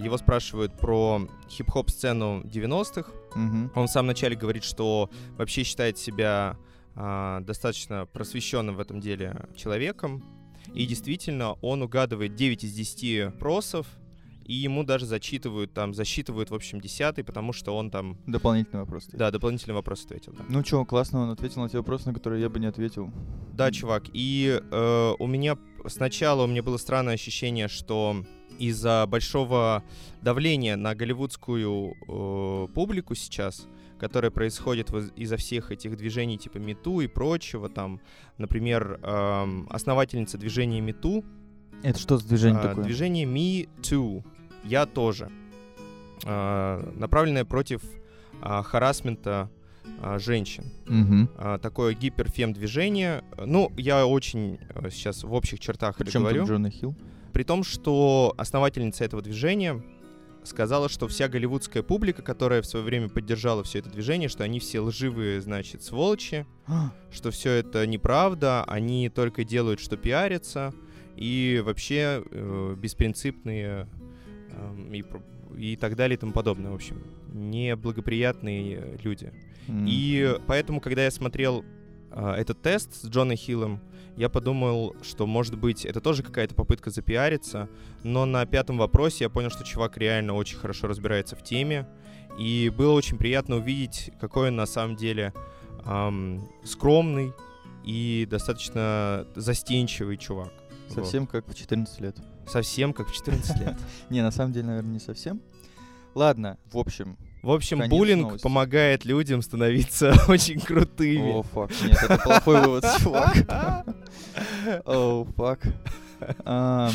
Его 0.01 0.17
спрашивают 0.17 0.79
про 0.79 1.29
хип-хоп 1.51 1.91
сцену 1.91 2.43
90-х. 2.45 3.13
Угу. 3.33 3.71
Он 3.75 3.87
в 3.87 3.91
самом 3.91 4.09
начале 4.09 4.37
говорит, 4.37 4.65
что 4.65 5.11
вообще 5.37 5.65
считает 5.65 5.99
себя 5.99 6.57
достаточно 6.95 8.07
просвещенным 8.07 8.75
в 8.75 8.81
этом 8.81 9.01
деле 9.01 9.47
человеком. 9.55 10.25
И 10.75 10.87
действительно, 10.87 11.55
он 11.55 11.83
угадывает 11.83 12.35
9 12.35 12.65
из 12.65 12.73
10 12.73 13.39
просов, 13.39 13.87
и 14.49 14.55
ему 14.55 14.83
даже 14.83 15.05
зачитывают, 15.05 15.75
там, 15.75 15.93
засчитывают, 15.93 16.51
в 16.51 16.55
общем, 16.55 16.81
десятый, 16.81 17.23
потому 17.23 17.53
что 17.53 17.77
он 17.77 17.91
там... 17.91 18.17
Дополнительный 18.27 18.81
вопрос. 18.81 19.07
Да, 19.13 19.31
дополнительный 19.31 19.75
вопрос 19.75 20.07
ответил, 20.07 20.33
да. 20.33 20.45
Ну 20.49 20.63
чё, 20.63 20.87
классно, 20.87 21.21
он 21.21 21.31
ответил 21.31 21.61
на 21.61 21.69
те 21.69 21.77
вопросы, 21.77 22.09
на 22.09 22.15
которые 22.15 22.41
я 22.41 22.49
бы 22.49 22.59
не 22.59 22.67
ответил. 22.67 23.13
Да, 23.53 23.71
чувак, 23.71 24.05
и 24.15 24.59
э, 24.59 25.15
у 25.19 25.27
меня 25.27 25.59
сначала 25.87 26.45
у 26.45 26.47
меня 26.47 26.63
было 26.63 26.79
странное 26.79 27.15
ощущение, 27.15 27.69
что 27.69 28.25
из-за 28.59 29.05
большого 29.07 29.85
давления 30.23 30.77
на 30.77 30.95
голливудскую 30.95 31.95
э, 32.09 32.69
публику 32.73 33.15
сейчас, 33.15 33.67
которое 33.99 34.31
происходит 34.31 34.91
из-за 35.17 35.37
всех 35.37 35.71
этих 35.73 35.97
движений 35.97 36.39
типа 36.39 36.59
Мету 36.59 37.01
и 37.01 37.07
прочего, 37.07 37.69
там, 37.69 38.01
например, 38.39 39.01
э, 39.03 39.65
основательница 39.71 40.39
движения 40.39 40.81
Мету. 40.81 41.25
Это 41.83 41.99
что 41.99 42.19
за 42.19 42.27
движение 42.29 42.61
э, 42.61 42.69
такое? 42.69 42.85
Движение 42.85 43.27
Me 43.27 43.69
Too. 43.83 44.25
Я 44.65 44.87
тоже. 44.87 45.31
Э, 46.25 46.93
направленное 46.97 47.45
против 47.45 47.83
э, 48.43 48.63
харасмента 48.63 49.51
женщин. 50.19 50.71
Угу. 50.87 51.59
Такое 51.61 51.95
гиперфем-движение. 51.95 53.25
Ну, 53.45 53.73
я 53.77 54.07
очень 54.07 54.59
э, 54.69 54.91
сейчас 54.91 55.25
в 55.25 55.33
общих 55.33 55.59
чертах 55.59 55.97
Причем 55.97 56.21
говорю. 56.21 56.43
тут 56.43 56.51
Джона 56.51 56.71
Хилл? 56.71 56.95
При 57.33 57.43
том, 57.43 57.65
что 57.65 58.35
основательница 58.37 59.05
этого 59.05 59.23
движения 59.23 59.83
сказала, 60.45 60.89
что 60.89 61.09
вся 61.09 61.29
голливудская 61.29 61.83
публика, 61.83 62.23
которая 62.23 62.63
в 62.63 62.67
свое 62.67 62.85
время 62.85 63.09
поддержала 63.09 63.63
все 63.65 63.81
это 63.81 63.91
движение, 63.91 64.29
что 64.29 64.45
они 64.45 64.61
все 64.61 64.81
лживые, 64.81 65.41
значит, 65.41 65.83
сволочи, 65.83 66.47
что 67.11 67.31
все 67.31 67.53
это 67.53 67.87
неправда, 67.87 68.65
они 68.65 69.09
только 69.09 69.45
делают, 69.45 69.81
что 69.81 69.97
пиарятся, 69.97 70.73
и 71.17 71.63
вообще 71.65 72.23
э, 72.31 72.77
беспринципные 72.79 73.89
э, 74.51 74.93
и, 74.93 75.05
и 75.73 75.77
так 75.77 75.97
далее 75.97 76.17
и 76.17 76.21
тому 76.21 76.33
подобное, 76.33 76.71
в 76.71 76.75
общем, 76.75 77.03
неблагоприятные 77.33 78.99
люди. 79.03 79.33
М. 79.67 79.85
И 79.89 80.39
поэтому, 80.47 80.81
когда 80.81 81.05
я 81.05 81.11
смотрел 81.11 81.65
э, 82.13 82.35
этот 82.39 82.63
тест 82.63 82.95
с 82.95 83.07
Джоном 83.09 83.37
Хиллом, 83.37 83.81
я 84.19 84.29
подумал, 84.29 84.97
что, 85.01 85.29
может 85.29 85.57
быть, 85.57 85.87
это 85.87 86.01
тоже 86.01 86.25
какая-то 86.25 86.53
попытка 86.53 86.91
запиариться, 86.91 87.69
но 88.03 88.25
на 88.25 88.45
пятом 88.47 88.77
вопросе 88.77 89.25
я 89.25 89.31
понял, 89.31 89.49
что 89.49 89.63
чувак 89.63 89.97
реально 89.97 90.35
очень 90.35 90.59
хорошо 90.59 90.89
разбирается 90.89 91.37
в 91.37 91.45
теме, 91.45 91.87
и 92.37 92.69
было 92.77 92.95
очень 92.95 93.17
приятно 93.17 93.57
увидеть, 93.57 94.11
какой 94.21 94.49
он 94.49 94.57
на 94.57 94.67
самом 94.67 94.97
деле 94.97 95.33
ам, 95.85 96.49
скромный 96.65 97.33
и 97.85 98.27
достаточно 98.29 99.25
застенчивый 99.37 100.17
чувак. 100.17 100.53
Совсем 100.89 101.29
как 101.29 101.47
в 101.47 101.55
14 101.55 102.01
лет. 102.01 102.19
Вот. 102.19 102.51
Совсем 102.51 102.93
как 102.93 103.07
в 103.07 103.15
14 103.15 103.61
лет. 103.61 103.77
Не, 104.11 104.23
на 104.23 104.33
самом 104.33 104.53
деле, 104.53 104.67
наверное, 104.67 104.95
не 104.95 105.01
совсем. 105.01 105.41
Ладно, 106.17 106.59
в 106.73 106.79
общем. 106.79 107.17
В 107.49 107.53
общем, 107.53 107.79
Конец 107.79 107.91
буллинг 107.91 108.23
новости. 108.25 108.43
помогает 108.43 109.07
людям 109.07 109.41
становиться 109.41 110.13
очень 110.29 110.61
крутыми. 110.61 111.33
О, 111.33 111.43
фак. 111.43 111.71
Нет, 111.83 111.97
это 112.03 112.19
плохой 112.19 112.61
вывод, 112.61 112.85
чувак. 113.01 113.87
О, 114.85 115.25
фак. 115.35 115.61
А, 116.45 116.91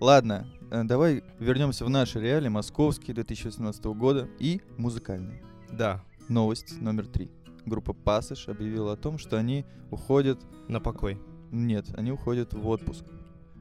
Ладно, 0.00 0.48
э, 0.72 0.82
давай 0.82 1.22
вернемся 1.38 1.84
в 1.84 1.88
наши 1.88 2.20
реалии, 2.20 2.48
московские 2.48 3.14
2018 3.14 3.84
года 3.84 4.28
и 4.40 4.60
музыкальные. 4.76 5.40
Да, 5.70 6.02
Новость 6.28 6.80
номер 6.80 7.06
три. 7.06 7.30
Группа 7.64 7.92
Пассаж 7.92 8.48
объявила 8.48 8.94
о 8.94 8.96
том, 8.96 9.18
что 9.18 9.38
они 9.38 9.64
уходят... 9.92 10.40
на 10.66 10.80
покой. 10.80 11.16
Нет, 11.52 11.86
они 11.96 12.10
уходят 12.10 12.54
в 12.54 12.66
отпуск. 12.66 13.04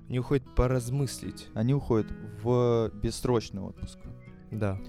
Не 0.09 0.17
уходит 0.17 0.43
поразмыслить. 0.55 1.49
Они 1.53 1.75
уходят 1.75 2.07
в 2.41 2.91
бессрочный 2.95 3.61
отпуск. 3.61 3.99
Да. 4.49 4.79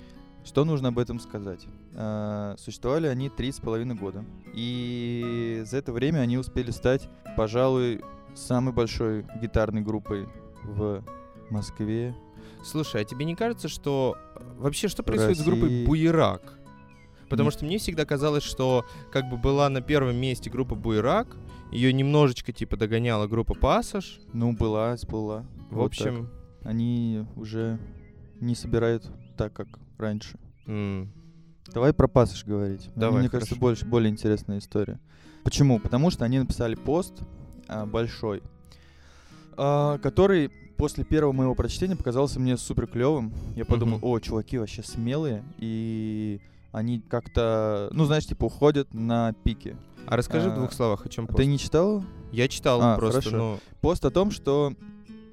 Что 0.47 0.65
нужно 0.65 0.89
об 0.89 0.99
этом 1.01 1.19
сказать? 1.19 1.67
А, 1.95 2.55
Существовали 2.57 3.09
они 3.09 3.29
три 3.29 3.51
с 3.51 3.59
половиной 3.59 3.97
года. 3.97 4.25
И 4.55 5.63
за 5.67 5.79
это 5.79 5.93
время 5.93 6.21
они 6.21 6.39
успели 6.39 6.71
стать, 6.71 7.09
пожалуй, 7.37 8.01
самой 8.37 8.73
большой 8.73 9.27
гитарной 9.43 9.83
группой 9.83 10.29
в 10.63 11.03
Москве. 11.51 12.15
Слушай, 12.65 13.03
а 13.03 13.05
тебе 13.05 13.25
не 13.25 13.35
кажется, 13.35 13.69
что 13.69 14.17
э, 14.37 14.41
вообще 14.59 14.87
что 14.87 15.03
происходит 15.03 15.39
с 15.39 15.45
группой 15.45 15.63
России. 15.65 15.85
Буерак? 15.85 16.59
Потому 17.29 17.51
что 17.51 17.65
мне 17.65 17.79
всегда 17.79 18.05
казалось, 18.05 18.45
что 18.45 18.85
как 19.11 19.29
бы 19.29 19.37
была 19.37 19.69
на 19.69 19.81
первом 19.81 20.15
месте 20.15 20.49
группа 20.49 20.77
Буерак, 20.77 21.37
ее 21.73 21.93
немножечко 21.93 22.53
типа 22.53 22.77
догоняла 22.77 23.27
группа 23.27 23.55
Пассаж. 23.55 24.21
Ну, 24.33 24.53
была, 24.53 24.97
была. 25.09 25.45
В 25.71 25.75
Вот 25.75 25.97
так. 25.97 26.07
общем, 26.07 26.31
Они 26.63 27.27
уже 27.35 27.81
не 28.41 28.55
собирают 28.55 29.11
так, 29.37 29.53
как 29.53 29.67
раньше. 29.99 30.39
м, 30.67 31.11
Давай 31.73 31.93
про 31.93 32.07
пассаж 32.09 32.45
говорить. 32.45 32.89
Давай, 32.95 33.21
Мне 33.21 33.29
кажется, 33.29 33.55
хорошо. 33.55 33.61
больше, 33.61 33.87
более 33.87 34.11
интересная 34.11 34.59
история. 34.59 35.01
Почему? 35.43 35.79
Потому 35.81 36.11
что 36.11 36.25
они 36.25 36.39
написали 36.39 36.75
пост 36.77 37.13
а, 37.69 37.87
большой, 37.87 38.43
а, 39.57 39.99
который 39.99 40.51
после 40.77 41.05
первого 41.05 41.33
моего 41.33 41.55
прочтения 41.55 41.97
показался 41.97 42.39
мне 42.39 42.57
супер 42.57 42.87
клевым. 42.87 43.33
Я 43.57 43.65
подумал, 43.65 43.99
Мгм. 43.99 44.07
о, 44.07 44.19
чуваки 44.21 44.59
вообще 44.59 44.83
смелые, 44.83 45.43
и 45.59 46.41
они 46.73 47.01
как-то, 47.01 47.89
ну, 47.93 48.05
знаешь, 48.05 48.27
типа 48.27 48.45
уходят 48.45 48.93
на 48.95 49.33
пике. 49.33 49.77
а 50.09 50.17
расскажи 50.17 50.51
в 50.51 50.53
А, 50.53 50.55
двух 50.57 50.73
словах, 50.73 51.05
о 51.05 51.09
чем 51.09 51.27
Ты 51.27 51.47
не 51.47 51.59
читал 51.59 52.05
Я 52.31 52.47
читал 52.47 52.81
А, 52.81 52.95
просто, 52.97 53.23
хорошо. 53.23 53.37
ну, 53.37 53.61
пост 53.81 54.05
о 54.05 54.11
том, 54.11 54.31
что... 54.31 54.73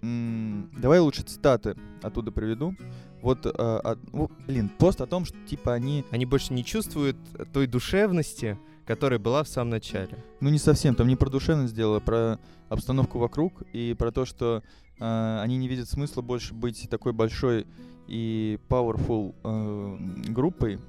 м, 0.02 0.70
давай 0.78 1.00
лучше 1.00 1.22
цитаты 1.22 1.76
оттуда 2.02 2.32
приведу. 2.32 2.76
Вот, 3.24 3.46
а, 3.46 3.98
ну, 4.12 4.30
блин, 4.46 4.70
пост 4.78 5.00
о 5.00 5.08
том, 5.08 5.24
что 5.24 5.38
типа 5.48 5.74
они 5.74 6.04
они 6.12 6.26
больше 6.26 6.54
не 6.54 6.64
чувствуют 6.64 7.16
той 7.54 7.68
душевности, 7.68 8.60
которая 8.86 9.18
была 9.18 9.44
в 9.44 9.48
самом 9.48 9.72
начале. 9.72 10.18
Ну, 10.42 10.50
не 10.50 10.60
совсем. 10.60 10.94
Там 10.94 11.08
не 11.08 11.16
про 11.16 11.30
душевность 11.30 11.74
дело, 11.74 11.98
а 11.98 12.00
про 12.02 12.40
обстановку 12.68 13.20
вокруг 13.20 13.64
и 13.72 13.96
про 13.98 14.12
то, 14.12 14.26
что 14.26 14.62
э, 15.00 15.40
они 15.42 15.58
не 15.58 15.70
видят 15.70 15.88
смысла 15.88 16.22
больше 16.22 16.54
быть 16.54 16.90
такой 16.90 17.14
большой 17.14 17.66
и 18.08 18.60
powerful 18.68 19.34
э, 19.42 20.32
группой, 20.32 20.80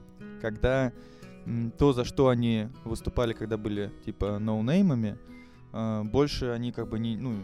когда 0.41 0.93
то, 1.79 1.93
за 1.93 2.05
что 2.05 2.29
они 2.29 2.69
выступали, 2.85 3.33
когда 3.33 3.57
были 3.57 3.93
типа 4.05 4.41
ноунеймами, 4.41 5.19
э, 5.73 6.03
больше 6.03 6.47
они 6.47 6.73
как 6.73 6.89
бы 6.89 6.99
не, 6.99 7.17
ну, 7.17 7.37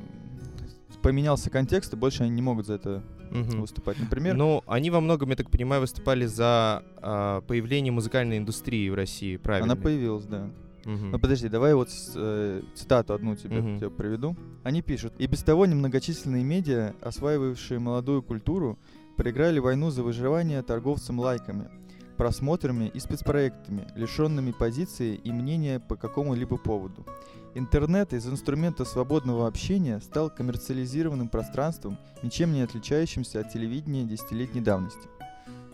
поменялся 1.02 1.50
контекст, 1.50 1.92
и 1.92 1.96
больше 1.96 2.22
они 2.24 2.32
не 2.32 2.42
могут 2.42 2.66
за 2.66 2.74
это 2.74 3.02
Мгм. 3.30 3.60
выступать. 3.60 3.98
Например, 3.98 4.36
Ну, 4.36 4.62
они 4.66 4.90
во 4.90 5.00
многом, 5.00 5.30
я 5.30 5.36
так 5.36 5.50
понимаю, 5.50 5.80
выступали 5.80 6.26
за 6.26 6.82
а, 7.02 7.40
появление 7.42 7.92
музыкальной 7.92 8.38
индустрии 8.38 8.88
в 8.90 8.94
России, 8.94 9.36
правильно? 9.36 9.72
она 9.72 9.80
появилась, 9.80 10.24
да. 10.26 10.50
Мгм. 10.84 11.10
Ну 11.12 11.18
подожди, 11.18 11.48
давай 11.48 11.74
вот 11.74 11.88
э, 12.16 12.62
цитату 12.74 13.12
одну 13.14 13.36
тебе, 13.36 13.60
Мгм. 13.60 13.76
тебе 13.78 13.90
приведу. 13.90 14.34
Они 14.64 14.80
пишут. 14.82 15.12
И 15.18 15.26
без 15.26 15.42
того 15.42 15.66
немногочисленные 15.66 16.42
медиа, 16.42 16.94
осваивавшие 17.02 17.78
молодую 17.78 18.22
культуру, 18.22 18.78
проиграли 19.16 19.58
войну 19.58 19.90
за 19.90 20.02
выживание 20.02 20.62
торговцам 20.62 21.20
лайками, 21.20 21.68
просмотрами 22.16 22.90
и 22.92 22.98
спецпроектами, 22.98 23.86
лишенными 23.94 24.52
позиции 24.52 25.14
и 25.16 25.30
мнения 25.32 25.80
по 25.80 25.96
какому-либо 25.96 26.56
поводу. 26.56 27.06
Интернет 27.54 28.12
из 28.12 28.26
инструмента 28.28 28.84
свободного 28.84 29.46
общения 29.48 30.00
стал 30.00 30.30
коммерциализированным 30.30 31.28
пространством, 31.28 31.98
ничем 32.22 32.52
не 32.52 32.62
отличающимся 32.62 33.40
от 33.40 33.52
телевидения 33.52 34.04
десятилетней 34.04 34.60
давности. 34.60 35.08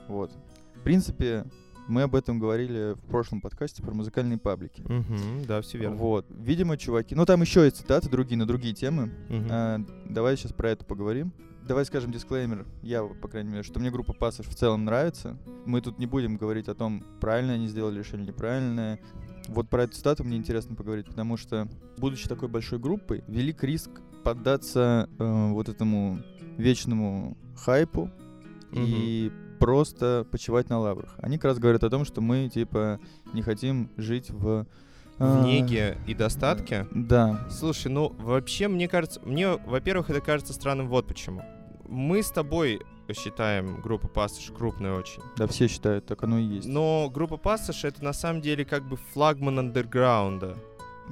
Вот. 0.09 0.33
В 0.75 0.81
принципе, 0.81 1.45
мы 1.87 2.03
об 2.03 2.15
этом 2.15 2.39
говорили 2.39 2.95
в 2.95 3.03
прошлом 3.07 3.41
подкасте 3.43 3.83
про 3.83 3.93
музыкальные 3.93 4.39
паблики. 4.39 4.83
Мгм, 4.83 5.45
Да, 5.47 5.61
все 5.61 5.77
верно. 5.79 5.97
Вот. 5.97 6.27
Видимо, 6.31 6.79
чуваки. 6.79 7.15
Ну, 7.15 7.27
там 7.27 7.43
еще 7.43 7.65
есть 7.65 7.77
цитаты 7.77 8.09
другие 8.09 8.39
на 8.39 8.47
другие 8.47 8.75
темы. 8.75 9.13
Мгм. 9.29 9.49
А, 9.51 9.79
давай 10.09 10.37
сейчас 10.37 10.53
про 10.53 10.71
это 10.71 10.85
поговорим. 10.85 11.33
Давай 11.69 11.85
скажем 11.85 12.13
дисклеймер, 12.13 12.65
я, 12.83 13.03
по 13.03 13.27
крайней 13.27 13.51
мере, 13.51 13.63
что 13.65 13.81
мне 13.81 13.91
группа 13.91 14.13
Пассаж 14.13 14.47
в 14.47 14.55
целом 14.55 14.85
нравится. 14.85 15.37
Мы 15.67 15.81
тут 15.81 15.99
не 15.99 16.07
будем 16.07 16.37
говорить 16.37 16.69
о 16.69 16.75
том, 16.75 17.05
правильно 17.21 17.55
они 17.55 17.67
сделали 17.67 17.99
решение 17.99 18.29
неправильное. 18.29 19.01
Вот 19.49 19.69
про 19.69 19.85
эту 19.85 19.95
цитату 19.95 20.25
мне 20.25 20.37
интересно 20.37 20.75
поговорить, 20.75 21.07
потому 21.07 21.37
что, 21.37 21.69
будучи 21.99 22.29
такой 22.29 22.49
большой 22.49 22.79
группой, 22.79 23.25
велик 23.29 23.63
риск 23.63 23.91
поддаться 24.25 25.09
э, 25.19 25.51
вот 25.53 25.69
этому 25.69 26.19
вечному 26.57 27.37
хайпу 27.57 28.11
и 28.73 29.31
просто 29.59 30.27
почивать 30.31 30.69
на 30.69 30.79
лаврах. 30.79 31.15
Они 31.19 31.37
как 31.39 31.47
раз 31.47 31.59
говорят 31.59 31.85
о 31.85 31.91
том, 31.91 32.05
что 32.05 32.21
мы, 32.21 32.49
типа, 32.49 33.01
не 33.33 33.43
хотим 33.43 33.91
жить 33.97 34.31
в... 34.31 34.67
В 35.19 35.23
а, 35.41 35.47
неге 35.47 35.97
и 36.07 36.13
достатке. 36.13 36.87
Да. 36.91 37.47
Слушай, 37.51 37.91
ну 37.91 38.15
вообще, 38.19 38.69
мне 38.69 38.87
кажется, 38.87 39.19
мне, 39.25 39.57
во-первых, 39.57 40.11
это 40.11 40.21
кажется 40.21 40.53
странным 40.53 40.89
вот 40.89 41.07
почему. 41.07 41.43
Мы 41.89 42.23
с 42.23 42.31
тобой 42.31 42.83
считаем 43.15 43.81
группу 43.81 44.09
Пассаж 44.09 44.51
крупной 44.51 44.93
очень. 44.93 45.23
Да, 45.37 45.47
все 45.47 45.69
считают, 45.69 46.07
так 46.07 46.23
оно 46.23 46.39
и 46.39 46.45
есть. 46.45 46.69
Но 46.69 47.11
группа 47.13 47.37
Пассаж 47.37 47.85
это 47.85 48.03
на 48.05 48.13
самом 48.13 48.43
деле 48.43 48.65
как 48.65 48.89
бы 48.89 48.97
флагман 48.97 49.59
андерграунда. 49.59 50.57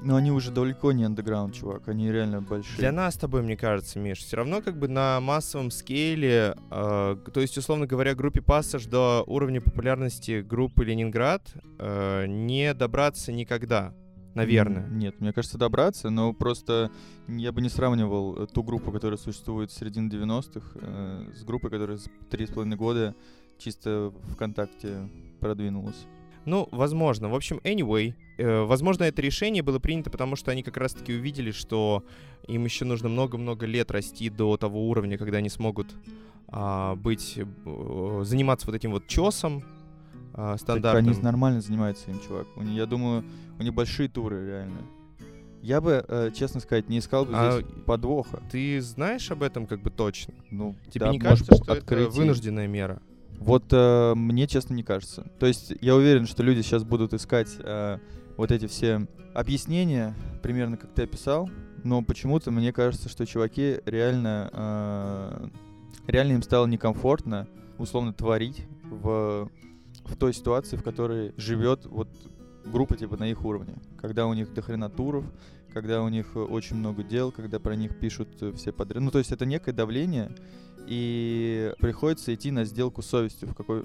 Но 0.03 0.17
они 0.17 0.33
уже 0.33 0.51
далеко 0.51 0.93
не 0.93 1.05
андеграунд, 1.05 1.55
чувак, 1.55 1.89
они 1.89 2.11
реально 2.11 2.43
большие. 2.43 2.79
Для 2.79 2.93
нас 2.93 3.15
с 3.15 3.17
тобой, 3.17 3.43
мне 3.43 3.57
кажется, 3.57 3.99
Миш, 3.99 4.19
все 4.19 4.37
равно 4.37 4.61
как 4.61 4.79
бы 4.79 4.89
на 4.89 5.21
массовом 5.21 5.71
скейле, 5.71 6.57
э, 6.71 7.17
то 7.33 7.41
есть, 7.41 7.57
условно 7.57 7.87
говоря, 7.87 8.15
группе 8.15 8.43
Пассаж 8.43 8.87
до 8.87 9.23
уровня 9.27 9.61
популярности 9.61 10.41
группы 10.41 10.85
Ленинград 10.85 11.43
э, 11.79 12.27
не 12.27 12.75
добраться 12.75 13.33
никогда, 13.33 13.95
наверное. 14.35 14.89
Нет, 14.89 15.21
мне 15.21 15.33
кажется, 15.33 15.59
добраться, 15.59 16.11
но 16.11 16.33
просто 16.33 16.91
я 17.29 17.53
бы 17.53 17.61
не 17.61 17.69
сравнивал 17.69 18.37
э, 18.37 18.47
ту 18.47 18.63
группу, 18.63 18.93
которая 18.93 19.19
существует 19.19 19.71
с 19.71 19.77
середины 19.77 20.09
90-х, 20.09 20.79
э, 20.81 21.33
с 21.35 21.45
группой, 21.45 21.71
которая 21.71 21.99
три 22.31 22.47
с 22.47 22.51
половиной 22.51 22.77
года 22.77 23.15
чисто 23.59 24.13
ВКонтакте 24.33 25.09
продвинулась. 25.41 26.07
Ну, 26.45 26.69
возможно. 26.73 27.29
В 27.29 27.35
общем, 27.35 27.61
anyway, 27.65 28.15
э, 28.37 28.63
возможно, 28.63 29.05
это 29.05 29.23
решение 29.23 29.63
было 29.63 29.79
принято, 29.79 30.11
потому 30.11 30.37
что 30.37 30.51
они 30.51 30.63
как 30.63 30.77
раз-таки 30.77 31.15
увидели, 31.15 31.51
что 31.51 32.05
им 32.47 32.65
еще 32.65 32.85
нужно 32.85 33.09
много-много 33.09 33.67
лет 33.67 33.91
расти 33.91 34.29
до 34.29 34.57
того 34.57 34.89
уровня, 34.89 35.17
когда 35.17 35.39
они 35.39 35.49
смогут 35.49 35.95
а, 36.49 36.95
быть, 36.97 37.39
э, 37.39 38.23
заниматься 38.25 38.67
вот 38.67 38.77
этим 38.77 38.93
вот 38.93 39.07
чесом 39.07 39.65
а, 40.35 40.57
стандартным. 40.59 41.07
Так 41.07 41.15
они 41.15 41.23
нормально 41.25 41.61
занимаются 41.61 42.11
им, 42.11 42.21
чувак. 42.21 42.47
У 42.57 42.63
них, 42.63 42.77
я 42.77 42.87
думаю, 42.87 43.25
у 43.59 43.63
них 43.63 43.73
большие 43.73 44.09
туры, 44.09 44.47
реально. 44.47 44.79
Я 45.63 45.81
бы, 45.81 46.05
э, 46.07 46.31
честно 46.35 46.61
сказать, 46.61 46.91
не 46.91 46.99
искал 46.99 47.25
бы 47.25 47.33
А 47.35 47.53
здесь 47.53 47.67
подвоха. 47.87 48.43
Ты 48.51 48.81
знаешь 48.83 49.31
об 49.31 49.43
этом 49.43 49.67
как 49.67 49.81
бы 49.81 49.91
точно? 49.91 50.35
Ну, 50.51 50.75
Тебе 50.91 51.07
да, 51.07 51.13
не 51.13 51.19
может, 51.19 51.47
кажется, 51.47 51.55
что 51.55 51.73
открытие. 51.73 52.09
это 52.09 52.17
вынужденная 52.17 52.67
мера? 52.67 53.01
Вот 53.39 53.65
э, 53.71 54.15
мне, 54.15 54.47
честно, 54.47 54.75
не 54.75 54.83
кажется. 54.83 55.27
То 55.39 55.47
есть 55.47 55.73
я 55.81 55.95
уверен, 55.95 56.27
что 56.27 56.43
люди 56.43 56.61
сейчас 56.61 56.85
будут 56.85 57.15
искать 57.15 57.49
э, 57.59 57.99
вот 58.37 58.51
эти 58.51 58.67
все 58.67 59.07
объяснения, 59.35 60.15
примерно 60.43 60.77
как 60.77 60.93
ты 60.93 61.05
описал, 61.05 61.49
но 61.83 62.03
почему-то 62.03 62.51
мне 62.51 62.73
кажется, 62.73 63.09
что 63.09 63.27
чуваки 63.27 63.81
реально, 63.87 64.51
э, 64.53 65.49
реально 66.09 66.33
им 66.33 66.43
стало 66.43 66.67
некомфортно, 66.67 67.47
условно, 67.79 68.13
творить 68.13 68.67
в, 68.85 69.51
в 70.05 70.17
той 70.17 70.35
ситуации, 70.35 70.77
в 70.77 70.83
которой 70.83 71.33
живет 71.37 71.87
вот 71.87 72.09
группа 72.65 72.97
типа 72.97 73.17
на 73.17 73.31
их 73.31 73.45
уровне. 73.45 73.75
Когда 74.01 74.27
у 74.27 74.35
них 74.35 74.53
дохрена 74.53 74.89
туров, 74.89 75.25
когда 75.73 76.03
у 76.03 76.09
них 76.09 76.27
э, 76.35 76.39
очень 76.39 76.77
много 76.77 77.03
дел, 77.03 77.33
когда 77.33 77.59
про 77.59 77.75
них 77.75 77.99
пишут 77.99 78.29
э, 78.41 78.53
все 78.53 78.73
подряд. 78.73 79.03
Ну, 79.03 79.11
то 79.11 79.19
есть 79.19 79.33
это 79.33 79.45
некое 79.45 79.73
давление, 79.73 80.31
и 80.87 81.73
приходится 81.81 82.35
идти 82.35 82.51
на 82.51 82.65
сделку 82.65 83.03
с 83.03 83.07
совестью 83.07 83.49
в 83.49 83.55
какой 83.55 83.85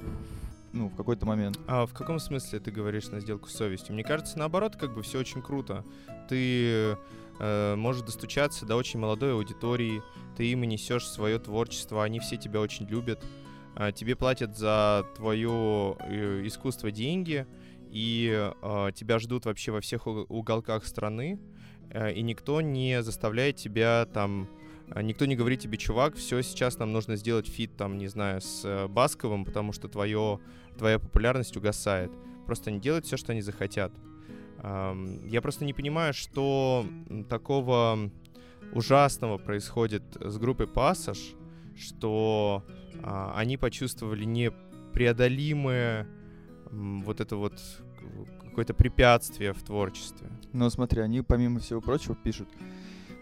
ну, 0.72 0.90
в 0.90 0.96
какой-то 0.96 1.26
момент. 1.26 1.60
А 1.68 1.88
в 1.88 1.94
каком 1.94 2.20
смысле 2.20 2.60
ты 2.60 2.70
говоришь 2.70 3.08
на 3.08 3.20
сделку 3.20 3.50
с 3.50 3.54
совестью? 3.54 3.94
Мне 3.94 4.04
кажется, 4.04 4.38
наоборот, 4.38 4.76
как 4.76 4.94
бы 4.94 5.02
все 5.02 5.20
очень 5.20 5.42
круто. 5.42 5.84
Ты 6.28 6.96
э, 7.40 7.76
можешь 7.76 8.04
достучаться 8.04 8.68
до 8.68 8.76
очень 8.76 9.00
молодой 9.00 9.34
аудитории, 9.34 10.04
ты 10.38 10.52
им 10.52 10.62
несешь 10.62 11.08
свое 11.08 11.40
творчество, 11.40 12.04
они 12.04 12.20
все 12.20 12.38
тебя 12.38 12.62
очень 12.62 12.86
любят, 12.86 13.24
тебе 13.94 14.16
платят 14.16 14.58
за 14.58 15.06
твое 15.16 15.96
э, 16.02 16.42
искусство 16.46 16.92
деньги, 16.92 17.48
и 17.90 18.52
э, 18.62 18.92
тебя 18.94 19.20
ждут 19.20 19.46
вообще 19.46 19.72
во 19.72 19.82
всех 19.82 20.06
уг- 20.06 20.26
уголках 20.30 20.86
страны, 20.86 21.40
э, 21.90 22.14
и 22.14 22.22
никто 22.22 22.62
не 22.62 23.02
заставляет 23.02 23.56
тебя 23.56 24.06
там 24.14 24.50
а, 24.92 25.02
Никто 25.02 25.26
не 25.26 25.36
говорит 25.36 25.60
тебе, 25.60 25.78
чувак, 25.78 26.16
все, 26.16 26.42
сейчас 26.42 26.80
нам 26.80 26.92
нужно 26.92 27.16
сделать 27.16 27.48
фит, 27.48 27.78
там, 27.78 27.98
не 27.98 28.08
знаю, 28.08 28.42
с 28.42 28.66
э, 28.66 28.88
Басковым, 28.88 29.46
потому 29.46 29.72
что 29.72 29.88
твое, 29.88 30.40
твоя 30.78 31.00
популярность 31.00 31.56
угасает. 31.56 32.12
Просто 32.46 32.72
они 32.72 32.80
делают 32.80 33.06
все, 33.06 33.16
что 33.16 33.32
они 33.32 33.42
захотят. 33.42 33.92
Я 34.62 35.42
просто 35.42 35.64
не 35.64 35.74
понимаю, 35.74 36.14
что 36.14 36.86
такого 37.30 38.12
ужасного 38.74 39.38
происходит 39.38 40.04
с 40.20 40.38
группой 40.38 40.68
Пассаж, 40.68 41.18
что 41.78 42.66
а, 42.68 42.89
они 43.04 43.58
почувствовали 43.58 44.26
непреодолимое 44.26 46.08
вот 46.72 47.20
это 47.22 47.36
вот 47.36 47.60
какое-то 48.46 48.74
препятствие 48.74 49.54
в 49.54 49.62
творчестве. 49.64 50.28
Но 50.54 50.70
смотри, 50.70 51.02
они 51.02 51.22
помимо 51.22 51.60
всего 51.60 51.82
прочего 51.82 52.16
пишут. 52.16 52.50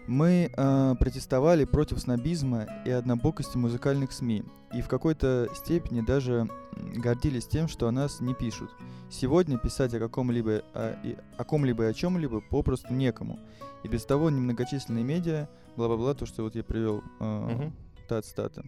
Мы 0.06 0.50
э, 0.56 0.94
протестовали 0.98 1.66
против 1.66 1.98
снобизма 2.00 2.66
и 2.86 2.90
однобокости 2.90 3.58
музыкальных 3.58 4.10
СМИ, 4.12 4.42
и 4.74 4.80
в 4.80 4.88
какой-то 4.88 5.48
степени 5.54 6.00
даже 6.00 6.48
гордились 6.96 7.46
тем, 7.46 7.68
что 7.68 7.88
о 7.88 7.92
нас 7.92 8.20
не 8.22 8.34
пишут. 8.34 8.70
Сегодня 9.10 9.58
писать 9.58 9.92
о 9.94 9.98
каком-либо 9.98 10.62
о, 10.72 10.96
и- 11.04 11.16
о 11.36 11.44
ком-либо 11.44 11.84
и 11.84 11.86
о 11.88 11.92
чем-либо 11.92 12.40
попросту 12.40 12.94
некому. 12.94 13.38
И 13.84 13.88
без 13.88 14.04
того 14.06 14.30
немногочисленные 14.30 15.04
медиа, 15.04 15.46
бла-бла-бла, 15.76 16.14
то, 16.14 16.24
что 16.24 16.42
вот 16.42 16.54
я 16.56 16.64
привел 16.64 17.02
э, 17.20 17.54
Мгм. 17.54 17.72
та 18.08 18.22
цитата. 18.22 18.64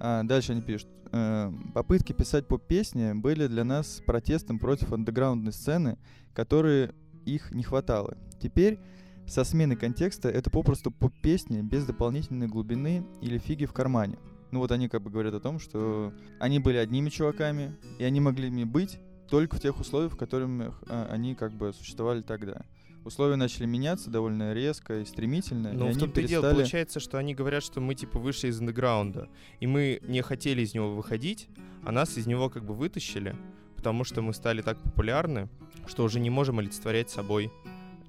А, 0.00 0.22
дальше 0.22 0.52
они 0.52 0.62
пишут. 0.62 0.88
э, 1.12 1.52
попытки 1.74 2.12
писать 2.12 2.48
поп-песни 2.48 3.12
были 3.12 3.46
для 3.46 3.64
нас 3.64 4.02
протестом 4.04 4.58
против 4.58 4.92
андеграундной 4.92 5.52
сцены, 5.52 5.98
которые 6.32 6.94
их 7.24 7.52
не 7.52 7.62
хватало. 7.62 8.16
Теперь 8.40 8.78
со 9.26 9.44
смены 9.44 9.76
контекста 9.76 10.28
это 10.28 10.50
попросту 10.50 10.90
поп-песни 10.90 11.62
без 11.62 11.86
дополнительной 11.86 12.48
глубины 12.48 13.06
или 13.22 13.38
фиги 13.38 13.64
в 13.64 13.72
кармане. 13.72 14.18
Ну 14.50 14.60
вот 14.60 14.70
они 14.70 14.88
как 14.88 15.02
бы 15.02 15.10
говорят 15.10 15.34
о 15.34 15.40
том, 15.40 15.58
что 15.58 16.12
они 16.38 16.58
были 16.58 16.76
одними 16.76 17.08
чуваками, 17.08 17.76
и 17.98 18.04
они 18.04 18.20
могли 18.20 18.48
ими 18.48 18.64
быть 18.64 18.98
только 19.28 19.56
в 19.56 19.60
тех 19.60 19.80
условиях, 19.80 20.12
в 20.12 20.16
которых 20.16 20.48
а, 20.88 21.08
они 21.10 21.34
как 21.34 21.52
бы 21.52 21.72
существовали 21.72 22.22
тогда. 22.22 22.62
Условия 23.04 23.36
начали 23.36 23.66
меняться 23.66 24.08
довольно 24.08 24.54
резко 24.54 25.00
и 25.00 25.04
стремительно, 25.04 25.68
и 25.68 25.72
Ну, 25.72 25.88
в 25.88 25.98
том-то 25.98 26.20
и 26.22 26.26
дело, 26.26 26.42
перестали... 26.42 26.54
получается, 26.54 27.00
что 27.00 27.18
они 27.18 27.34
говорят, 27.34 27.62
что 27.62 27.80
мы, 27.80 27.94
типа, 27.94 28.18
вышли 28.18 28.48
из 28.48 28.58
андеграунда, 28.58 29.28
и 29.60 29.66
мы 29.66 30.00
не 30.02 30.22
хотели 30.22 30.62
из 30.62 30.72
него 30.72 30.94
выходить, 30.94 31.48
а 31.84 31.92
нас 31.92 32.16
из 32.16 32.26
него 32.26 32.48
как 32.48 32.64
бы 32.64 32.72
вытащили, 32.72 33.36
потому 33.76 34.04
что 34.04 34.22
мы 34.22 34.32
стали 34.32 34.62
так 34.62 34.82
популярны, 34.82 35.50
что 35.86 36.04
уже 36.04 36.18
не 36.18 36.30
можем 36.30 36.60
олицетворять 36.60 37.10
собой 37.10 37.52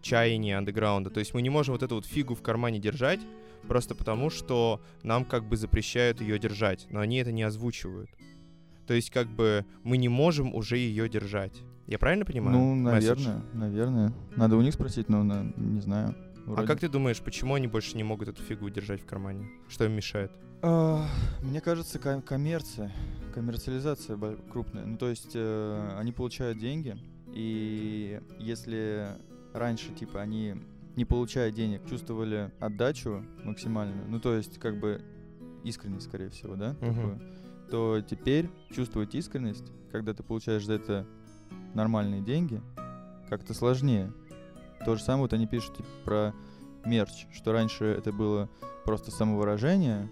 чаяние 0.02 0.58
андеграунда. 0.58 1.10
То 1.10 1.20
есть 1.20 1.34
мы 1.34 1.42
не 1.42 1.50
можем 1.50 1.74
вот 1.74 1.84
эту 1.84 1.96
вот 1.96 2.06
фигу 2.06 2.34
в 2.34 2.42
кармане 2.42 2.80
держать, 2.80 3.20
просто 3.68 3.96
потому 3.96 4.30
что 4.30 4.82
нам 5.04 5.26
как 5.26 5.44
бы 5.44 5.58
запрещают 5.58 6.22
ее 6.22 6.40
держать, 6.40 6.88
но 6.90 7.02
они 7.02 7.18
это 7.18 7.34
не 7.34 7.44
озвучивают. 7.44 8.10
То 8.88 8.94
есть 8.94 9.10
как 9.10 9.28
бы 9.28 9.66
мы 9.84 9.98
не 9.98 10.08
можем 10.08 10.56
уже 10.56 10.78
ее 10.78 11.10
держать. 11.10 11.64
Я 11.88 12.00
правильно 12.00 12.26
понимаю? 12.26 12.58
Ну, 12.58 12.76
месседж? 12.76 13.08
наверное, 13.28 13.42
наверное. 13.54 14.14
Надо 14.36 14.58
у 14.58 14.62
них 14.62 14.74
спросить, 14.74 15.08
но 15.10 15.24
на- 15.24 15.44
не 15.56 15.82
знаю. 15.82 16.16
А 16.48 16.52
Вроде. 16.52 16.68
как 16.68 16.80
ты 16.80 16.90
думаешь, 16.90 17.20
почему 17.22 17.54
они 17.56 17.68
больше 17.68 17.96
не 17.98 18.04
могут 18.04 18.28
эту 18.28 18.42
фигу 18.42 18.70
держать 18.70 19.02
в 19.02 19.06
кармане? 19.06 19.48
Что 19.68 19.86
им 19.86 19.94
мешает? 19.94 20.32
А, 20.62 21.06
Мне 21.44 21.62
кажется, 21.62 22.00
ком- 22.00 22.22
коммерция, 22.22 22.92
коммерциализация 23.34 24.18
крупная. 24.52 24.86
Ну, 24.86 24.98
то 24.98 25.10
есть 25.10 25.32
э, 25.36 25.96
они 26.00 26.12
получают 26.12 26.58
деньги, 26.60 26.98
и 27.34 28.20
если 28.40 29.10
раньше, 29.54 29.92
типа, 29.94 30.22
они, 30.22 30.56
не 30.96 31.06
получая 31.06 31.52
денег, 31.52 31.86
чувствовали 31.88 32.52
отдачу 32.60 33.24
максимальную, 33.44 34.08
ну, 34.10 34.20
то 34.20 34.36
есть, 34.36 34.58
как 34.60 34.80
бы, 34.80 35.02
искренность, 35.64 36.08
скорее 36.08 36.30
всего, 36.30 36.56
да, 36.56 36.76
Мгм. 36.82 36.94
такую, 36.96 37.20
то 37.70 38.02
теперь 38.02 38.50
чувствовать 38.72 39.14
искренность, 39.16 39.72
когда 39.92 40.14
ты 40.14 40.24
получаешь 40.24 40.66
за 40.66 40.74
это 40.74 41.08
нормальные 41.76 42.22
деньги, 42.22 42.62
как-то 43.30 43.54
сложнее. 43.54 44.12
То 44.86 44.96
же 44.96 45.04
самое 45.04 45.24
вот 45.24 45.34
они 45.34 45.48
пишут 45.48 45.78
типа, 45.78 45.90
про 46.04 46.34
мерч, 46.86 47.28
что 47.34 47.52
раньше 47.52 47.86
это 47.86 48.12
было 48.12 48.50
просто 48.86 49.12
самовыражение, 49.12 50.10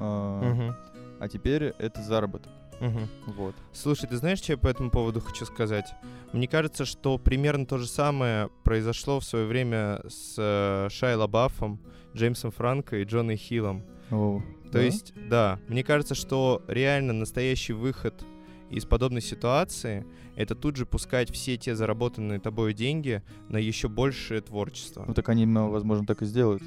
а, 0.00 0.42
Мгм. 0.42 0.76
а 1.20 1.28
теперь 1.28 1.64
это 1.78 2.02
заработок. 2.02 2.52
Мгм. 2.80 3.08
Вот. 3.26 3.54
Слушай, 3.72 4.06
ты 4.08 4.16
знаешь, 4.18 4.38
что 4.38 4.52
я 4.52 4.58
по 4.58 4.66
этому 4.68 4.90
поводу 4.90 5.20
хочу 5.20 5.46
сказать? 5.46 5.86
Мне 6.32 6.46
кажется, 6.46 6.84
что 6.84 7.16
примерно 7.16 7.64
то 7.64 7.78
же 7.78 7.86
самое 7.86 8.50
произошло 8.64 9.18
в 9.20 9.24
свое 9.24 9.46
время 9.46 10.02
с 10.08 10.34
э, 10.36 10.88
Шай 10.90 11.14
Лабафом, 11.14 11.80
Джеймсом 12.14 12.50
Франко 12.50 12.98
и 12.98 13.04
Джоной 13.04 13.36
Хиллом. 13.36 13.82
О, 14.10 14.42
То 14.64 14.72
да? 14.72 14.80
есть, 14.82 15.14
да, 15.30 15.58
мне 15.68 15.82
кажется, 15.84 16.14
что 16.14 16.62
реально 16.68 17.14
настоящий 17.14 17.72
выход 17.72 18.24
из 18.70 18.84
подобной 18.84 19.20
ситуации— 19.22 20.04
это 20.36 20.54
тут 20.54 20.76
же 20.76 20.86
пускать 20.86 21.30
все 21.30 21.56
те 21.56 21.74
заработанные 21.74 22.40
тобой 22.40 22.74
деньги 22.74 23.22
на 23.48 23.58
еще 23.58 23.88
большее 23.88 24.40
творчество. 24.40 25.04
Ну 25.06 25.14
так 25.14 25.28
они, 25.28 25.46
возможно, 25.46 26.06
так 26.06 26.22
и 26.22 26.26
сделают. 26.26 26.62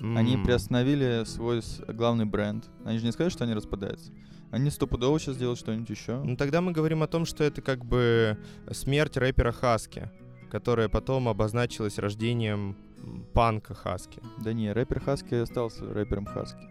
Они 0.00 0.34
М. 0.34 0.44
приостановили 0.44 1.24
свой 1.26 1.60
главный 1.88 2.24
бренд. 2.24 2.68
Они 2.84 2.98
же 2.98 3.04
не 3.04 3.12
сказали, 3.12 3.30
что 3.30 3.44
они 3.44 3.54
распадаются. 3.54 4.12
Они 4.50 4.70
стопудово 4.70 5.20
сейчас 5.20 5.36
делают 5.36 5.58
что-нибудь 5.58 5.90
еще. 5.90 6.20
Ну 6.24 6.36
тогда 6.36 6.60
мы 6.60 6.72
говорим 6.72 7.02
о 7.02 7.06
том, 7.06 7.24
что 7.26 7.44
это 7.44 7.60
как 7.62 7.84
бы 7.84 8.36
смерть 8.72 9.16
рэпера 9.16 9.52
Хаски, 9.52 10.10
которая 10.50 10.88
потом 10.88 11.28
обозначилась 11.28 11.98
рождением 11.98 12.76
панка 13.34 13.74
Хаски. 13.74 14.20
Да 14.42 14.52
не, 14.52 14.72
рэпер 14.72 15.00
Хаски 15.00 15.34
остался 15.34 15.84
рэпером 15.92 16.24
Хаски. 16.26 16.66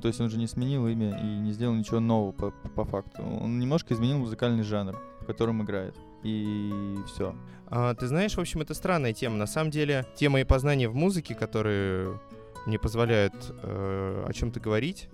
То 0.00 0.08
есть 0.08 0.20
он 0.20 0.30
же 0.30 0.38
не 0.38 0.46
сменил 0.46 0.86
имя 0.88 1.18
и 1.18 1.26
не 1.38 1.52
сделал 1.52 1.74
ничего 1.74 2.00
нового 2.00 2.32
по, 2.32 2.50
по- 2.50 2.84
факту. 2.84 3.22
Он 3.22 3.58
немножко 3.58 3.94
изменил 3.94 4.18
музыкальный 4.18 4.62
жанр, 4.62 4.98
в 5.20 5.26
котором 5.26 5.62
играет. 5.62 5.94
и 6.22 6.96
все. 7.06 7.34
А, 7.66 7.94
ты 7.94 8.06
знаешь, 8.06 8.34
в 8.34 8.40
общем, 8.40 8.60
это 8.60 8.74
странная 8.74 9.12
тема. 9.12 9.36
На 9.36 9.46
самом 9.46 9.70
деле, 9.70 10.06
те 10.14 10.28
мои 10.28 10.44
познания 10.44 10.88
в 10.88 10.94
музыке, 10.94 11.34
которые 11.34 12.20
мне 12.66 12.78
позволяют 12.78 13.34
э, 13.62 14.24
о 14.28 14.32
чем-то 14.32 14.60
говорить, 14.60 15.08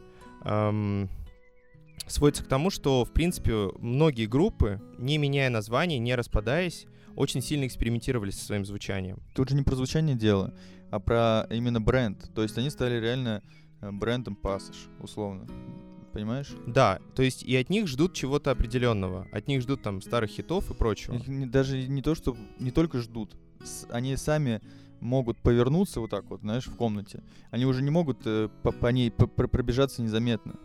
эм, 0.45 1.09
сводится 2.07 2.45
к 2.45 2.49
тому, 2.49 2.71
что, 2.71 3.05
в 3.05 3.13
принципе, 3.13 3.71
многие 3.79 4.27
группы, 4.27 4.81
не 4.99 5.19
меняя 5.19 5.51
название, 5.51 5.99
не 5.99 6.15
распадаясь, 6.15 6.87
очень 7.17 7.43
сильно 7.43 7.67
экспериментировали 7.67 8.31
со 8.31 8.45
своим 8.45 8.65
звучанием. 8.65 9.19
Тут 9.35 9.49
же 9.49 9.57
не 9.57 9.63
про 9.63 9.75
звучание 9.75 10.15
дело, 10.17 10.55
а 10.91 11.01
про 11.01 11.47
именно 11.51 11.81
бренд. 11.81 12.31
То 12.35 12.43
есть 12.43 12.57
они 12.59 12.71
стали 12.71 13.01
реально 13.01 13.43
брендом 13.81 14.39
Passage, 14.41 14.89
условно. 15.01 15.47
Понимаешь? 16.13 16.55
Да, 16.67 17.01
то 17.15 17.23
есть 17.23 17.43
и 17.43 17.55
от 17.57 17.71
них 17.71 17.87
ждут 17.87 18.15
чего-то 18.15 18.51
определенного. 18.51 19.29
От 19.31 19.47
них 19.47 19.61
ждут 19.63 19.83
там 19.83 20.01
старых 20.01 20.31
хитов 20.31 20.71
и 20.71 20.75
прочего. 20.75 21.15
Их 21.15 21.51
даже 21.51 21.87
не 21.87 22.03
то, 22.03 22.15
что 22.15 22.37
не 22.59 22.71
только 22.71 22.99
ждут, 23.01 23.37
они 23.91 24.17
сами 24.17 24.61
могут 25.01 25.39
повернуться 25.39 26.01
вот 26.01 26.11
так 26.11 26.25
вот, 26.25 26.41
знаешь, 26.41 26.67
в 26.67 26.75
комнате. 26.77 27.23
Они 27.51 27.67
уже 27.67 27.83
не 27.83 27.91
могут 27.91 28.21
э, 28.25 28.49
по, 28.63 28.73
по 28.73 28.89
ней 28.89 29.11
пробежаться 29.11 30.03
незаметно. 30.03 30.57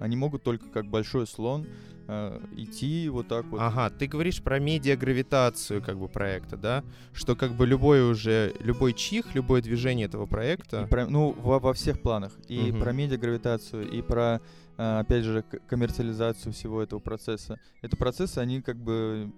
Они 0.00 0.16
могут 0.16 0.42
только 0.42 0.68
как 0.70 0.86
большой 0.86 1.26
слон 1.26 1.66
э, 2.06 2.40
идти 2.56 3.08
вот 3.08 3.28
так 3.28 3.46
вот. 3.46 3.60
Ага, 3.60 3.90
ты 3.90 4.06
говоришь 4.06 4.42
про 4.42 4.58
медиагравитацию 4.58 5.82
как 5.82 5.98
бы 5.98 6.08
проекта, 6.08 6.56
да? 6.56 6.84
Что 7.12 7.36
как 7.36 7.52
бы 7.52 7.66
любой 7.66 8.08
уже, 8.08 8.54
любой 8.60 8.92
чих, 8.92 9.34
любое 9.34 9.62
движение 9.62 10.06
этого 10.06 10.26
проекта... 10.26 10.82
И 10.82 10.86
про, 10.86 11.06
ну, 11.06 11.32
во, 11.32 11.58
во 11.58 11.72
всех 11.72 12.00
планах. 12.00 12.32
И 12.48 12.70
угу. 12.70 12.80
про 12.80 12.92
медиагравитацию, 12.92 13.88
и 13.90 14.02
про, 14.02 14.40
э, 14.76 14.98
опять 15.00 15.24
же, 15.24 15.44
коммерциализацию 15.68 16.52
всего 16.52 16.82
этого 16.82 17.00
процесса. 17.00 17.58
Это 17.82 17.96
процессы, 17.96 18.38
они 18.38 18.60
как 18.62 18.76
бы 18.76 19.32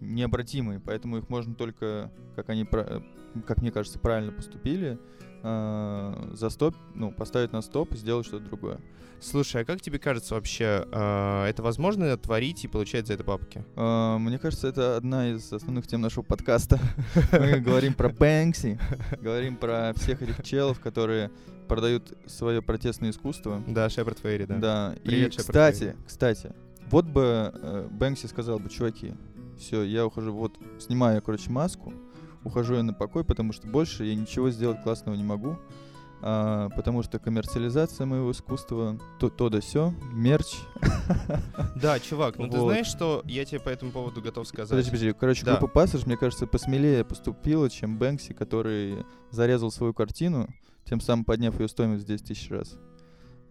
необратимые, 0.00 0.80
поэтому 0.80 1.18
их 1.18 1.28
можно 1.28 1.54
только, 1.54 2.12
как 2.34 2.48
они, 2.50 2.66
как 2.66 3.62
мне 3.62 3.70
кажется, 3.70 3.98
правильно 3.98 4.32
поступили, 4.32 4.98
э, 5.42 6.30
за 6.32 6.50
стоп, 6.50 6.74
ну, 6.94 7.12
поставить 7.12 7.52
на 7.52 7.62
стоп 7.62 7.94
и 7.94 7.96
сделать 7.96 8.26
что-то 8.26 8.44
другое. 8.44 8.80
Слушай, 9.22 9.62
а 9.62 9.64
как 9.64 9.80
тебе 9.80 10.00
кажется 10.00 10.34
вообще, 10.34 10.84
э, 10.90 11.44
это 11.48 11.62
возможно 11.62 12.16
творить 12.16 12.64
и 12.64 12.68
получать 12.68 13.06
за 13.06 13.14
это 13.14 13.22
бабки? 13.22 13.64
Э, 13.76 14.16
мне 14.18 14.36
кажется, 14.36 14.66
это 14.66 14.96
одна 14.96 15.30
из 15.30 15.52
основных 15.52 15.86
тем 15.86 16.00
нашего 16.00 16.24
подкаста. 16.24 16.80
Мы 17.32 17.60
говорим 17.60 17.94
про 17.94 18.08
Бэнкси, 18.08 18.80
говорим 19.20 19.56
про 19.56 19.92
всех 19.94 20.22
этих 20.22 20.42
челов, 20.42 20.80
которые 20.80 21.30
продают 21.68 22.18
свое 22.26 22.62
протестное 22.62 23.10
искусство. 23.10 23.62
Да, 23.68 23.88
Шепард 23.88 24.18
Фейри, 24.18 24.44
да. 24.44 24.56
Да, 24.56 24.94
Привет, 25.04 25.34
и, 25.34 25.38
кстати, 25.38 25.96
кстати, 26.04 26.52
вот 26.90 27.04
бы 27.04 27.52
э, 27.54 27.88
Бэнкси 27.92 28.26
сказал 28.26 28.58
бы, 28.58 28.68
чуваки, 28.70 29.14
все, 29.56 29.84
я 29.84 30.04
ухожу, 30.04 30.32
вот, 30.32 30.58
снимаю, 30.80 31.22
короче, 31.22 31.48
маску, 31.48 31.94
ухожу 32.42 32.74
я 32.74 32.82
на 32.82 32.92
покой, 32.92 33.22
потому 33.24 33.52
что 33.52 33.68
больше 33.68 34.04
я 34.04 34.16
ничего 34.16 34.50
сделать 34.50 34.82
классного 34.82 35.14
не 35.14 35.22
могу, 35.22 35.58
а, 36.24 36.68
потому 36.70 37.02
что 37.02 37.18
коммерциализация 37.18 38.06
моего 38.06 38.30
искусства, 38.30 38.96
то, 39.18 39.28
то 39.28 39.48
да 39.48 39.60
все, 39.60 39.92
мерч. 40.12 40.54
Да, 41.74 41.98
чувак, 41.98 42.38
ну 42.38 42.44
вот. 42.44 42.52
ты 42.52 42.60
знаешь, 42.60 42.86
что 42.86 43.22
я 43.24 43.44
тебе 43.44 43.58
по 43.58 43.68
этому 43.68 43.90
поводу 43.90 44.22
готов 44.22 44.46
сказать? 44.46 44.70
Подожди, 44.70 44.90
подожди, 44.90 45.12
короче, 45.12 45.44
да. 45.44 45.56
группа 45.56 45.80
Passage, 45.80 46.06
мне 46.06 46.16
кажется, 46.16 46.46
посмелее 46.46 47.04
поступила, 47.04 47.68
чем 47.68 47.98
Бэнкси, 47.98 48.34
который 48.34 49.04
зарезал 49.30 49.72
свою 49.72 49.92
картину, 49.94 50.48
тем 50.84 51.00
самым 51.00 51.24
подняв 51.24 51.58
ее 51.58 51.66
стоимость 51.66 52.04
в 52.04 52.06
10 52.06 52.24
тысяч 52.24 52.50
раз. 52.50 52.76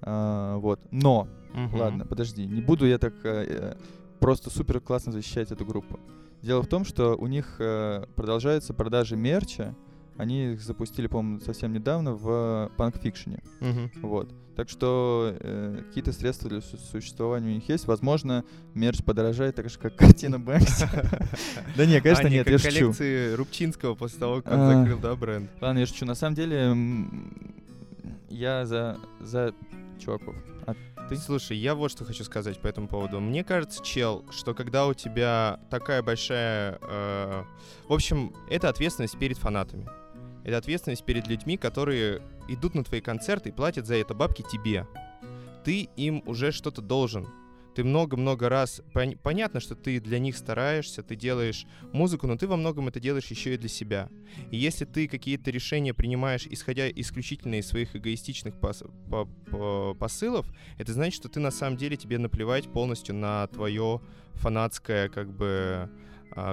А, 0.01 0.55
вот, 0.57 0.79
но, 0.91 1.27
угу. 1.53 1.77
ладно, 1.77 2.05
подожди, 2.05 2.45
не 2.45 2.61
буду 2.61 2.87
я 2.87 2.97
так 2.97 3.13
э, 3.25 3.75
просто 4.21 4.49
супер 4.49 4.79
классно 4.79 5.11
защищать 5.11 5.51
эту 5.51 5.65
группу. 5.65 5.99
Дело 6.41 6.61
в 6.63 6.67
том, 6.67 6.85
что 6.85 7.15
у 7.17 7.27
них 7.27 7.57
э, 7.59 8.05
продолжаются 8.15 8.73
продажи 8.73 9.15
мерча. 9.15 9.75
Они 10.21 10.53
их 10.53 10.61
запустили, 10.61 11.07
по-моему, 11.07 11.39
совсем 11.39 11.73
недавно 11.73 12.13
в 12.13 12.71
панк-фикшене. 12.77 13.41
Угу. 13.59 14.07
Вот. 14.07 14.31
Так 14.55 14.69
что 14.69 15.35
э, 15.39 15.81
какие-то 15.87 16.13
средства 16.13 16.47
для 16.47 16.61
су- 16.61 16.77
существования 16.77 17.47
у 17.47 17.53
них 17.55 17.67
есть. 17.67 17.87
Возможно, 17.87 18.45
мерч 18.75 19.03
подорожает, 19.03 19.55
так 19.55 19.71
же, 19.71 19.79
как 19.79 19.95
картина 19.95 20.37
Бэнкси. 20.37 20.87
Да 21.75 21.87
не, 21.87 21.99
конечно, 22.01 22.27
нет, 22.27 22.47
я 22.47 22.59
шучу. 22.59 22.75
коллекции 22.75 23.33
Рубчинского 23.33 23.95
после 23.95 24.19
того, 24.19 24.43
как 24.43 24.53
а. 24.53 24.77
закрыл, 24.77 24.99
да, 24.99 25.15
бренд? 25.15 25.49
Ладно, 25.59 25.79
я 25.79 25.87
шучу. 25.87 26.05
На 26.05 26.13
самом 26.13 26.35
деле, 26.35 26.75
я 28.29 28.67
за 28.67 29.55
чуваков. 29.99 30.35
А 30.67 30.75
ты? 31.09 31.15
Слушай, 31.15 31.57
я 31.57 31.73
вот 31.73 31.89
что 31.89 32.05
хочу 32.05 32.23
сказать 32.23 32.61
по 32.61 32.67
этому 32.67 32.87
поводу. 32.87 33.19
Мне 33.19 33.43
кажется, 33.43 33.83
чел, 33.83 34.23
что 34.29 34.53
когда 34.53 34.85
у 34.85 34.93
тебя 34.93 35.59
такая 35.71 36.03
большая... 36.03 36.77
Э, 36.83 37.43
в 37.87 37.93
общем, 37.93 38.35
это 38.51 38.69
ответственность 38.69 39.17
перед 39.17 39.39
фанатами. 39.39 39.89
Это 40.43 40.57
ответственность 40.57 41.05
перед 41.05 41.27
людьми, 41.27 41.57
которые 41.57 42.21
идут 42.49 42.75
на 42.75 42.83
твои 42.83 43.01
концерты 43.01 43.49
и 43.49 43.51
платят 43.51 43.87
за 43.87 43.95
это 43.95 44.13
бабки 44.13 44.43
тебе. 44.51 44.87
Ты 45.63 45.89
им 45.95 46.23
уже 46.25 46.51
что-то 46.51 46.81
должен 46.81 47.27
ты 47.75 47.83
много-много 47.83 48.49
раз... 48.49 48.81
Пон- 48.93 49.17
понятно, 49.21 49.59
что 49.59 49.75
ты 49.75 49.99
для 49.99 50.19
них 50.19 50.35
стараешься, 50.35 51.03
ты 51.03 51.15
делаешь 51.15 51.65
музыку, 51.93 52.27
но 52.27 52.37
ты 52.37 52.47
во 52.47 52.57
многом 52.57 52.87
это 52.87 52.99
делаешь 52.99 53.27
еще 53.27 53.53
и 53.53 53.57
для 53.57 53.69
себя. 53.69 54.09
И 54.51 54.57
если 54.57 54.85
ты 54.85 55.07
какие-то 55.07 55.51
решения 55.51 55.93
принимаешь, 55.93 56.47
исходя 56.49 56.89
исключительно 56.89 57.55
из 57.55 57.67
своих 57.67 57.95
эгоистичных 57.95 58.55
пос- 58.55 58.89
по- 59.09 59.25
по- 59.25 59.95
посылов, 59.95 60.47
это 60.77 60.93
значит, 60.93 61.15
что 61.15 61.29
ты 61.29 61.39
на 61.39 61.51
самом 61.51 61.77
деле 61.77 61.95
тебе 61.95 62.17
наплевать 62.17 62.71
полностью 62.71 63.15
на 63.15 63.47
твое 63.47 64.01
фанатское, 64.33 65.09
как 65.09 65.31
бы, 65.33 65.89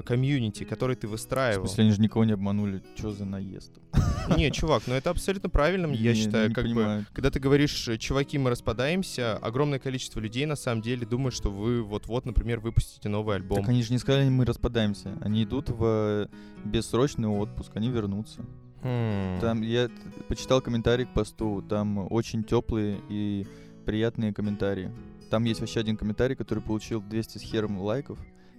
комьюнити, 0.05 0.65
который 0.65 0.97
ты 0.97 1.07
выстраивал. 1.07 1.65
В 1.65 1.69
смысле, 1.69 1.85
они 1.85 1.93
же 1.93 2.01
никого 2.01 2.25
не 2.25 2.33
обманули. 2.33 2.83
Что 2.97 3.13
за 3.13 3.25
наезд? 3.25 3.73
Не, 4.37 4.51
чувак, 4.51 4.83
ну 4.87 4.95
это 4.95 5.11
абсолютно 5.11 5.49
правильно, 5.49 5.87
я 5.93 6.15
считаю. 6.15 6.53
как 6.53 6.67
бы, 6.67 7.07
когда 7.13 7.31
ты 7.31 7.41
говоришь, 7.41 7.89
чуваки, 7.99 8.37
мы 8.37 8.51
распадаемся, 8.51 9.37
огромное 9.37 9.79
количество 9.79 10.21
людей 10.21 10.45
на 10.45 10.57
самом 10.57 10.83
деле 10.83 11.07
думают, 11.07 11.35
что 11.35 11.51
вы 11.51 11.83
вот-вот, 11.83 12.27
например, 12.27 12.61
выпустите 12.61 13.09
новый 13.09 13.37
альбом. 13.37 13.59
Так 13.59 13.69
они 13.69 13.83
же 13.83 13.93
не 13.93 13.99
сказали, 13.99 14.29
мы 14.29 14.45
распадаемся. 14.45 15.17
Они 15.23 15.45
идут 15.45 15.71
в 15.71 16.29
бессрочный 16.65 17.29
отпуск, 17.29 17.71
они 17.75 17.89
вернутся. 17.89 18.45
Хм. 18.83 19.41
Там 19.41 19.63
я 19.63 19.89
почитал 20.29 20.61
комментарий 20.61 21.07
к 21.07 21.15
посту, 21.15 21.63
там 21.63 22.07
очень 22.13 22.45
теплые 22.45 23.01
и 23.09 23.47
приятные 23.85 24.33
комментарии. 24.33 24.93
Там 25.31 25.45
есть 25.45 25.61
вообще 25.61 25.81
один 25.81 25.97
комментарий, 25.97 26.37
который 26.37 26.63
получил 26.63 27.03
200 27.03 27.39
с 27.39 27.43
хером 27.43 27.81
лайков. 27.81 28.19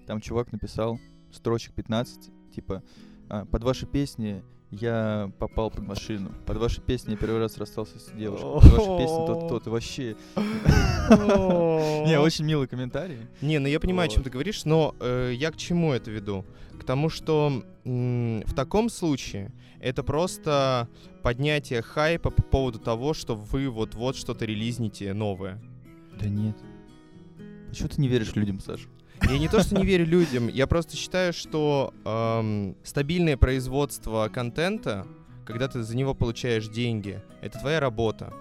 Там 0.09 0.21
чувак 0.21 0.51
написал 0.51 0.99
строчек 1.31 1.75
15, 1.75 2.31
типа, 2.55 2.81
«А, 3.29 3.45
под 3.45 3.63
ваши 3.63 3.85
песни 3.85 4.43
я 4.71 5.31
попал 5.37 5.69
под 5.69 5.85
машину. 5.85 6.31
Под 6.47 6.57
ваши 6.57 6.81
песни 6.81 7.11
я 7.11 7.15
первый 7.15 7.37
раз 7.37 7.59
расстался 7.59 7.99
с 7.99 8.09
девушкой. 8.17 8.55
Под 8.55 8.71
ваши 8.71 8.97
песни 8.97 9.27
тот-тот. 9.27 9.67
Вообще. 9.67 10.15
Не, 10.35 12.19
очень 12.19 12.45
милый 12.45 12.67
комментарий. 12.67 13.19
Не, 13.41 13.59
ну 13.59 13.67
я 13.67 13.79
понимаю, 13.79 14.07
о 14.07 14.11
чем 14.11 14.23
ты 14.23 14.31
говоришь, 14.31 14.65
но 14.65 14.95
э, 14.99 15.33
я 15.35 15.51
к 15.51 15.57
чему 15.57 15.93
это 15.93 16.09
веду? 16.09 16.43
К 16.79 16.83
тому, 16.83 17.09
что 17.09 17.63
в 17.83 18.55
таком 18.55 18.89
случае 18.89 19.51
это 19.79 20.01
просто 20.01 20.89
поднятие 21.21 21.83
хайпа 21.83 22.31
по 22.31 22.41
поводу 22.41 22.79
того, 22.79 23.13
что 23.13 23.35
вы 23.35 23.69
вот-вот 23.69 24.15
что-то 24.15 24.45
релизните 24.45 25.13
новое. 25.13 25.61
Да 26.19 26.27
нет. 26.27 26.57
Почему 27.69 27.89
ты 27.89 28.01
не 28.01 28.07
веришь 28.07 28.33
людям, 28.33 28.59
Саша? 28.59 28.87
Я 29.27 29.37
не 29.37 29.47
то, 29.47 29.61
что 29.61 29.75
не 29.75 29.85
верю 29.85 30.05
людям, 30.05 30.47
я 30.47 30.67
просто 30.67 30.95
считаю, 30.95 31.33
что 31.33 31.93
эм, 32.05 32.75
стабильное 32.83 33.37
производство 33.37 34.29
контента, 34.29 35.05
когда 35.45 35.67
ты 35.67 35.83
за 35.83 35.95
него 35.95 36.13
получаешь 36.13 36.67
деньги, 36.67 37.21
это 37.41 37.59
твоя 37.59 37.79
работа. 37.79 38.33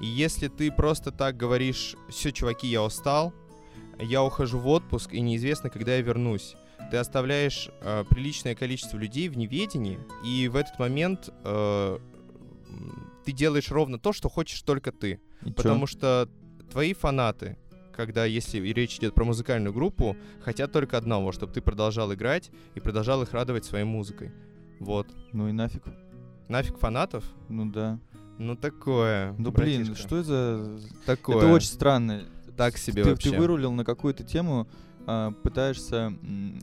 И 0.00 0.06
если 0.06 0.48
ты 0.48 0.70
просто 0.70 1.10
так 1.10 1.36
говоришь, 1.36 1.94
все, 2.08 2.32
чуваки, 2.32 2.66
я 2.66 2.82
устал, 2.82 3.34
я 3.98 4.22
ухожу 4.22 4.58
в 4.58 4.66
отпуск, 4.68 5.12
и 5.12 5.20
неизвестно, 5.20 5.68
когда 5.68 5.94
я 5.94 6.00
вернусь, 6.00 6.54
ты 6.90 6.96
оставляешь 6.96 7.68
э, 7.82 8.04
приличное 8.08 8.54
количество 8.54 8.96
людей 8.96 9.28
в 9.28 9.36
неведении, 9.36 9.98
и 10.24 10.48
в 10.48 10.56
этот 10.56 10.78
момент 10.78 11.28
э, 11.44 11.98
ты 13.24 13.32
делаешь 13.32 13.70
ровно 13.70 13.98
то, 13.98 14.12
что 14.12 14.28
хочешь 14.28 14.62
только 14.62 14.90
ты. 14.90 15.20
И 15.44 15.52
потому 15.52 15.86
чё? 15.86 15.98
что 15.98 16.28
твои 16.70 16.94
фанаты, 16.94 17.58
когда, 18.00 18.24
если 18.24 18.60
речь 18.60 18.96
идет 18.96 19.12
про 19.12 19.26
музыкальную 19.26 19.74
группу, 19.74 20.16
хотят 20.40 20.72
только 20.72 20.96
одного, 20.96 21.32
чтобы 21.32 21.52
ты 21.52 21.60
продолжал 21.60 22.14
играть 22.14 22.50
и 22.74 22.80
продолжал 22.80 23.22
их 23.22 23.34
радовать 23.34 23.66
своей 23.66 23.84
музыкой. 23.84 24.32
Вот. 24.78 25.06
Ну 25.32 25.48
и 25.48 25.52
нафиг. 25.52 25.82
Нафиг 26.48 26.78
фанатов? 26.78 27.24
Ну 27.50 27.70
да. 27.70 27.98
Ну 28.38 28.56
такое. 28.56 29.34
Ну 29.36 29.50
блин, 29.50 29.94
что 29.96 30.16
это 30.16 30.24
за... 30.24 30.80
Такое. 31.04 31.36
Это 31.36 31.48
очень 31.48 31.68
странно. 31.68 32.22
Так 32.56 32.78
себе 32.78 33.04
ты, 33.04 33.10
вообще. 33.10 33.32
Ты 33.32 33.38
вырулил 33.38 33.72
на 33.72 33.84
какую-то 33.84 34.24
тему, 34.24 34.66
а, 35.06 35.32
пытаешься 35.32 36.06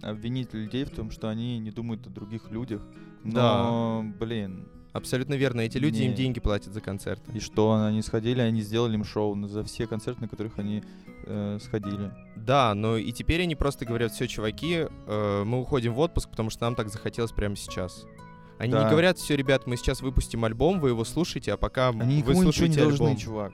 обвинить 0.02 0.56
людей 0.56 0.86
в 0.86 0.89
том, 0.89 1.12
что 1.12 1.30
они 1.30 1.60
не 1.60 1.69
думают 1.69 2.08
о 2.08 2.10
других 2.10 2.50
людях. 2.50 2.82
Но, 3.23 4.04
да. 4.04 4.26
блин, 4.26 4.67
Абсолютно 4.97 5.36
верно. 5.36 5.62
Эти 5.62 5.77
люди 5.77 6.01
им 6.01 6.10
Не. 6.12 6.15
деньги 6.15 6.39
платят 6.39 6.73
за 6.73 6.81
концерты. 6.81 7.31
И 7.33 7.39
что, 7.39 7.73
они 7.86 8.01
сходили, 8.01 8.41
они 8.41 8.62
сделали 8.62 8.95
им 8.95 9.03
шоу 9.03 9.36
за 9.47 9.63
все 9.63 9.88
концерты, 9.88 10.22
на 10.22 10.28
которых 10.28 10.57
они 10.59 10.84
э, 11.26 11.59
сходили. 11.61 12.11
Да, 12.36 12.74
но 12.74 12.97
и 12.97 13.11
теперь 13.11 13.41
они 13.43 13.55
просто 13.55 13.86
говорят, 13.86 14.11
все, 14.11 14.28
чуваки, 14.28 14.88
э, 15.07 15.43
мы 15.45 15.61
уходим 15.61 15.93
в 15.93 15.99
отпуск, 15.99 16.30
потому 16.30 16.49
что 16.49 16.63
нам 16.65 16.76
так 16.76 16.89
захотелось 16.89 17.32
прямо 17.32 17.55
сейчас. 17.55 18.05
Они 18.57 18.74
не 18.74 18.80
Да. 18.80 18.89
говорят, 18.89 19.17
все, 19.17 19.36
ребят, 19.36 19.67
мы 19.67 19.78
сейчас 19.78 20.01
выпустим 20.01 20.43
альбом, 20.45 20.80
вы 20.80 20.89
его 20.89 21.03
слушаете, 21.05 21.53
а 21.53 21.57
пока 21.57 21.89
Они 21.89 21.99
вы 21.99 22.05
никому 22.05 22.43
ничего 22.43 22.43
не 22.43 22.43
слушаете 22.74 22.80
должны, 22.82 23.03
альбом. 23.09 23.17
чувак. 23.17 23.53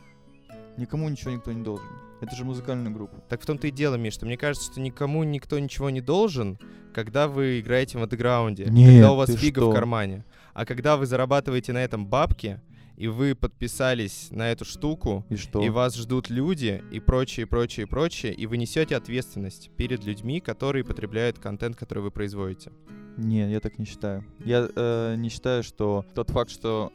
Никому 0.78 1.10
ничего 1.10 1.32
никто 1.32 1.52
не 1.52 1.64
должен. 1.64 1.86
Это 2.22 2.36
же 2.36 2.46
музыкальная 2.46 2.92
группа. 2.92 3.18
Так 3.28 3.42
в 3.42 3.46
том-то 3.46 3.68
и 3.68 3.72
дело, 3.72 3.96
Миш, 3.96 4.14
что 4.14 4.26
мне 4.26 4.38
кажется, 4.38 4.72
что 4.72 4.80
никому 4.80 5.24
никто 5.26 5.60
ничего 5.60 5.90
не 5.90 6.00
должен, 6.00 6.58
когда 6.94 7.28
вы 7.28 7.60
играете 7.60 7.98
в 7.98 8.04
андеграунде, 8.04 8.66
Нет, 8.70 8.92
когда 8.92 9.12
у 9.12 9.16
вас 9.18 9.30
фига 9.36 9.60
что? 9.62 9.72
в 9.72 9.74
кармане. 9.74 10.24
А 10.54 10.66
когда 10.66 10.98
вы 10.98 11.06
зарабатываете 11.06 11.74
на 11.74 11.84
этом 11.84 12.06
бабки, 12.08 12.62
и 12.96 13.08
вы 13.08 13.34
подписались 13.34 14.28
на 14.32 14.52
эту 14.52 14.66
штуку, 14.66 15.26
И 15.30 15.36
что? 15.36 15.64
и 15.64 15.70
вас 15.70 15.96
ждут 15.96 16.30
люди, 16.30 16.84
и 16.92 17.00
прочее, 17.00 17.48
прочее, 17.48 17.88
прочее, 17.88 18.34
и 18.34 18.46
вы 18.46 18.58
несете 18.58 18.96
ответственность 18.96 19.72
перед 19.76 20.04
людьми, 20.06 20.40
которые 20.40 20.84
потребляют 20.84 21.40
контент, 21.40 21.76
который 21.76 22.04
вы 22.04 22.12
производите. 22.12 22.72
Не, 23.18 23.52
я 23.52 23.60
так 23.60 23.80
не 23.80 23.86
считаю. 23.86 24.24
Я 24.46 24.68
э, 24.76 25.16
не 25.18 25.30
считаю, 25.30 25.64
что 25.64 26.06
тот 26.14 26.30
факт, 26.30 26.52
что 26.52 26.92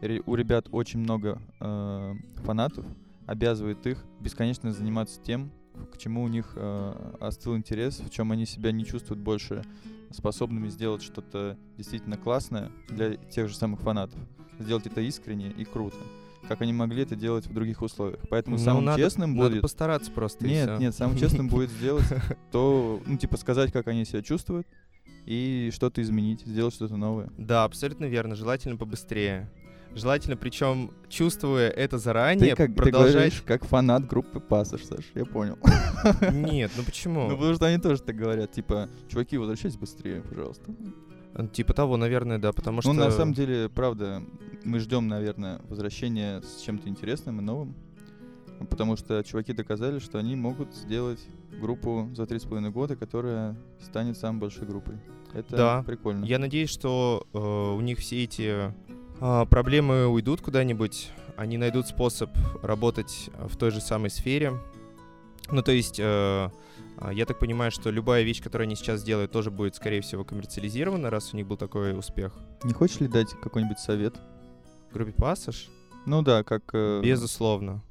ре- 0.00 0.22
у 0.26 0.34
ребят 0.36 0.68
очень 0.70 1.00
много 1.00 1.40
э, 1.60 2.14
фанатов, 2.44 2.84
обязывает 3.26 3.86
их 3.86 4.04
бесконечно 4.20 4.72
заниматься 4.72 5.20
тем, 5.22 5.50
к 5.92 5.98
чему 5.98 6.22
у 6.22 6.28
них 6.28 6.52
э, 6.56 7.14
остыл 7.20 7.56
интерес, 7.56 8.00
в 8.00 8.10
чем 8.10 8.32
они 8.32 8.46
себя 8.46 8.72
не 8.72 8.84
чувствуют 8.84 9.20
больше 9.22 9.62
способными 10.10 10.68
сделать 10.68 11.02
что-то 11.02 11.56
действительно 11.76 12.16
классное 12.16 12.70
для 12.88 13.16
тех 13.16 13.48
же 13.48 13.56
самых 13.56 13.80
фанатов. 13.80 14.18
Сделать 14.58 14.86
это 14.86 15.00
искренне 15.00 15.50
и 15.50 15.64
круто. 15.64 15.96
Как 16.48 16.60
они 16.60 16.72
могли 16.72 17.02
это 17.02 17.16
делать 17.16 17.46
в 17.46 17.54
других 17.54 17.82
условиях. 17.82 18.20
Поэтому 18.28 18.56
Ну, 18.58 18.62
самым 18.62 18.84
надо- 18.84 19.00
честным 19.00 19.34
Надо 19.36 19.50
будет... 19.50 19.62
постараться 19.62 20.10
просто. 20.10 20.46
Нет, 20.46 20.78
нет, 20.80 20.94
самым 20.94 21.16
честным 21.16 21.48
будет 21.48 21.70
сделать 21.78 22.04
то, 22.50 23.00
ну, 23.06 23.16
типа, 23.16 23.36
сказать, 23.36 23.72
как 23.72 23.86
они 23.88 24.04
себя 24.04 24.22
чувствуют, 24.22 24.66
и 25.24 25.70
что-то 25.72 26.02
изменить, 26.02 26.42
сделать 26.44 26.74
что-то 26.74 26.96
новое. 26.96 27.30
Да, 27.38 27.64
абсолютно 27.64 28.06
верно. 28.06 28.34
Желательно 28.34 28.76
побыстрее. 28.76 29.48
Желательно, 29.94 30.36
причем, 30.36 30.90
чувствуя 31.08 31.68
это 31.68 31.98
заранее, 31.98 32.50
ты 32.50 32.56
как 32.56 32.70
ты 32.70 32.74
продолжать... 32.76 33.12
говоришь, 33.12 33.42
как 33.46 33.64
фанат 33.64 34.06
группы 34.06 34.40
Пассаж, 34.40 34.84
Саш, 34.84 35.04
я 35.14 35.24
понял. 35.26 35.58
Нет, 36.32 36.70
ну 36.76 36.82
почему? 36.82 37.28
Ну, 37.28 37.36
потому 37.36 37.54
что 37.54 37.66
они 37.66 37.78
тоже 37.78 38.00
так 38.02 38.16
говорят, 38.16 38.52
типа, 38.52 38.88
чуваки, 39.08 39.36
возвращайтесь 39.36 39.76
быстрее, 39.76 40.22
пожалуйста. 40.22 40.72
Типа 41.52 41.72
того, 41.72 41.96
наверное, 41.96 42.38
да, 42.38 42.52
потому 42.52 42.82
что... 42.82 42.92
Ну, 42.92 43.04
на 43.04 43.10
самом 43.10 43.34
деле, 43.34 43.68
правда, 43.68 44.22
мы 44.64 44.78
ждем, 44.80 45.08
наверное, 45.08 45.60
возвращения 45.68 46.40
с 46.42 46.60
чем-то 46.62 46.88
интересным 46.88 47.40
и 47.40 47.42
новым, 47.42 47.74
потому 48.70 48.96
что 48.96 49.22
чуваки 49.24 49.52
доказали, 49.52 49.98
что 49.98 50.18
они 50.18 50.36
могут 50.36 50.74
сделать 50.74 51.20
группу 51.60 52.08
за 52.14 52.26
три 52.26 52.38
с 52.38 52.44
половиной 52.44 52.70
года, 52.70 52.96
которая 52.96 53.56
станет 53.80 54.16
самой 54.18 54.40
большой 54.40 54.66
группой. 54.66 54.94
Это 55.34 55.56
Да. 55.56 55.82
прикольно. 55.82 56.24
Я 56.24 56.38
надеюсь, 56.38 56.70
что 56.70 57.26
э, 57.32 57.38
у 57.38 57.80
них 57.80 57.98
все 57.98 58.24
эти 58.24 58.72
проблемы 59.46 60.06
уйдут 60.06 60.40
куда-нибудь, 60.40 61.10
они 61.36 61.58
найдут 61.58 61.86
способ 61.86 62.30
работать 62.62 63.30
э, 63.34 63.46
в 63.46 63.56
той 63.56 63.70
же 63.70 63.80
самой 63.80 64.10
сфере. 64.10 64.52
Ну, 65.50 65.62
то 65.62 65.72
есть, 65.72 65.98
э, 65.98 66.02
а, 66.04 66.50
я 67.12 67.26
так 67.26 67.38
понимаю, 67.38 67.70
что 67.70 67.90
любая 67.90 68.22
вещь, 68.22 68.42
которую 68.42 68.66
они 68.66 68.76
сейчас 68.76 69.02
делают, 69.02 69.32
тоже 69.32 69.50
будет, 69.50 69.74
скорее 69.74 70.00
всего, 70.00 70.24
коммерциализирована, 70.24 71.10
раз 71.10 71.32
у 71.32 71.36
них 71.36 71.46
был 71.46 71.56
такой 71.56 71.98
успех. 71.98 72.32
Не 72.64 72.72
хочешь 72.72 73.00
ли 73.00 73.08
дать 73.08 73.30
какой-нибудь 73.42 73.78
совет? 73.78 74.14
Группе 74.92 75.12
Пассаж? 75.12 75.68
Ну 76.06 76.22
да, 76.22 76.42
как... 76.42 76.62
э, 76.72 77.00
Безусловно. 77.02 77.82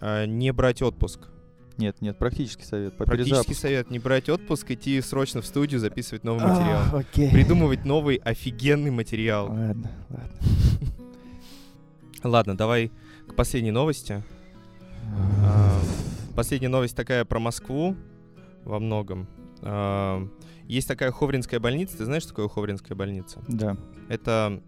Э, 0.00 0.26
не 0.26 0.52
брать 0.52 0.82
отпуск. 0.82 1.28
Нет, 1.78 2.00
нет, 2.00 2.18
практический 2.18 2.64
совет. 2.64 2.96
По 2.96 3.04
Практический 3.04 3.30
перезапуску. 3.30 3.62
совет 3.62 3.90
не 3.90 3.98
брать 4.00 4.28
отпуск, 4.28 4.70
идти 4.72 5.00
срочно 5.00 5.40
в 5.40 5.46
студию, 5.46 5.78
записывать 5.80 6.24
новый 6.24 6.42
материал. 6.44 6.82
А, 6.92 6.98
окей. 6.98 7.30
Придумывать 7.30 7.84
новый 7.84 8.16
офигенный 8.16 8.90
материал. 8.90 9.46
Ладно, 9.48 9.90
ладно. 10.10 10.38
Ладно, 12.24 12.56
давай 12.56 12.90
к 13.28 13.34
последней 13.34 13.70
новости. 13.70 14.22
А, 15.44 15.80
Последняя 16.34 16.68
новость 16.68 16.96
такая 16.96 17.24
про 17.24 17.38
Москву 17.38 17.96
во 18.64 18.78
многом. 18.80 19.28
А, 19.62 20.26
Есть 20.66 20.88
такая 20.88 21.10
Ховринская 21.12 21.60
больница. 21.60 21.96
Ты 21.98 22.04
знаешь, 22.04 22.22
что 22.24 22.30
такое 22.32 22.48
Ховринская 22.48 22.96
больница? 22.96 23.40
Да. 23.48 23.76
Это, 24.08 24.60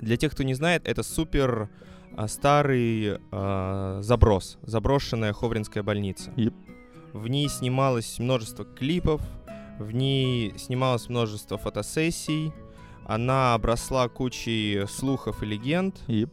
для 0.00 0.16
тех, 0.16 0.32
кто 0.32 0.42
не 0.44 0.54
знает, 0.54 0.86
это 0.86 1.02
супер 1.02 1.68
старый 2.26 3.18
а, 3.30 4.00
заброс. 4.02 4.58
Заброшенная 4.62 5.32
Ховринская 5.32 5.82
больница. 5.82 6.32
Еп. 6.36 6.54
В 7.12 7.28
ней 7.28 7.48
снималось 7.48 8.18
множество 8.18 8.64
клипов, 8.64 9.20
в 9.78 9.92
ней 9.92 10.52
снималось 10.58 11.08
множество 11.08 11.58
фотосессий. 11.58 12.52
Она 13.06 13.54
обросла 13.54 14.08
кучей 14.08 14.86
слухов 14.86 15.42
и 15.42 15.46
легенд 15.46 15.98
И 16.08 16.26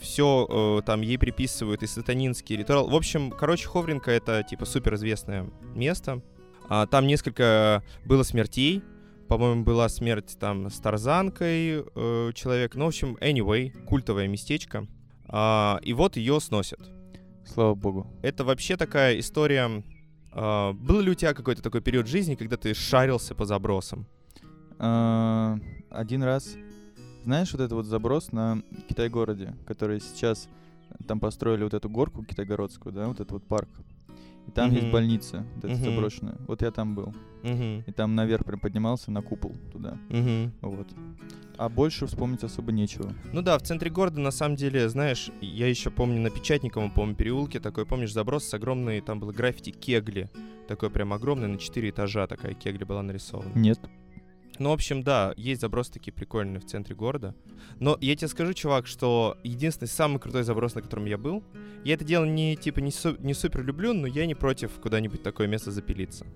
все 0.00 0.80
там 0.86 1.00
ей 1.00 1.18
приписывают 1.18 1.82
и 1.82 1.86
сатанинский 1.86 2.56
ритуал. 2.56 2.88
В 2.88 2.94
общем, 2.94 3.30
короче, 3.30 3.66
Ховринка 3.66 4.12
это 4.12 4.44
типа 4.44 4.64
суперизвестное 4.64 5.50
место. 5.74 6.22
А, 6.68 6.86
там 6.86 7.06
несколько 7.06 7.82
было 8.04 8.22
смертей. 8.22 8.82
По-моему, 9.28 9.62
была 9.62 9.88
смерть 9.90 10.36
там 10.40 10.70
с 10.70 10.80
Тарзанкой 10.80 11.84
э, 11.84 12.32
человек. 12.34 12.74
Ну, 12.74 12.86
в 12.86 12.88
общем, 12.88 13.16
anyway, 13.20 13.70
культовое 13.84 14.26
местечко. 14.26 14.86
А, 15.26 15.78
и 15.82 15.92
вот 15.92 16.16
ее 16.16 16.40
сносят. 16.40 16.80
слава 17.44 17.74
богу. 17.74 18.06
Это 18.22 18.44
вообще 18.44 18.76
такая 18.76 19.18
история. 19.18 19.84
а, 20.32 20.72
был 20.72 21.00
ли 21.00 21.10
у 21.10 21.14
тебя 21.14 21.34
какой-то 21.34 21.62
такой 21.62 21.82
период 21.82 22.06
жизни, 22.06 22.36
когда 22.36 22.56
ты 22.56 22.72
шарился 22.72 23.34
по 23.34 23.44
забросам? 23.44 24.06
А, 24.78 25.58
Один 25.90 26.22
раз, 26.22 26.56
знаешь, 27.24 27.52
вот 27.52 27.60
этот 27.60 27.72
вот 27.72 27.84
заброс 27.86 28.32
на 28.32 28.62
Китай-городе, 28.88 29.54
который 29.66 30.00
сейчас 30.00 30.48
там 31.06 31.20
построили 31.20 31.64
вот 31.64 31.74
эту 31.74 31.90
горку 31.90 32.24
китайгородскую, 32.24 32.94
да, 32.94 33.06
вот 33.08 33.16
этот 33.16 33.32
вот 33.32 33.46
парк. 33.46 33.68
И 34.48 34.50
там 34.50 34.72
есть 34.72 34.90
больница, 34.90 35.46
вот 35.54 35.64
эта 35.66 35.76
заброшенная. 35.76 36.38
Вот 36.46 36.62
я 36.62 36.70
там 36.70 36.94
был. 36.94 37.14
И 37.44 37.92
там 37.94 38.14
наверх 38.14 38.44
прям 38.44 38.58
поднимался 38.58 39.12
на 39.12 39.22
купол 39.22 39.54
туда. 39.70 39.96
Вот. 40.60 40.88
А 41.56 41.68
больше 41.68 42.06
вспомнить 42.06 42.44
особо 42.44 42.70
нечего. 42.70 43.12
Ну 43.32 43.42
да, 43.42 43.58
в 43.58 43.62
центре 43.62 43.90
города, 43.90 44.20
на 44.20 44.30
самом 44.30 44.54
деле, 44.54 44.88
знаешь, 44.88 45.30
я 45.40 45.66
еще 45.66 45.90
помню 45.90 46.20
на 46.20 46.30
Печатниковом, 46.30 46.90
по 46.92 47.06
переулке 47.12 47.58
такой, 47.58 47.84
помнишь, 47.84 48.12
заброс 48.12 48.44
с 48.44 48.54
огромной, 48.54 49.00
там 49.00 49.18
было 49.18 49.32
граффити 49.32 49.70
кегли. 49.70 50.30
Такой 50.68 50.88
прям 50.88 51.12
огромный, 51.12 51.48
на 51.48 51.58
4 51.58 51.90
этажа 51.90 52.26
такая 52.26 52.54
кегли 52.54 52.84
была 52.84 53.02
нарисована. 53.02 53.50
Нет. 53.54 53.80
Ну, 54.58 54.70
в 54.70 54.72
общем, 54.72 55.02
да, 55.02 55.32
есть 55.36 55.60
заброс 55.60 55.88
такие 55.88 56.12
прикольные 56.12 56.60
в 56.60 56.64
центре 56.66 56.94
города. 56.96 57.34
Но 57.78 57.96
я 58.00 58.16
тебе 58.16 58.28
скажу, 58.28 58.52
чувак, 58.54 58.86
что 58.86 59.36
единственный 59.44 59.88
самый 59.88 60.18
крутой 60.18 60.42
заброс, 60.42 60.74
на 60.74 60.82
котором 60.82 61.04
я 61.06 61.16
был, 61.18 61.44
я 61.84 61.94
это 61.94 62.04
дело 62.04 62.24
не, 62.24 62.56
типа, 62.56 62.80
не, 62.80 62.90
су- 62.90 63.16
не 63.18 63.34
супер 63.34 63.64
люблю, 63.64 63.92
но 63.94 64.06
я 64.06 64.26
не 64.26 64.34
против 64.34 64.72
куда-нибудь 64.80 65.22
такое 65.22 65.46
место 65.46 65.70
запилиться. 65.70 66.26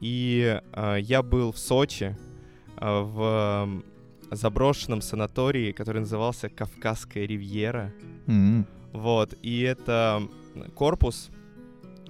И 0.00 0.60
а, 0.72 0.96
я 0.96 1.22
был 1.22 1.50
в 1.52 1.58
Сочи, 1.58 2.16
а, 2.76 3.02
в 3.02 3.64
м, 3.68 3.84
заброшенном 4.30 5.00
санатории, 5.02 5.72
который 5.72 5.98
назывался 6.00 6.48
Кавказская 6.48 7.26
ривьера. 7.26 7.92
М. 8.26 8.66
Вот, 8.92 9.34
и 9.42 9.60
это 9.62 10.22
корпус, 10.74 11.30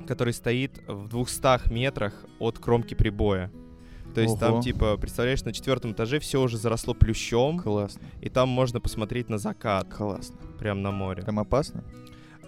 который 0.07 0.33
стоит 0.33 0.81
в 0.87 1.09
200 1.09 1.73
метрах 1.73 2.27
от 2.39 2.59
кромки 2.59 2.95
прибоя. 2.95 3.51
То 4.19 4.23
есть 4.23 4.39
там, 4.41 4.55
Ого. 4.55 4.63
типа, 4.63 4.97
представляешь, 4.97 5.43
на 5.45 5.53
четвертом 5.53 5.93
этаже 5.93 6.19
все 6.19 6.41
уже 6.41 6.57
заросло 6.59 6.93
плющом, 6.95 7.59
Классно. 7.61 8.01
и 8.21 8.29
там 8.29 8.49
можно 8.49 8.81
посмотреть 8.81 9.29
на 9.29 9.39
закат, 9.39 9.89
Классно. 9.95 10.37
прям 10.59 10.83
на 10.83 10.91
море. 10.91 11.23
Там 11.23 11.39
опасно? 11.39 11.85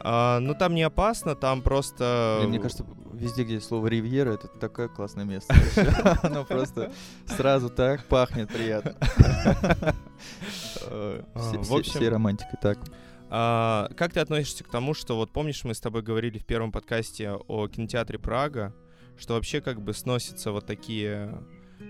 А, 0.03 0.41
ну, 0.41 0.55
там 0.55 0.75
не 0.75 0.83
опасно, 0.83 1.35
там 1.37 1.63
просто... 1.63 2.39
Блин, 2.41 2.51
Мне 2.51 2.59
кажется, 2.59 2.85
везде, 3.13 3.45
где 3.45 3.61
слово 3.61 3.87
ривьера, 3.89 4.33
это 4.33 4.49
такое 4.49 4.89
классное 4.89 5.25
место. 5.25 5.55
Оно 6.23 6.45
просто 6.45 6.91
сразу 7.27 7.69
так 7.71 8.05
пахнет 8.07 8.49
приятно. 8.49 8.95
Э, 10.87 11.23
А, 11.35 11.63
все- 11.63 11.83
Всей 11.83 12.09
романтикой. 12.09 12.59
Так. 12.61 12.79
А, 13.29 13.89
как 13.97 14.13
ты 14.13 14.21
относишься 14.21 14.65
к 14.65 14.69
тому, 14.71 14.95
что 14.95 15.17
вот 15.17 15.31
помнишь, 15.33 15.63
мы 15.65 15.75
с 15.75 15.81
тобой 15.81 16.03
говорили 16.03 16.39
в 16.39 16.47
первом 16.47 16.73
подкасте 16.73 17.31
о 17.33 17.69
кинотеатре 17.69 18.19
Прага, 18.19 18.75
что 19.19 19.35
вообще 19.35 19.61
как 19.61 19.81
бы 19.83 19.93
сносятся 19.93 20.51
вот 20.51 20.67
такие 20.67 21.39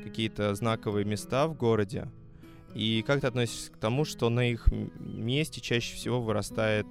какие-то 0.05 0.55
знаковые 0.55 1.05
места 1.05 1.47
в 1.47 1.55
городе, 1.55 2.09
и 2.74 3.03
как 3.07 3.20
ты 3.20 3.26
относишься 3.26 3.72
к 3.72 3.76
тому, 3.76 4.05
что 4.05 4.28
на 4.28 4.49
их 4.51 4.68
месте 4.99 5.61
чаще 5.61 5.95
всего 5.97 6.22
вырастает 6.22 6.86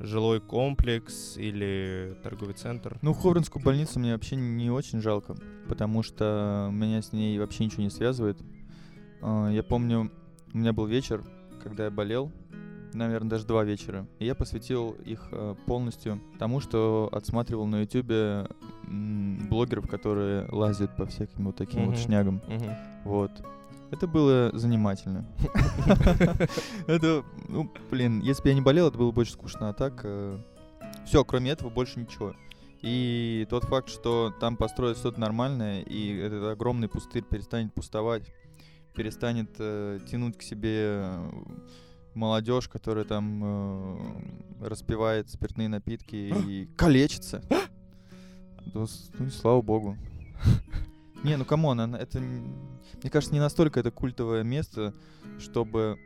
жилой 0.00 0.40
комплекс 0.40 1.36
или 1.36 2.16
торговый 2.22 2.54
центр? 2.54 2.98
Ну, 3.02 3.14
Ховринскую 3.14 3.62
больницу 3.64 3.98
мне 3.98 4.12
вообще 4.12 4.36
не 4.36 4.70
очень 4.70 5.00
жалко, 5.00 5.36
потому 5.68 6.02
что 6.02 6.68
меня 6.72 7.02
с 7.02 7.12
ней 7.12 7.38
вообще 7.38 7.64
ничего 7.64 7.82
не 7.82 7.90
связывает. 7.90 8.38
А, 9.20 9.48
Я 9.50 9.62
помню, 9.62 10.10
у 10.52 10.58
меня 10.58 10.72
был 10.72 10.86
вечер, 10.86 11.24
когда 11.62 11.84
я 11.84 11.90
болел, 11.90 12.32
наверное, 12.94 13.30
даже 13.30 13.46
два 13.46 13.64
вечера. 13.64 14.06
И 14.18 14.26
я 14.26 14.34
посвятил 14.34 14.92
их 15.04 15.28
э, 15.32 15.54
полностью 15.66 16.20
тому, 16.38 16.60
что 16.60 17.08
отсматривал 17.12 17.66
на 17.66 17.82
ютюбе 17.82 18.46
м, 18.86 19.48
блогеров, 19.48 19.88
которые 19.88 20.46
лазят 20.50 20.96
по 20.96 21.06
всяким 21.06 21.46
вот 21.46 21.56
таким 21.56 21.86
вот 21.86 21.94
Мгм. 21.94 21.96
шнягам. 22.02 22.42
Мгм. 22.48 22.70
Вот. 23.04 23.30
Это 23.90 24.06
было 24.06 24.50
занимательно. 24.52 25.24
Это, 26.86 27.24
ну, 27.48 27.70
блин, 27.90 28.20
если 28.20 28.42
бы 28.42 28.48
я 28.50 28.54
не 28.54 28.60
болел, 28.60 28.88
это 28.88 28.98
было 28.98 29.10
бы 29.12 29.22
очень 29.22 29.32
скучно. 29.32 29.70
А 29.70 29.72
так, 29.72 30.04
все, 31.06 31.24
кроме 31.24 31.50
этого, 31.52 31.70
больше 31.70 32.00
ничего. 32.00 32.34
И 32.82 33.46
тот 33.50 33.64
факт, 33.64 33.88
что 33.88 34.32
там 34.40 34.56
построят 34.56 34.98
что-то 34.98 35.18
нормальное, 35.20 35.80
и 35.80 36.14
этот 36.16 36.44
огромный 36.52 36.88
пустырь 36.88 37.24
перестанет 37.24 37.72
пустовать, 37.74 38.30
перестанет 38.94 39.50
э, 39.58 39.98
тянуть 40.10 40.36
к 40.38 40.42
себе 40.42 41.00
э, 41.02 41.30
молодежь, 42.18 42.68
которая 42.68 43.04
там 43.04 43.42
э, 43.44 44.68
распивает 44.68 45.30
спиртные 45.30 45.68
напитки 45.68 46.16
и 46.16 46.66
калечится. 46.76 47.42
Да 47.48 47.62
ну, 48.74 48.86
и 49.26 49.30
слава 49.30 49.62
богу. 49.62 49.96
Не, 51.24 51.36
ну 51.36 51.44
come 51.44 51.73
on, 51.73 51.94
это, 51.94 52.20
мне 52.20 53.10
кажется, 53.10 53.34
не 53.34 53.40
настолько 53.40 53.80
это 53.80 53.90
культовое 53.90 54.44
место, 54.44 54.94
чтобы 55.40 55.98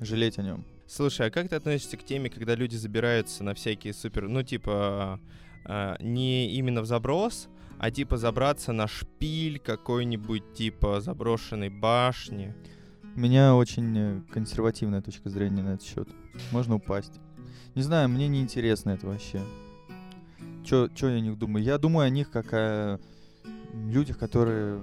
жалеть 0.00 0.38
о 0.38 0.42
нем. 0.42 0.64
Слушай, 0.86 1.26
а 1.26 1.30
как 1.30 1.48
ты 1.48 1.56
относишься 1.56 1.96
к 1.96 2.04
теме, 2.04 2.30
когда 2.30 2.54
люди 2.54 2.76
забираются 2.76 3.42
на 3.42 3.54
всякие 3.54 3.92
супер, 3.92 4.28
ну 4.28 4.42
типа 4.42 5.20
а, 5.64 5.96
не 6.00 6.54
именно 6.54 6.80
в 6.80 6.86
заброс, 6.86 7.48
а 7.78 7.90
типа 7.90 8.16
забраться 8.16 8.72
на 8.72 8.86
шпиль 8.86 9.58
какой-нибудь 9.58 10.54
типа 10.54 11.00
заброшенной 11.00 11.68
башни? 11.68 12.54
У 13.16 13.20
меня 13.20 13.54
очень 13.56 13.98
э, 13.98 14.20
консервативная 14.32 15.02
точка 15.02 15.28
зрения 15.28 15.62
на 15.62 15.74
этот 15.74 15.86
счет. 15.86 16.08
Можно 16.52 16.76
упасть. 16.76 17.20
Не 17.74 17.82
знаю, 17.82 18.08
мне 18.08 18.28
не 18.28 18.40
интересно 18.40 18.90
это 18.90 19.06
вообще. 19.06 19.40
Чё, 20.64 20.88
чё 20.88 21.08
я 21.08 21.16
о 21.16 21.20
них 21.20 21.38
думаю? 21.38 21.64
Я 21.64 21.78
думаю 21.78 22.06
о 22.06 22.10
них 22.10 22.30
как 22.30 22.52
о 22.52 22.98
людях, 23.72 24.18
которые... 24.18 24.80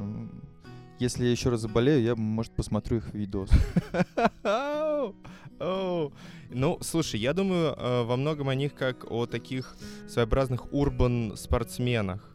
Если 1.00 1.26
я 1.26 1.32
еще 1.32 1.50
раз 1.50 1.62
заболею, 1.62 2.02
я, 2.02 2.16
может, 2.16 2.54
посмотрю 2.54 2.98
их 2.98 3.14
видос. 3.14 3.50
Ну, 5.58 6.78
слушай, 6.82 7.20
я 7.20 7.34
думаю 7.34 7.74
э, 7.78 8.04
во 8.04 8.18
многом 8.18 8.50
о 8.50 8.56
них 8.56 8.74
как 8.76 9.10
о 9.10 9.26
таких 9.26 9.76
своеобразных 10.08 10.72
урбан 10.74 11.34
спортсменах. 11.36 12.30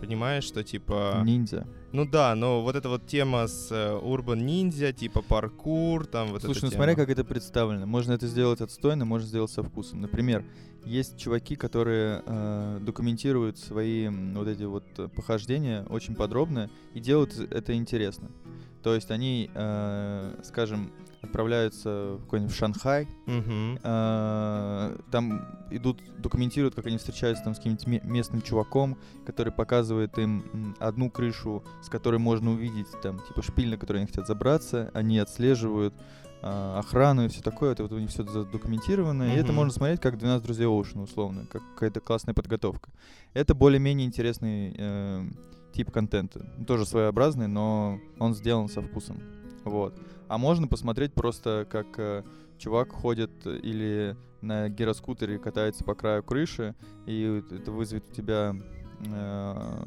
Понимаешь, 0.00 0.44
что 0.44 0.62
типа... 0.62 1.22
Ниндзя. 1.24 1.66
Ну 1.92 2.04
да, 2.04 2.34
но 2.34 2.62
вот 2.62 2.76
эта 2.76 2.88
вот 2.88 3.06
тема 3.06 3.46
с 3.46 3.98
урбан 4.02 4.44
ниндзя, 4.44 4.92
типа 4.92 5.22
паркур, 5.22 6.06
там 6.06 6.28
вот 6.28 6.42
Слушай, 6.42 6.64
ну 6.64 6.70
смотря 6.70 6.94
тема. 6.94 7.06
как 7.06 7.10
это 7.10 7.24
представлено. 7.24 7.86
Можно 7.86 8.12
это 8.12 8.26
сделать 8.26 8.60
отстойно, 8.60 9.06
можно 9.06 9.26
сделать 9.26 9.50
со 9.50 9.62
вкусом. 9.62 10.02
Например, 10.02 10.44
есть 10.84 11.18
чуваки, 11.18 11.56
которые 11.56 12.22
э, 12.24 12.78
документируют 12.82 13.58
свои 13.58 14.08
вот 14.08 14.48
эти 14.48 14.62
вот 14.64 14.84
э, 14.98 15.08
похождения 15.08 15.84
очень 15.90 16.14
подробно 16.14 16.70
и 16.94 17.00
делают 17.00 17.36
это 17.38 17.74
интересно. 17.74 18.30
То 18.82 18.94
есть 18.94 19.10
они, 19.10 19.50
э, 19.54 20.40
скажем, 20.44 20.92
отправляются 21.20 22.14
в 22.16 22.20
какой-нибудь 22.22 22.54
Шанхай, 22.54 23.08
Мгм. 23.26 23.78
э, 23.82 24.98
там 25.10 25.48
идут, 25.70 26.00
документируют, 26.18 26.74
как 26.76 26.86
они 26.86 26.96
встречаются 26.96 27.42
там 27.44 27.54
с 27.54 27.58
каким-нибудь 27.58 27.86
ме- 27.86 28.00
местным 28.04 28.40
чуваком, 28.40 28.96
который 29.26 29.52
показывает 29.52 30.16
им 30.18 30.74
одну 30.78 31.10
крышу, 31.10 31.64
с 31.82 31.88
которой 31.88 32.18
можно 32.18 32.52
увидеть 32.52 32.86
там 33.02 33.18
типа 33.26 33.42
шпиль, 33.42 33.68
на 33.70 33.76
который 33.76 33.98
они 33.98 34.06
хотят 34.06 34.26
забраться, 34.28 34.90
они 34.94 35.18
отслеживают 35.18 35.92
охрану 36.40 37.24
и 37.24 37.28
все 37.28 37.42
такое, 37.42 37.72
это 37.72 37.82
вот 37.82 37.92
у 37.92 37.98
них 37.98 38.10
все 38.10 38.24
задокументировано, 38.24 39.34
и 39.34 39.36
это 39.36 39.52
можно 39.52 39.72
смотреть 39.72 40.00
как 40.00 40.18
12 40.18 40.44
друзей 40.44 40.66
Оушена, 40.66 41.02
условно, 41.02 41.46
как 41.50 41.62
какая-то 41.74 42.00
классная 42.00 42.34
подготовка. 42.34 42.90
Это 43.34 43.54
более-менее 43.54 44.06
интересный 44.06 44.74
э, 44.76 45.28
тип 45.72 45.90
контента. 45.90 46.46
Тоже 46.66 46.86
своеобразный, 46.86 47.48
но 47.48 48.00
он 48.18 48.34
сделан 48.34 48.68
со 48.68 48.82
вкусом. 48.82 49.20
Вот. 49.64 49.98
А 50.28 50.38
можно 50.38 50.66
посмотреть 50.68 51.12
просто, 51.12 51.66
как 51.70 51.86
э, 51.98 52.24
чувак 52.58 52.92
ходит 52.92 53.30
или 53.46 54.16
на 54.40 54.68
гироскутере 54.68 55.38
катается 55.38 55.84
по 55.84 55.94
краю 55.94 56.22
крыши, 56.22 56.74
и 57.06 57.42
это 57.50 57.70
вызовет 57.70 58.04
у 58.10 58.14
тебя 58.14 58.54
э, 59.06 59.86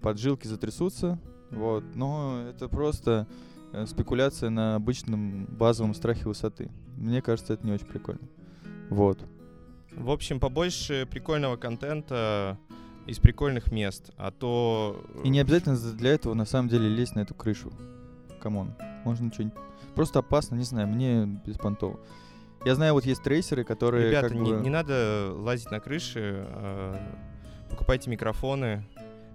поджилки 0.00 0.46
затрясутся. 0.46 1.18
Вот. 1.50 1.84
Но 1.94 2.44
это 2.48 2.68
просто 2.68 3.26
спекуляция 3.86 4.50
на 4.50 4.74
обычном 4.76 5.46
базовом 5.46 5.94
страхе 5.94 6.24
высоты. 6.28 6.70
Мне 6.96 7.22
кажется, 7.22 7.54
это 7.54 7.66
не 7.66 7.72
очень 7.72 7.86
прикольно. 7.86 8.28
Вот. 8.90 9.24
В 9.92 10.10
общем, 10.10 10.40
побольше 10.40 11.06
прикольного 11.10 11.56
контента 11.56 12.58
из 13.06 13.18
прикольных 13.18 13.72
мест, 13.72 14.10
а 14.16 14.30
то... 14.30 15.02
И 15.24 15.28
не 15.28 15.40
обязательно 15.40 15.76
за- 15.76 15.94
для 15.96 16.12
этого 16.12 16.34
на 16.34 16.44
самом 16.44 16.68
деле 16.68 16.88
лезть 16.88 17.14
на 17.16 17.20
эту 17.20 17.34
крышу. 17.34 17.72
Come 18.40 18.59
on. 18.59 18.74
Можно 19.04 19.32
что-нибудь... 19.32 19.56
Просто 19.94 20.20
опасно, 20.20 20.54
не 20.56 20.64
знаю, 20.64 20.86
мне 20.88 21.24
беспонтово. 21.46 21.98
Я 22.64 22.74
знаю, 22.74 22.92
вот 22.92 23.04
есть 23.06 23.22
трейсеры, 23.22 23.64
которые 23.64 24.08
Ребята, 24.08 24.28
как 24.28 24.36
не, 24.36 24.52
бы- 24.52 24.60
не 24.60 24.70
надо 24.70 25.32
лазить 25.34 25.70
на 25.70 25.80
крыши, 25.80 26.44
а, 26.46 26.96
покупайте 27.70 28.10
микрофоны, 28.10 28.84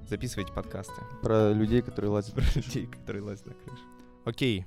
записывайте 0.08 0.54
подкасты. 0.54 1.02
про 1.22 1.52
людей, 1.52 1.82
которые 1.82 2.12
лазят. 2.12 2.34
Про 2.36 2.44
людей, 2.56 2.86
которые 2.86 3.24
лазят 3.24 3.48
на 3.48 3.54
крышу. 3.54 3.84
Окей, 4.26 4.66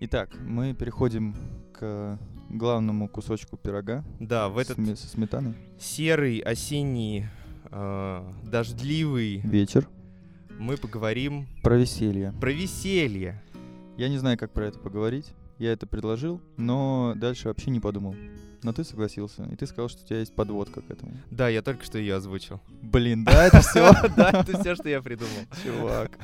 Итак, 0.00 0.30
мы 0.40 0.74
переходим 0.74 1.34
к 1.72 2.18
главному 2.50 3.08
кусочку 3.08 3.56
пирога 3.56 4.04
да, 4.20 4.48
в 4.48 4.58
этот 4.58 4.76
сме- 4.78 4.96
со 4.96 5.08
сметаной. 5.08 5.54
серый, 5.78 6.38
осенний, 6.40 7.26
а, 7.66 8.30
дождливый 8.44 9.38
Вечер. 9.44 9.88
мы 10.58 10.76
поговорим 10.76 11.46
Про 11.62 11.76
веселье. 11.76 12.34
про 12.40 12.50
веселье. 12.52 13.42
Я 13.96 14.08
не 14.08 14.18
знаю, 14.18 14.36
как 14.36 14.52
про 14.52 14.66
это 14.66 14.78
поговорить. 14.78 15.32
Я 15.58 15.72
это 15.72 15.86
предложил, 15.86 16.40
но 16.56 17.14
дальше 17.16 17.48
вообще 17.48 17.70
не 17.70 17.80
подумал. 17.80 18.14
Но 18.64 18.72
ты 18.72 18.82
согласился, 18.82 19.44
и 19.44 19.56
ты 19.56 19.66
сказал, 19.66 19.88
что 19.88 20.02
у 20.02 20.06
тебя 20.06 20.18
есть 20.18 20.34
подводка 20.34 20.82
к 20.82 20.90
этому. 20.90 21.12
Да, 21.30 21.48
я 21.48 21.62
только 21.62 21.84
что 21.84 21.98
ее 21.98 22.16
озвучил. 22.16 22.60
Блин, 22.82 23.24
да, 23.24 23.46
это 23.46 23.60
все? 23.60 23.92
Да, 24.16 24.30
это 24.30 24.58
все, 24.60 24.74
что 24.74 24.88
я 24.88 25.00
придумал. 25.00 25.30
Чувак. 25.62 26.18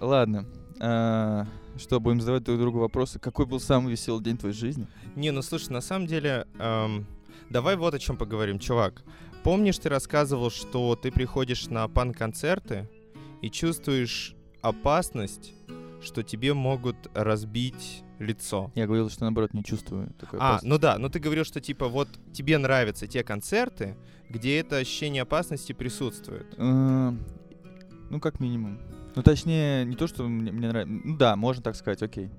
Ладно. 0.00 0.44
А, 0.80 1.46
Что, 1.78 2.00
будем 2.00 2.20
задавать 2.20 2.42
друг 2.42 2.58
другу 2.58 2.78
вопросы? 2.78 3.18
Какой 3.18 3.46
был 3.46 3.60
самый 3.60 3.90
веселый 3.92 4.22
день 4.24 4.36
твоей 4.36 4.54
жизни? 4.54 4.86
Не, 5.16 5.30
ну 5.30 5.42
слушай, 5.42 5.70
на 5.70 5.80
самом 5.80 6.06
деле, 6.06 6.46
эм, 6.58 7.06
давай 7.50 7.76
вот 7.76 7.94
о 7.94 7.98
чем 7.98 8.16
поговорим, 8.16 8.58
чувак. 8.58 9.02
Помнишь, 9.44 9.78
ты 9.78 9.88
рассказывал, 9.88 10.50
что 10.50 10.96
ты 10.96 11.10
приходишь 11.10 11.68
на 11.68 11.86
пан-концерты 11.88 12.88
и 13.40 13.48
чувствуешь 13.50 14.34
опасность, 14.62 15.54
что 16.02 16.22
тебе 16.22 16.52
могут 16.54 16.96
разбить 17.14 18.02
лицо. 18.18 18.70
Я 18.74 18.86
говорил, 18.86 19.08
что 19.08 19.22
наоборот 19.22 19.54
не 19.54 19.64
чувствую 19.64 20.12
такой 20.18 20.38
А, 20.40 20.48
опасности. 20.50 20.66
ну 20.68 20.78
да, 20.78 20.98
но 20.98 21.08
ты 21.08 21.18
говорил, 21.20 21.44
что 21.44 21.60
типа 21.60 21.88
вот 21.88 22.08
тебе 22.34 22.58
нравятся 22.58 23.06
те 23.06 23.22
концерты, 23.24 23.96
где 24.28 24.58
это 24.58 24.76
ощущение 24.76 25.22
опасности 25.22 25.72
присутствует. 25.72 26.54
Ну, 26.58 28.20
как 28.20 28.40
минимум. 28.40 28.78
Ну, 29.14 29.22
точнее, 29.22 29.84
не 29.84 29.96
то, 29.96 30.06
что 30.06 30.28
мне, 30.28 30.52
мне 30.52 30.68
нравится. 30.68 31.00
Ну 31.04 31.16
да, 31.16 31.36
можно 31.36 31.62
так 31.62 31.76
сказать, 31.76 32.02
окей. 32.02 32.30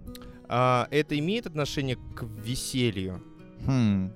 А 0.47 0.88
это 0.91 1.17
имеет 1.17 1.47
отношение 1.47 1.95
к 1.95 2.24
веселью? 2.24 3.22
Хм. 3.65 4.11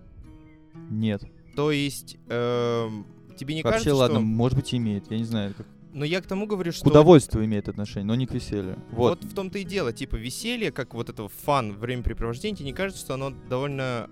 Нет. 0.89 1.23
То 1.55 1.71
есть 1.71 2.17
эм, 2.27 3.05
тебе 3.37 3.55
не 3.55 3.63
Вообще, 3.63 3.79
кажется, 3.79 3.95
ладно, 3.95 4.17
что... 4.17 4.25
может 4.25 4.57
быть, 4.57 4.73
имеет. 4.73 5.09
Я 5.09 5.17
не 5.17 5.23
знаю. 5.23 5.53
Как... 5.55 5.65
Но 5.93 6.03
я 6.03 6.21
к 6.21 6.25
тому 6.25 6.45
говорю, 6.45 6.71
что... 6.71 6.83
К 6.83 6.87
удовольствию 6.87 7.45
имеет 7.45 7.69
отношение, 7.69 8.05
но 8.05 8.15
не 8.15 8.27
к 8.27 8.33
веселью. 8.33 8.77
Вот. 8.91 9.21
Вот. 9.21 9.31
в 9.31 9.33
том-то 9.33 9.59
и 9.59 9.63
дело, 9.63 9.93
типа 9.93 10.15
веселье, 10.15 10.71
как 10.71 10.93
вот 10.93 11.09
это 11.09 11.27
фан, 11.29 11.73
времяпрепровождение, 11.73 12.57
тебе 12.57 12.67
не 12.67 12.73
кажется, 12.73 13.01
что 13.01 13.13
оно 13.13 13.31
довольно 13.49 14.09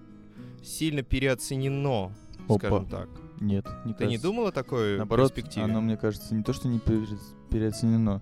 сильно 0.63 1.03
переоценено, 1.03 2.13
Опа. 2.47 2.57
скажем 2.57 2.85
так? 2.87 3.09
Нет, 3.43 3.65
не 3.83 3.93
Ты 3.93 4.05
не 4.05 4.11
кажется. 4.15 4.21
думал 4.23 4.47
о 4.47 4.51
такой 4.53 4.97
Наоборот, 4.97 5.33
перспективе? 5.33 5.65
оно, 5.65 5.81
мне 5.81 5.97
кажется, 5.97 6.33
не 6.33 6.43
то, 6.43 6.53
что 6.53 6.69
не 6.69 6.79
пере- 6.79 7.05
переоценено. 7.49 8.21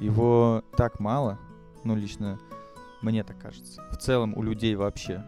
Его 0.00 0.64
так 0.76 0.98
мало, 0.98 1.38
ну, 1.84 1.94
лично 1.94 2.38
мне 3.00 3.22
так 3.22 3.38
кажется. 3.40 3.80
В 3.92 3.96
целом 3.96 4.36
у 4.36 4.42
людей 4.42 4.74
вообще. 4.74 5.24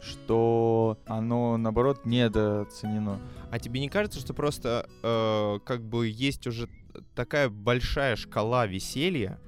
Что 0.00 0.98
оно, 1.06 1.56
наоборот, 1.58 2.06
недооценено. 2.06 3.18
А 3.50 3.58
тебе 3.58 3.80
не 3.80 3.88
кажется, 3.90 4.18
что 4.18 4.32
просто 4.34 4.88
э, 5.02 5.58
как 5.64 5.82
бы 5.82 6.08
есть 6.08 6.46
уже 6.46 6.68
такая 7.14 7.48
большая 7.50 8.16
шкала 8.16 8.66
веселья, 8.66 9.38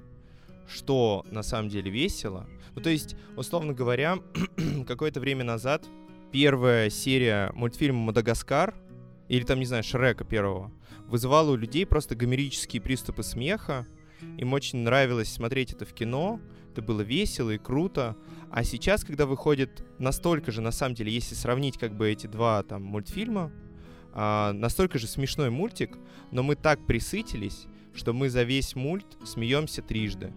что 0.67 1.25
на 1.31 1.41
самом 1.43 1.69
деле 1.69 1.89
весело? 1.89 2.47
Ну, 2.75 2.81
то 2.81 2.89
есть, 2.91 3.15
условно 3.35 3.73
говоря, 3.73 4.17
какое-то 4.87 5.19
время 5.19 5.43
назад 5.43 5.85
первая 6.31 6.89
серия 6.91 7.51
мультфильма 7.53 7.99
«Мадагаскар», 8.05 8.75
или 9.27 9.43
там, 9.43 9.59
не 9.59 9.65
знаю, 9.65 9.83
Шрека 9.83 10.23
первого, 10.23 10.71
вызывала 11.07 11.51
у 11.51 11.55
людей 11.55 11.85
просто 11.85 12.15
гомерические 12.15 12.81
приступы 12.81 13.23
смеха. 13.23 13.87
Им 14.37 14.53
очень 14.53 14.79
нравилось 14.79 15.31
смотреть 15.31 15.73
это 15.73 15.85
в 15.85 15.93
кино. 15.93 16.39
это 16.71 16.81
было 16.81 17.01
весело 17.01 17.51
и 17.51 17.57
круто. 17.57 18.15
А 18.51 18.63
сейчас, 18.63 19.03
когда 19.03 19.25
выходит 19.25 19.83
настолько 19.99 20.51
же, 20.51 20.61
на 20.61 20.71
самом 20.71 20.95
деле, 20.95 21.11
если 21.11 21.35
сравнить 21.35 21.77
как 21.77 21.95
бы 21.95 22.09
эти 22.09 22.27
два 22.27 22.63
там 22.63 22.83
мультфильма, 22.83 23.51
а, 24.13 24.53
настолько 24.53 24.97
же 24.97 25.07
смешной 25.07 25.49
мультик, 25.49 25.97
но 26.31 26.43
мы 26.43 26.55
так 26.55 26.85
присытились, 26.85 27.67
что 27.93 28.13
мы 28.13 28.29
за 28.29 28.43
весь 28.43 28.75
мульт 28.75 29.17
смеемся 29.25 29.81
трижды. 29.81 30.33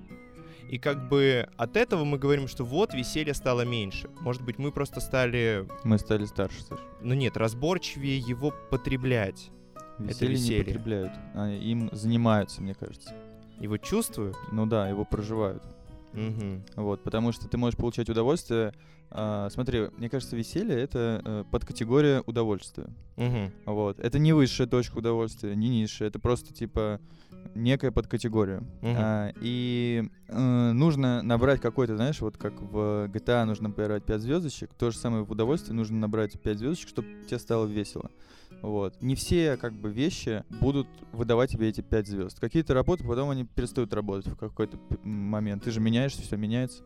И 0.70 0.78
как 0.78 1.08
бы 1.08 1.48
от 1.56 1.76
этого 1.76 2.04
мы 2.04 2.16
говорим, 2.16 2.46
что 2.46 2.64
вот 2.64 2.94
веселье 2.94 3.34
стало 3.34 3.62
меньше. 3.62 4.08
Может 4.20 4.42
быть, 4.42 4.56
мы 4.58 4.70
просто 4.70 5.00
стали... 5.00 5.66
Мы 5.82 5.98
стали 5.98 6.26
старше, 6.26 6.62
Саш. 6.62 6.78
Ну 7.00 7.14
нет, 7.14 7.36
разборчивее 7.36 8.18
его 8.18 8.54
потреблять. 8.70 9.50
Веселье, 9.98 10.36
веселье. 10.36 10.58
не 10.58 10.64
потребляют, 10.64 11.12
а 11.34 11.50
им 11.50 11.90
занимаются, 11.90 12.62
мне 12.62 12.74
кажется. 12.74 13.12
Его 13.58 13.78
чувствуют. 13.78 14.36
Ну 14.52 14.64
да, 14.64 14.88
его 14.88 15.04
проживают. 15.04 15.64
Мгм. 16.12 16.62
Вот, 16.76 17.02
потому 17.02 17.32
что 17.32 17.48
ты 17.48 17.56
можешь 17.56 17.76
получать 17.76 18.08
удовольствие. 18.08 18.72
а, 19.10 19.48
смотри, 19.50 19.88
мне 19.96 20.08
кажется, 20.08 20.36
веселье 20.36 20.78
это 20.78 21.20
э, 21.24 21.44
подкатегория 21.50 22.22
удовольствия. 22.26 22.86
Мгм. 23.16 23.52
Вот. 23.66 23.98
Это 23.98 24.20
не 24.20 24.32
высшая 24.32 24.68
точка 24.68 24.98
удовольствия, 24.98 25.56
не 25.56 25.68
низшая. 25.68 26.10
Это 26.10 26.20
просто 26.20 26.54
типа 26.54 27.00
некая 27.54 27.90
подкатегория. 27.90 28.60
Мгм. 28.80 28.94
А, 28.96 29.32
и 29.40 30.04
э, 30.28 30.72
нужно 30.72 31.22
набрать 31.22 31.60
какой-то, 31.60 31.96
знаешь, 31.96 32.20
вот 32.20 32.36
как 32.36 32.60
в 32.60 33.08
GTA 33.08 33.44
нужно 33.44 33.70
поиграть 33.70 34.04
5 34.04 34.20
звездочек, 34.20 34.74
то 34.74 34.90
же 34.90 34.98
самое 34.98 35.24
в 35.24 35.30
удовольствии 35.30 35.72
нужно 35.72 35.98
набрать 35.98 36.40
5 36.40 36.58
звездочек, 36.58 36.88
чтобы 36.88 37.08
тебе 37.26 37.38
стало 37.38 37.66
весело. 37.66 38.10
Вот. 38.62 39.00
Не 39.00 39.14
все 39.14 39.56
как 39.56 39.72
бы 39.72 39.90
вещи 39.90 40.44
будут 40.60 40.86
выдавать 41.12 41.50
тебе 41.50 41.68
эти 41.68 41.80
5 41.80 42.06
звезд. 42.06 42.40
Какие-то 42.40 42.74
работы, 42.74 43.04
потом 43.04 43.30
они 43.30 43.44
перестают 43.44 43.94
работать 43.94 44.26
в 44.26 44.36
какой-то 44.36 44.78
момент. 45.02 45.64
Ты 45.64 45.70
же 45.70 45.80
меняешься, 45.80 46.22
все 46.22 46.36
меняется. 46.36 46.82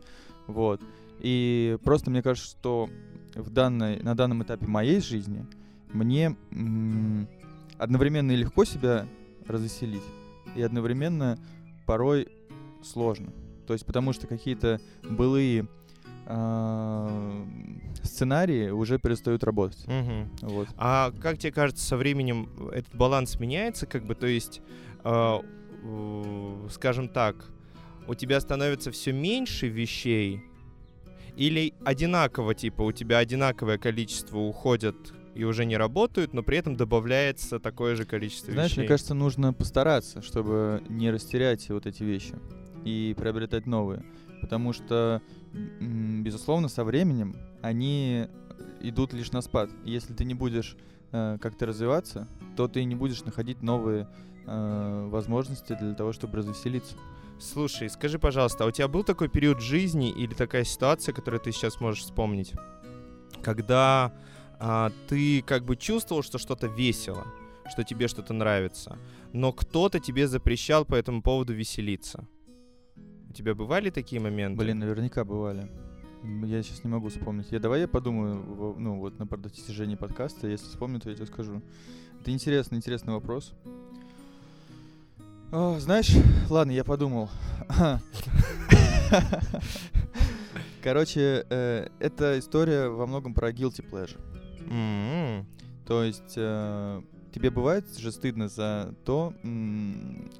Вот. 0.47 0.81
И 1.19 1.77
просто 1.83 2.11
мне 2.11 2.21
кажется, 2.21 2.49
что 2.49 2.89
в 3.35 3.49
данной, 3.49 4.01
на 4.01 4.15
данном 4.15 4.43
этапе 4.43 4.67
моей 4.67 5.01
жизни 5.01 5.45
мне 5.91 6.35
м, 6.51 7.27
одновременно 7.77 8.31
и 8.31 8.35
легко 8.35 8.65
себя 8.65 9.07
развеселить, 9.47 10.03
и 10.55 10.61
одновременно 10.61 11.37
порой 11.85 12.27
сложно. 12.83 13.33
То 13.67 13.73
есть 13.73 13.85
потому 13.85 14.13
что 14.13 14.27
какие-то 14.27 14.79
былые 15.03 15.67
а, 16.27 17.45
сценарии 18.03 18.69
уже 18.69 18.99
перестают 18.99 19.43
работать. 19.43 19.85
Мгм. 19.87 20.29
Вот. 20.41 20.67
А 20.77 21.11
как 21.21 21.37
тебе 21.37 21.51
кажется, 21.51 21.85
со 21.85 21.97
временем 21.97 22.49
этот 22.71 22.95
баланс 22.95 23.39
меняется, 23.39 23.85
как 23.85 24.05
бы, 24.05 24.15
то 24.15 24.27
есть, 24.27 24.61
э, 25.03 25.39
э, 25.83 26.67
скажем 26.71 27.09
так, 27.09 27.35
у 28.07 28.15
тебя 28.15 28.39
становится 28.39 28.91
все 28.91 29.11
меньше 29.11 29.67
вещей, 29.67 30.41
или 31.35 31.73
одинаково, 31.83 32.55
типа, 32.55 32.81
у 32.83 32.91
тебя 32.91 33.17
одинаковое 33.17 33.77
количество 33.77 34.37
уходят 34.39 34.95
и 35.35 35.43
уже 35.43 35.65
не 35.65 35.75
работают, 35.75 36.33
но 36.33 36.41
при 36.41 36.57
этом 36.57 36.75
добавляется 36.75 37.59
такое 37.59 37.95
же 37.95 38.05
количество 38.05 38.53
Знаешь, 38.53 38.71
вещей. 38.71 38.81
мне 38.81 38.87
кажется, 38.87 39.13
нужно 39.13 39.53
постараться, 39.53 40.21
чтобы 40.21 40.81
не 40.87 41.11
растерять 41.11 41.69
вот 41.69 41.85
эти 41.85 42.03
вещи 42.03 42.35
и 42.85 43.13
приобретать 43.17 43.65
новые. 43.67 44.03
Потому 44.41 44.73
что, 44.73 45.21
безусловно, 45.51 46.69
со 46.69 46.83
временем 46.83 47.35
они 47.61 48.27
идут 48.79 49.13
лишь 49.13 49.31
на 49.31 49.41
спад. 49.41 49.69
Если 49.83 50.13
ты 50.13 50.23
не 50.23 50.33
будешь 50.33 50.77
э, 51.11 51.37
как-то 51.41 51.65
развиваться, 51.65 52.27
то 52.55 52.67
ты 52.67 52.83
не 52.85 52.95
будешь 52.95 53.23
находить 53.23 53.61
новые 53.61 54.07
э, 54.45 55.07
возможности 55.09 55.75
для 55.79 55.93
того, 55.95 56.13
чтобы 56.13 56.37
развеселиться. 56.37 56.95
Слушай, 57.39 57.89
скажи, 57.89 58.19
пожалуйста, 58.19 58.63
а 58.63 58.67
у 58.67 58.71
тебя 58.71 58.87
был 58.87 59.03
такой 59.03 59.27
период 59.27 59.59
жизни 59.59 60.11
или 60.11 60.33
такая 60.33 60.63
ситуация, 60.63 61.13
которую 61.13 61.41
ты 61.41 61.51
сейчас 61.51 61.81
можешь 61.81 62.03
вспомнить, 62.03 62.53
когда 63.43 64.13
а, 64.67 64.91
ты 65.07 65.43
как 65.43 65.63
бы 65.63 65.75
чувствовал, 65.75 66.23
что 66.23 66.39
что-то 66.39 66.65
весело, 66.65 67.27
что 67.69 67.83
тебе 67.83 68.07
что-то 68.07 68.33
нравится, 68.33 68.97
но 69.31 69.53
кто-то 69.53 69.99
тебе 69.99 70.27
запрещал 70.27 70.85
по 70.85 70.95
этому 70.95 71.21
поводу 71.21 71.53
веселиться? 71.53 72.27
У 73.29 73.33
тебя 73.33 73.53
бывали 73.53 73.91
такие 73.91 74.19
моменты? 74.19 74.57
Блин, 74.57 74.79
наверняка 74.79 75.23
бывали. 75.23 75.69
Я 76.43 76.63
сейчас 76.63 76.83
не 76.83 76.89
могу 76.89 77.09
вспомнить. 77.09 77.51
Я 77.51 77.59
давай 77.59 77.81
я 77.81 77.87
подумаю, 77.87 78.75
ну 78.79 78.97
вот 78.97 79.19
на 79.19 79.27
протяжении 79.27 79.95
подкаста, 79.95 80.47
если 80.47 80.65
вспомню, 80.65 80.99
то 80.99 81.11
я 81.11 81.15
тебе 81.15 81.27
скажу. 81.27 81.61
Это 82.21 82.31
интересный, 82.31 82.79
интересный 82.79 83.13
вопрос. 83.13 83.53
О, 85.51 85.77
знаешь, 85.77 86.11
ладно, 86.49 86.71
я 86.71 86.83
подумал. 86.83 87.29
Короче, 90.81 91.45
э, 91.51 91.87
эта 91.99 92.39
история 92.39 92.89
во 92.89 93.05
многом 93.05 93.35
про 93.35 93.51
guilty 93.51 93.87
pleasure. 93.87 94.34
М-м. 94.69 95.45
То 95.85 96.03
есть 96.03 96.33
э, 96.35 97.01
тебе 97.33 97.49
бывает 97.49 97.85
же 97.97 98.11
стыдно 98.11 98.47
за 98.47 98.95
то, 99.05 99.33
м, 99.43 100.31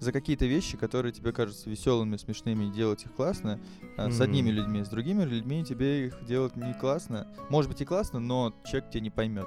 за 0.00 0.12
какие-то 0.12 0.46
вещи, 0.46 0.76
которые 0.76 1.12
тебе 1.12 1.32
кажутся 1.32 1.70
веселыми, 1.70 2.16
смешными, 2.16 2.72
делать 2.72 3.04
их 3.04 3.12
классно 3.14 3.60
а, 3.96 4.10
с 4.10 4.20
одними 4.20 4.50
людьми, 4.50 4.82
с 4.84 4.88
другими 4.88 5.22
людьми 5.22 5.64
тебе 5.64 6.06
их 6.06 6.26
делать 6.26 6.56
не 6.56 6.74
классно. 6.74 7.28
Может 7.50 7.70
быть 7.70 7.80
и 7.80 7.84
классно, 7.84 8.18
но 8.18 8.52
человек 8.64 8.90
тебя 8.90 9.00
не 9.00 9.10
поймет. 9.10 9.46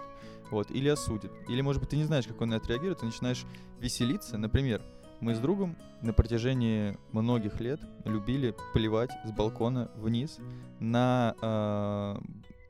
Вот, 0.52 0.72
или 0.72 0.88
осудит. 0.88 1.32
Или, 1.50 1.62
может 1.62 1.82
быть, 1.82 1.90
ты 1.90 1.98
не 1.98 2.06
знаешь, 2.06 2.26
как 2.26 2.40
он 2.40 2.50
на 2.50 2.56
это 2.56 2.70
реагирует, 2.70 3.00
ты 3.00 3.06
начинаешь 3.06 3.46
веселиться. 3.80 4.38
Например, 4.38 4.82
мы 5.20 5.36
с 5.36 5.40
другом 5.40 5.76
на 6.02 6.14
протяжении 6.14 6.98
многих 7.12 7.60
лет 7.60 7.82
любили 8.06 8.56
плевать 8.74 9.12
с 9.26 9.32
балкона 9.32 9.90
вниз 9.98 10.38
на 10.80 11.36
а, 11.42 12.22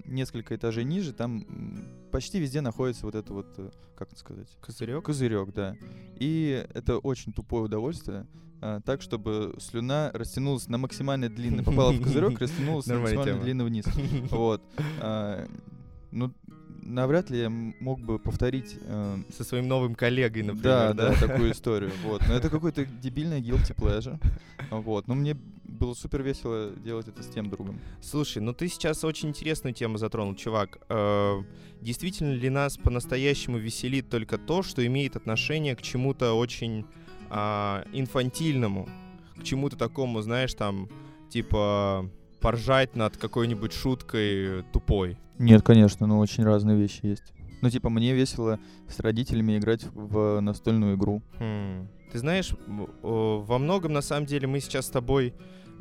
несколько 0.08 0.56
этажей 0.56 0.84
ниже, 0.84 1.14
там 1.14 1.46
почти 2.12 2.40
везде 2.40 2.62
находится 2.62 3.06
вот 3.06 3.16
это 3.16 3.34
вот, 3.34 3.48
э, 3.58 3.70
как 3.96 4.10
это 4.10 4.20
сказать, 4.20 4.48
Козырек? 4.62 5.04
козырек, 5.04 5.54
да. 5.54 5.76
И 6.20 6.66
это 6.74 6.98
очень 6.98 7.34
тупое 7.34 7.64
удовольствие, 7.64 8.26
а, 8.62 8.82
так, 8.82 9.02
чтобы 9.02 9.56
слюна 9.60 10.12
растянулась 10.14 10.68
на 10.68 10.78
максимально 10.78 11.30
длинно, 11.30 11.64
попала 11.64 11.92
в 11.92 12.02
козырек, 12.02 12.40
растянулась 12.40 12.88
на 12.88 13.00
максимально 13.00 13.40
длинно 13.40 13.66
вниз. 13.66 13.86
Вот. 14.32 14.62
А, 15.02 15.46
Ну, 16.12 16.34
навряд 16.86 17.30
ли 17.30 17.40
я 17.40 17.50
мог 17.50 18.00
бы 18.00 18.20
повторить 18.20 18.78
э, 18.82 19.18
Со 19.36 19.44
своим 19.44 19.68
новым 19.68 19.96
коллегой, 19.96 20.44
например, 20.44 20.94
да, 20.94 20.94
да, 20.94 21.14
такую 21.16 21.52
историю. 21.54 21.92
Вот. 22.04 22.22
Но 22.28 22.36
это 22.36 22.50
какой-то 22.50 22.86
дебильный 22.86 23.42
guilty 23.42 23.76
pleasure. 23.76 24.20
Вот. 24.70 25.08
Но 25.08 25.16
мне 25.16 25.36
было 25.64 25.94
супер 25.94 26.22
весело 26.22 26.72
делать 26.72 27.08
это 27.08 27.24
с 27.24 27.28
тем 27.28 27.50
другом. 27.50 27.80
Слушай, 28.02 28.42
ну 28.42 28.54
ты 28.54 28.68
сейчас 28.68 29.04
очень 29.04 29.30
интересную 29.30 29.74
тему 29.74 29.98
затронул, 29.98 30.36
чувак. 30.36 30.78
Э, 30.90 31.42
действительно 31.82 32.34
ли 32.34 32.50
нас 32.50 32.78
по-настоящему 32.78 33.58
веселит 33.58 34.10
только 34.10 34.38
то, 34.38 34.64
что 34.64 34.86
имеет 34.86 35.16
отношение 35.16 35.76
к 35.76 35.82
чему-то 35.82 36.34
очень 36.34 36.86
а, 37.30 37.86
инфантильному, 37.92 38.88
к 39.38 39.44
чему-то 39.44 39.76
такому, 39.78 40.22
знаешь, 40.22 40.54
там, 40.54 40.90
типа 41.30 42.10
поржать 42.40 42.96
над 42.96 43.18
какой-нибудь 43.18 43.74
шуткой 43.74 44.64
тупой? 44.72 45.18
Нет, 45.40 45.64
конечно, 45.64 46.08
но 46.08 46.20
очень 46.20 46.44
разные 46.44 46.78
вещи 46.78 47.02
есть. 47.04 47.34
Ну, 47.62 47.70
типа, 47.70 47.90
мне 47.90 48.14
весело 48.14 48.60
с 48.88 49.00
родителями 49.00 49.58
играть 49.58 49.86
в 49.94 50.40
настольную 50.40 50.96
игру. 50.96 51.22
Хм. 51.40 51.88
Ты 52.12 52.20
знаешь, 52.20 52.54
во 53.02 53.58
многом 53.58 53.94
на 53.94 54.02
самом 54.02 54.26
деле 54.26 54.48
мы 54.48 54.60
сейчас 54.60 54.86
с 54.86 54.90
тобой 54.90 55.34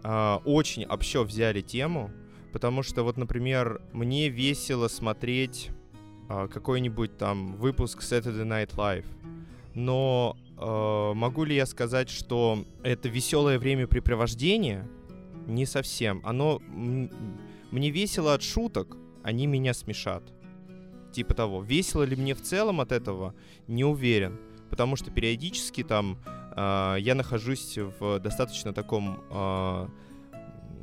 а, 0.03 0.41
очень 0.45 0.85
общо 0.85 1.23
взяли 1.23 1.61
тему, 1.61 2.11
потому 2.53 2.83
что 2.83 3.03
вот, 3.03 3.17
например, 3.17 3.81
мне 3.93 4.29
весело 4.29 4.89
смотреть 4.89 5.71
а, 6.29 6.49
какой-нибудь 6.49 7.17
там 7.17 7.57
выпуск 7.57 8.03
Saturday 8.03 8.45
Night 8.45 8.75
Live, 8.77 9.07
но 9.75 10.37
а, 10.57 11.15
могу 11.15 11.45
ли 11.45 11.55
я 11.55 11.67
сказать, 11.67 12.11
что 12.11 12.65
это 12.83 13.09
веселое 13.09 13.59
времяпрепровождение? 13.59 14.89
Не 15.47 15.67
совсем. 15.67 16.21
Оно 16.25 16.61
мне 17.71 17.91
весело 17.91 18.35
от 18.35 18.43
шуток, 18.43 18.97
они 19.25 19.47
меня 19.47 19.75
смешат. 19.75 20.23
Типа 21.13 21.35
того. 21.35 21.63
Весело 21.63 22.03
ли 22.05 22.15
мне 22.15 22.35
в 22.35 22.43
целом 22.43 22.81
от 22.81 22.93
этого? 22.93 23.35
Не 23.67 23.85
уверен 23.85 24.39
потому 24.75 24.97
что 24.97 25.13
периодически 25.13 25.85
там 25.85 26.19
а, 26.51 26.97
я 26.97 27.15
нахожусь 27.15 27.79
в 27.79 28.19
достаточно 28.19 28.73
таком 28.73 29.21
а, 29.31 29.89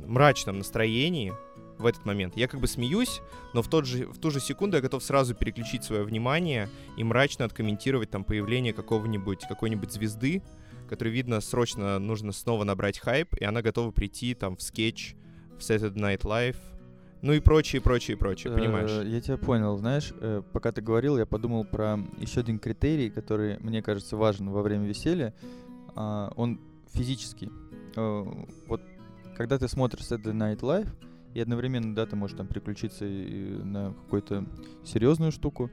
мрачном 0.06 0.56
настроении 0.56 1.34
в 1.76 1.84
этот 1.84 2.06
момент. 2.06 2.34
Я 2.34 2.48
как 2.48 2.58
бы 2.58 2.68
смеюсь, 2.68 3.20
но 3.52 3.60
в, 3.60 3.68
тот 3.68 3.84
же, 3.84 4.06
в 4.06 4.18
ту 4.18 4.30
же 4.30 4.40
секунду 4.40 4.78
я 4.78 4.82
готов 4.82 5.04
сразу 5.04 5.34
переключить 5.34 5.84
свое 5.84 6.04
внимание 6.04 6.70
и 6.96 7.04
мрачно 7.04 7.44
откомментировать 7.44 8.08
там 8.08 8.24
появление 8.24 8.72
какого-нибудь, 8.72 9.40
какой-нибудь 9.46 9.92
звезды, 9.92 10.42
которой, 10.88 11.10
видно, 11.10 11.42
срочно 11.42 11.98
нужно 11.98 12.32
снова 12.32 12.64
набрать 12.64 12.98
хайп, 12.98 13.34
и 13.34 13.44
она 13.44 13.60
готова 13.60 13.90
прийти 13.90 14.32
там 14.34 14.56
в 14.56 14.62
скетч, 14.62 15.16
в 15.50 15.58
Saturday 15.58 15.96
Night 15.96 16.22
Live, 16.22 16.56
ну 17.22 17.32
и 17.32 17.40
прочее, 17.40 17.80
прочее, 17.80 18.16
прочее, 18.16 18.52
понимаешь? 18.52 18.90
Э, 18.90 19.04
Я 19.08 19.20
тебя 19.20 19.36
понял. 19.36 19.76
Знаешь, 19.78 20.12
э, 20.20 20.42
пока 20.52 20.72
ты 20.72 20.82
говорил, 20.82 21.16
я 21.16 21.24
подумал 21.26 21.64
про 21.64 21.98
еще 22.18 22.40
один 22.40 22.58
критерий, 22.58 23.10
который, 23.10 23.58
мне 23.60 23.82
кажется, 23.82 24.16
важен 24.16 24.50
во 24.50 24.62
время 24.62 24.86
веселья. 24.86 25.32
А, 25.94 26.32
Он 26.36 26.60
физический. 26.92 27.50
Э, 27.96 28.24
Вот 28.68 28.82
когда 29.36 29.58
ты 29.58 29.68
смотришь 29.68 30.02
Saturday 30.04 30.34
Night 30.34 30.60
Live, 30.60 30.88
и 31.34 31.40
одновременно, 31.40 31.94
да, 31.94 32.04
ты 32.06 32.14
можешь 32.16 32.36
там 32.36 32.46
переключиться 32.46 33.06
и 33.06 33.56
на 33.62 33.94
какую-то 33.94 34.44
серьезную 34.84 35.32
штуку, 35.32 35.70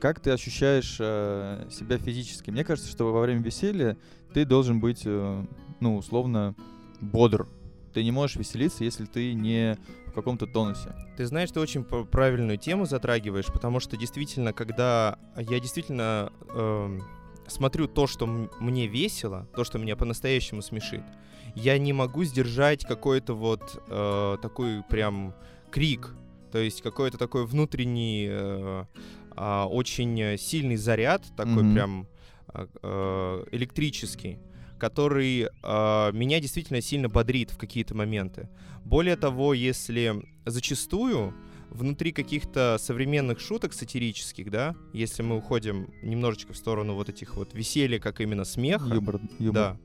как 0.00 0.20
ты 0.20 0.30
ощущаешь 0.30 0.96
э, 1.00 1.66
себя 1.70 1.98
физически? 1.98 2.50
Мне 2.50 2.64
кажется, 2.64 2.90
что 2.90 3.12
во 3.12 3.20
время 3.20 3.42
веселья 3.42 3.96
ты 4.32 4.44
должен 4.44 4.78
быть, 4.80 5.02
э, 5.04 5.44
ну, 5.80 5.96
условно, 5.96 6.54
бодр. 7.00 7.46
Ты 7.94 8.04
не 8.04 8.12
можешь 8.12 8.36
веселиться, 8.36 8.84
если 8.84 9.06
ты 9.06 9.32
не 9.32 9.76
каком-то 10.18 10.46
тонусе. 10.46 10.94
Ты 11.16 11.26
знаешь, 11.26 11.50
ты 11.50 11.60
очень 11.60 11.84
правильную 11.84 12.58
тему 12.58 12.86
затрагиваешь, 12.86 13.46
потому 13.46 13.80
что 13.80 13.96
действительно, 13.96 14.52
когда 14.52 15.18
я 15.36 15.60
действительно 15.60 16.32
э, 16.50 16.98
смотрю 17.46 17.88
то, 17.88 18.06
что 18.06 18.26
мне 18.26 18.86
весело, 18.86 19.48
то, 19.54 19.64
что 19.64 19.78
меня 19.78 19.96
по-настоящему 19.96 20.62
смешит, 20.62 21.02
я 21.54 21.78
не 21.78 21.92
могу 21.92 22.24
сдержать 22.24 22.84
какой-то 22.84 23.34
вот 23.34 23.82
э, 23.88 24.36
такой 24.40 24.82
прям 24.88 25.34
крик, 25.70 26.14
то 26.52 26.58
есть 26.58 26.82
какой-то 26.82 27.18
такой 27.18 27.46
внутренний 27.46 28.26
э, 28.30 28.84
э, 29.36 29.62
очень 29.64 30.38
сильный 30.38 30.76
заряд, 30.76 31.24
такой 31.36 31.64
mm-hmm. 31.64 31.74
прям 31.74 32.08
э, 32.54 33.44
электрический, 33.52 34.38
который 34.78 35.42
э, 35.42 36.12
меня 36.12 36.40
действительно 36.40 36.80
сильно 36.80 37.08
бодрит 37.08 37.50
в 37.50 37.58
какие-то 37.58 37.94
моменты. 37.94 38.48
Более 38.84 39.16
того, 39.16 39.54
если 39.54 40.24
зачастую 40.46 41.34
внутри 41.70 42.12
каких-то 42.12 42.78
современных 42.80 43.40
шуток 43.40 43.74
сатирических, 43.74 44.50
да, 44.50 44.74
если 44.92 45.22
мы 45.22 45.36
уходим 45.36 45.92
немножечко 46.02 46.52
в 46.52 46.56
сторону 46.56 46.94
вот 46.94 47.08
этих 47.08 47.36
вот 47.36 47.52
веселья, 47.52 47.98
как 47.98 48.20
именно 48.20 48.44
смеха, 48.44 48.94
юмор, 48.94 49.20
юмор. 49.38 49.54
да, 49.54 49.76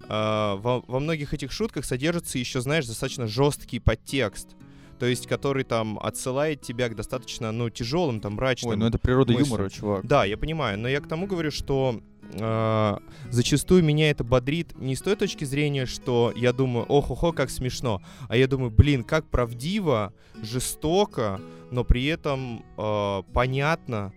э, 0.00 0.58
во, 0.60 0.80
во 0.80 1.00
многих 1.00 1.34
этих 1.34 1.52
шутках 1.52 1.84
содержится 1.84 2.38
еще, 2.38 2.60
знаешь, 2.60 2.86
достаточно 2.86 3.26
жесткий 3.26 3.78
подтекст 3.78 4.56
то 4.98 5.06
есть 5.06 5.26
который 5.26 5.64
там 5.64 5.98
отсылает 5.98 6.60
тебя 6.60 6.88
к 6.88 6.96
достаточно, 6.96 7.52
ну, 7.52 7.70
тяжелым, 7.70 8.20
там, 8.20 8.34
мрачным 8.34 8.70
Ой, 8.70 8.76
ну 8.76 8.86
это 8.86 8.98
природа 8.98 9.32
мыслям. 9.32 9.48
юмора, 9.50 9.70
чувак. 9.70 10.06
Да, 10.06 10.24
я 10.24 10.36
понимаю, 10.36 10.78
но 10.78 10.88
я 10.88 11.00
к 11.00 11.08
тому 11.08 11.26
говорю, 11.26 11.50
что 11.50 12.00
э, 12.32 12.96
зачастую 13.30 13.84
меня 13.84 14.10
это 14.10 14.24
бодрит 14.24 14.76
не 14.78 14.96
с 14.96 15.00
той 15.00 15.16
точки 15.16 15.44
зрения, 15.44 15.86
что 15.86 16.32
я 16.36 16.52
думаю, 16.52 16.86
ох-охо, 16.86 17.32
как 17.32 17.50
смешно, 17.50 18.02
а 18.28 18.36
я 18.36 18.46
думаю, 18.46 18.70
блин, 18.70 19.04
как 19.04 19.28
правдиво, 19.28 20.12
жестоко, 20.42 21.40
но 21.70 21.84
при 21.84 22.06
этом 22.06 22.64
э, 22.76 23.22
понятно. 23.32 24.12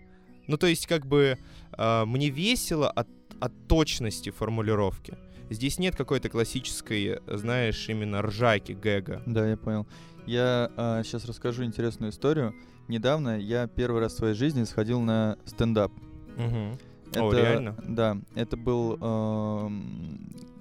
Ну, 0.46 0.56
то 0.56 0.66
есть, 0.66 0.86
как 0.86 1.06
бы, 1.06 1.38
э, 1.76 2.04
мне 2.04 2.30
весело 2.30 2.90
от, 2.90 3.08
от 3.40 3.52
точности 3.68 4.30
формулировки. 4.30 5.16
Здесь 5.50 5.78
нет 5.78 5.96
какой-то 5.96 6.28
классической, 6.30 7.20
знаешь, 7.26 7.88
именно 7.88 8.22
ржаки, 8.22 8.72
гэга. 8.72 9.22
Да, 9.26 9.46
я 9.46 9.56
понял. 9.56 9.86
Я 10.26 10.70
а, 10.76 11.02
сейчас 11.02 11.24
расскажу 11.24 11.64
интересную 11.64 12.10
историю. 12.10 12.54
Недавно 12.88 13.38
я 13.38 13.66
первый 13.66 14.00
раз 14.00 14.14
в 14.14 14.16
своей 14.16 14.34
жизни 14.34 14.64
сходил 14.64 15.00
на 15.00 15.36
стендап. 15.44 15.92
Угу. 16.36 16.78
Это, 17.12 17.24
О, 17.24 17.32
реально? 17.32 17.76
Да, 17.86 18.18
это 18.34 18.56
был 18.56 18.98
э, 19.00 19.68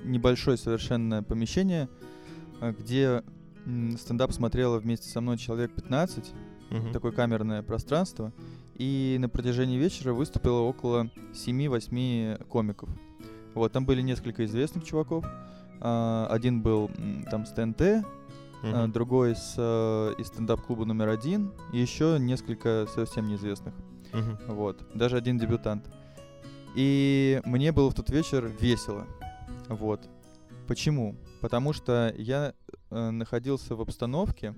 небольшое 0.03 0.57
совершенно 0.57 1.23
помещение, 1.23 1.89
где 2.61 3.23
стендап 3.97 4.31
смотрело 4.31 4.79
вместе 4.79 5.09
со 5.09 5.21
мной 5.21 5.37
человек 5.37 5.71
15, 5.73 6.33
угу. 6.71 6.91
такое 6.91 7.11
камерное 7.11 7.61
пространство, 7.61 8.31
и 8.75 9.17
на 9.19 9.29
протяжении 9.29 9.77
вечера 9.77 10.13
выступило 10.13 10.59
около 10.61 11.09
7-8 11.33 12.45
комиков. 12.45 12.89
Вот, 13.53 13.71
там 13.71 13.85
были 13.85 14.01
несколько 14.01 14.45
известных 14.45 14.83
чуваков. 14.83 15.25
Uh, 15.79 16.27
один 16.27 16.61
был 16.61 16.91
там 17.31 17.45
с 17.47 17.49
ТНТ, 17.53 17.81
uh-huh. 18.61 18.87
другой 18.91 19.35
с, 19.35 19.55
э, 19.57 20.13
из 20.19 20.27
стендап-клуба 20.27 20.85
номер 20.85 21.09
один, 21.09 21.51
и 21.73 21.79
еще 21.79 22.17
несколько 22.19 22.85
совсем 22.93 23.27
неизвестных. 23.27 23.73
Uh-huh. 24.11 24.53
Вот. 24.53 24.83
Даже 24.93 25.17
один 25.17 25.39
дебютант. 25.39 25.89
И 26.75 27.41
мне 27.45 27.71
было 27.71 27.89
в 27.89 27.93
тот 27.93 28.09
вечер 28.09 28.45
весело. 28.59 29.07
Вот. 29.67 30.07
Почему? 30.67 31.15
Потому 31.41 31.73
что 31.73 32.13
я 32.17 32.53
э, 32.89 33.09
находился 33.09 33.75
в 33.75 33.81
обстановке. 33.81 34.55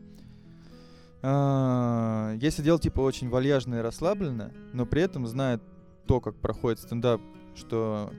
Э, 1.21 2.37
я 2.39 2.51
сидел 2.51 2.79
типа 2.79 2.99
очень 2.99 3.29
вальяжно 3.29 3.75
и 3.75 3.81
расслабленно, 3.81 4.51
но 4.73 4.85
при 4.85 5.01
этом 5.01 5.25
зная 5.25 5.59
то, 6.07 6.19
как 6.19 6.35
проходит 6.35 6.79
стендап, 6.79 7.21
что 7.55 8.11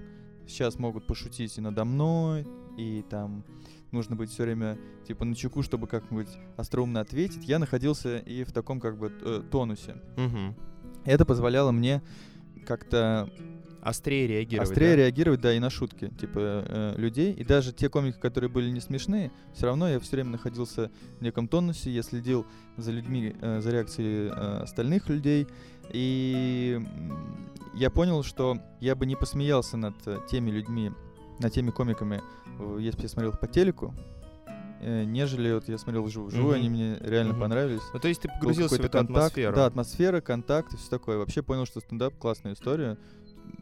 сейчас 0.47 0.79
могут 0.79 1.07
пошутить 1.07 1.57
и 1.59 1.61
надо 1.61 1.85
мной, 1.85 2.47
и 2.77 3.05
там 3.09 3.45
нужно 3.93 4.17
быть 4.17 4.31
все 4.31 4.43
время 4.43 4.79
типа 5.07 5.25
на 5.25 5.35
чеку, 5.35 5.63
чтобы 5.63 5.87
как-нибудь 5.87 6.29
остроумно 6.57 7.01
ответить. 7.01 7.45
Я 7.45 7.59
находился 7.59 8.19
и 8.19 8.45
в 8.45 8.53
таком 8.53 8.81
как 8.81 8.99
бы 8.99 9.13
э, 9.23 9.43
тонусе. 9.51 9.97
Угу. 10.17 10.55
Это 11.05 11.25
позволяло 11.25 11.71
мне 11.71 12.03
как-то 12.67 13.31
острее 13.85 14.27
реагировать. 14.27 14.71
Острее 14.71 14.91
да? 14.91 14.97
реагировать, 14.97 15.41
да, 15.41 15.53
и 15.53 15.59
на 15.59 15.71
шутки, 15.71 16.11
типа, 16.19 16.65
э, 16.67 16.95
людей. 16.97 17.33
И 17.33 17.45
даже 17.45 17.73
те 17.73 17.89
комики, 17.89 18.19
которые 18.19 18.51
были 18.51 18.71
не 18.71 18.81
смешные, 18.81 19.31
все 19.53 19.67
равно 19.67 19.89
я 19.89 20.01
все 20.01 20.13
время 20.13 20.31
находился 20.31 20.91
в 21.19 21.23
неком 21.23 21.49
тонусе, 21.49 21.91
я 21.91 22.03
следил 22.03 22.47
за 22.77 22.91
людьми, 22.93 23.37
э, 23.41 23.61
за 23.61 23.71
реакцией 23.71 24.29
э, 24.29 24.63
остальных 24.63 25.09
людей. 25.09 25.47
И 25.91 26.81
я 27.75 27.91
понял, 27.91 28.23
что 28.23 28.59
я 28.81 28.95
бы 28.95 29.05
не 29.05 29.17
посмеялся 29.17 29.77
над 29.77 29.95
э, 30.07 30.19
теми 30.31 30.51
людьми, 30.51 30.93
над 31.41 31.53
теми 31.53 31.71
комиками, 31.71 32.23
если 32.79 32.99
бы 32.99 33.03
я 33.03 33.09
смотрел 33.09 33.33
по 33.33 33.47
телеку, 33.47 33.95
э, 34.81 35.05
нежели 35.05 35.53
вот 35.53 35.69
я 35.69 35.77
смотрел 35.79 36.05
вживую. 36.05 36.31
Вживую 36.31 36.55
mm-hmm. 36.55 36.59
они 36.59 36.69
мне 36.71 36.99
реально 37.01 37.33
mm-hmm. 37.33 37.41
понравились. 37.41 37.83
Ну, 37.93 38.01
то 38.01 38.09
есть 38.09 38.23
ты 38.23 38.29
погрузился 38.29 38.77
в 38.77 38.81
эту 38.81 38.91
контакт, 38.91 39.17
атмосферу. 39.17 39.57
Да, 39.57 39.67
атмосфера, 39.67 40.21
контакт 40.21 40.73
и 40.73 40.77
все 40.77 40.89
такое. 40.89 41.19
Вообще 41.19 41.43
понял, 41.43 41.67
что 41.67 41.81
стендап 41.81 42.15
классная 42.17 42.55
история. 42.55 42.97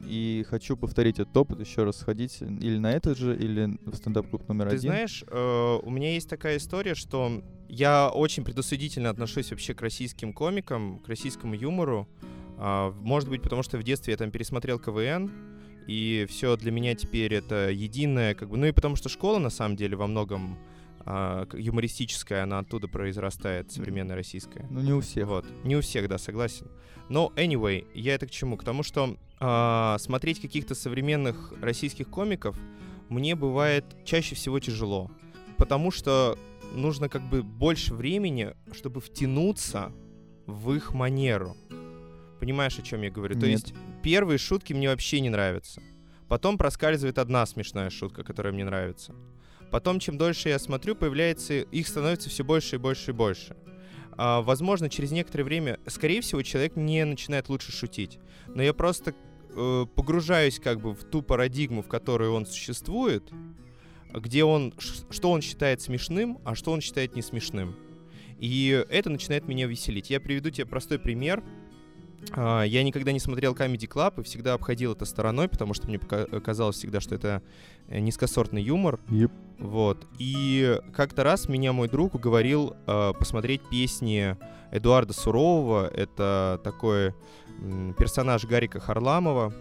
И 0.06 0.44
хочу 0.48 0.76
повторить 0.76 1.18
этот 1.20 1.36
опыт, 1.36 1.60
еще 1.60 1.84
раз 1.84 1.98
сходить 1.98 2.40
или 2.40 2.78
на 2.78 2.92
этот 2.92 3.16
же, 3.16 3.36
или 3.36 3.78
в 3.84 3.94
стендап-клуб 3.94 4.48
номер 4.48 4.70
Ты 4.70 4.76
один. 4.76 4.80
Ты 4.80 4.88
знаешь, 4.88 5.24
э, 5.28 5.78
у 5.82 5.90
меня 5.90 6.12
есть 6.12 6.28
такая 6.28 6.56
история, 6.56 6.94
что 6.94 7.42
я 7.68 8.10
очень 8.10 8.44
предусудительно 8.44 9.10
отношусь 9.10 9.50
вообще 9.50 9.74
к 9.74 9.80
российским 9.80 10.32
комикам, 10.32 10.98
к 10.98 11.08
российскому 11.08 11.54
юмору. 11.54 12.08
Э, 12.58 12.92
может 13.00 13.28
быть, 13.28 13.42
потому 13.42 13.62
что 13.62 13.78
в 13.78 13.82
детстве 13.84 14.12
я 14.12 14.16
там 14.16 14.30
пересмотрел 14.30 14.78
КВН, 14.78 15.30
и 15.86 16.26
все 16.28 16.56
для 16.56 16.72
меня 16.72 16.94
теперь 16.94 17.34
это 17.34 17.70
единое, 17.70 18.34
как 18.34 18.50
бы, 18.50 18.56
ну 18.56 18.66
и 18.66 18.72
потому 18.72 18.96
что 18.96 19.08
школа 19.08 19.38
на 19.38 19.50
самом 19.50 19.76
деле 19.76 19.96
во 19.96 20.06
многом 20.06 20.58
а, 21.04 21.46
юмористическая, 21.52 22.44
она 22.44 22.60
оттуда 22.60 22.88
произрастает, 22.88 23.72
современная 23.72 24.16
российская. 24.16 24.66
Ну 24.70 24.80
не 24.80 24.92
у 24.92 25.00
всех. 25.00 25.26
Вот, 25.26 25.46
не 25.64 25.76
у 25.76 25.80
всех, 25.80 26.08
да, 26.08 26.18
согласен. 26.18 26.68
Но 27.08 27.32
anyway, 27.36 27.86
я 27.94 28.14
это 28.14 28.26
к 28.26 28.30
чему? 28.30 28.56
К 28.56 28.64
тому, 28.64 28.82
что 28.82 29.16
а, 29.40 29.96
смотреть 29.98 30.40
каких-то 30.40 30.74
современных 30.74 31.52
российских 31.60 32.08
комиков 32.08 32.56
мне 33.08 33.34
бывает 33.34 33.84
чаще 34.04 34.34
всего 34.34 34.60
тяжело, 34.60 35.10
потому 35.58 35.90
что 35.90 36.38
нужно 36.74 37.08
как 37.08 37.22
бы 37.28 37.42
больше 37.42 37.94
времени, 37.94 38.54
чтобы 38.72 39.00
втянуться 39.00 39.92
в 40.46 40.72
их 40.72 40.94
манеру. 40.94 41.56
Понимаешь, 42.40 42.78
о 42.78 42.82
чем 42.82 43.02
я 43.02 43.10
говорю? 43.10 43.34
Нет. 43.34 43.40
То 43.40 43.46
есть 43.48 43.74
первые 44.02 44.38
шутки 44.38 44.72
мне 44.72 44.88
вообще 44.88 45.20
не 45.20 45.30
нравятся. 45.30 45.82
Потом 46.28 46.56
проскальзывает 46.56 47.18
одна 47.18 47.44
смешная 47.46 47.90
шутка, 47.90 48.24
которая 48.24 48.52
мне 48.52 48.64
нравится. 48.64 49.14
Потом, 49.72 49.98
чем 50.00 50.18
дольше 50.18 50.50
я 50.50 50.58
смотрю, 50.58 50.94
появляется, 50.94 51.54
их 51.54 51.88
становится 51.88 52.28
все 52.28 52.44
больше 52.44 52.76
и 52.76 52.78
больше 52.78 53.10
и 53.10 53.14
больше. 53.14 53.56
А, 54.18 54.42
возможно, 54.42 54.90
через 54.90 55.12
некоторое 55.12 55.44
время, 55.44 55.80
скорее 55.86 56.20
всего, 56.20 56.42
человек 56.42 56.76
не 56.76 57.02
начинает 57.06 57.48
лучше 57.48 57.72
шутить. 57.72 58.18
Но 58.48 58.62
я 58.62 58.74
просто 58.74 59.14
э, 59.56 59.86
погружаюсь 59.94 60.60
как 60.60 60.82
бы 60.82 60.94
в 60.94 61.04
ту 61.04 61.22
парадигму, 61.22 61.82
в 61.82 61.88
которой 61.88 62.28
он 62.28 62.44
существует, 62.44 63.24
где 64.12 64.44
он, 64.44 64.74
что 65.10 65.30
он 65.30 65.40
считает 65.40 65.80
смешным, 65.80 66.38
а 66.44 66.54
что 66.54 66.70
он 66.70 66.82
считает 66.82 67.16
не 67.16 67.22
смешным. 67.22 67.74
И 68.38 68.84
это 68.90 69.08
начинает 69.08 69.48
меня 69.48 69.66
веселить. 69.66 70.10
Я 70.10 70.20
приведу 70.20 70.50
тебе 70.50 70.66
простой 70.66 70.98
пример. 70.98 71.42
Uh, 72.30 72.68
я 72.68 72.84
никогда 72.84 73.10
не 73.10 73.18
смотрел 73.18 73.52
Comedy 73.52 73.88
Club 73.88 74.20
и 74.20 74.22
всегда 74.22 74.54
обходил 74.54 74.92
это 74.92 75.04
стороной, 75.04 75.48
потому 75.48 75.74
что 75.74 75.88
мне 75.88 75.98
казалось 75.98 76.76
всегда, 76.76 77.00
что 77.00 77.16
это 77.16 77.42
э, 77.88 77.98
низкосортный 77.98 78.62
юмор. 78.62 79.00
Yep. 79.08 79.32
Вот. 79.62 80.06
И 80.18 80.80
как-то 80.92 81.22
раз 81.22 81.48
меня 81.48 81.72
мой 81.72 81.88
друг 81.88 82.16
уговорил 82.16 82.74
uh, 82.86 83.16
посмотреть 83.16 83.62
песни 83.70 84.36
Эдуарда 84.72 85.12
Сурового. 85.12 85.86
Это 85.86 86.60
такой 86.64 87.14
м, 87.60 87.94
персонаж 87.94 88.44
Гарика 88.44 88.80
Харламова. 88.80 89.54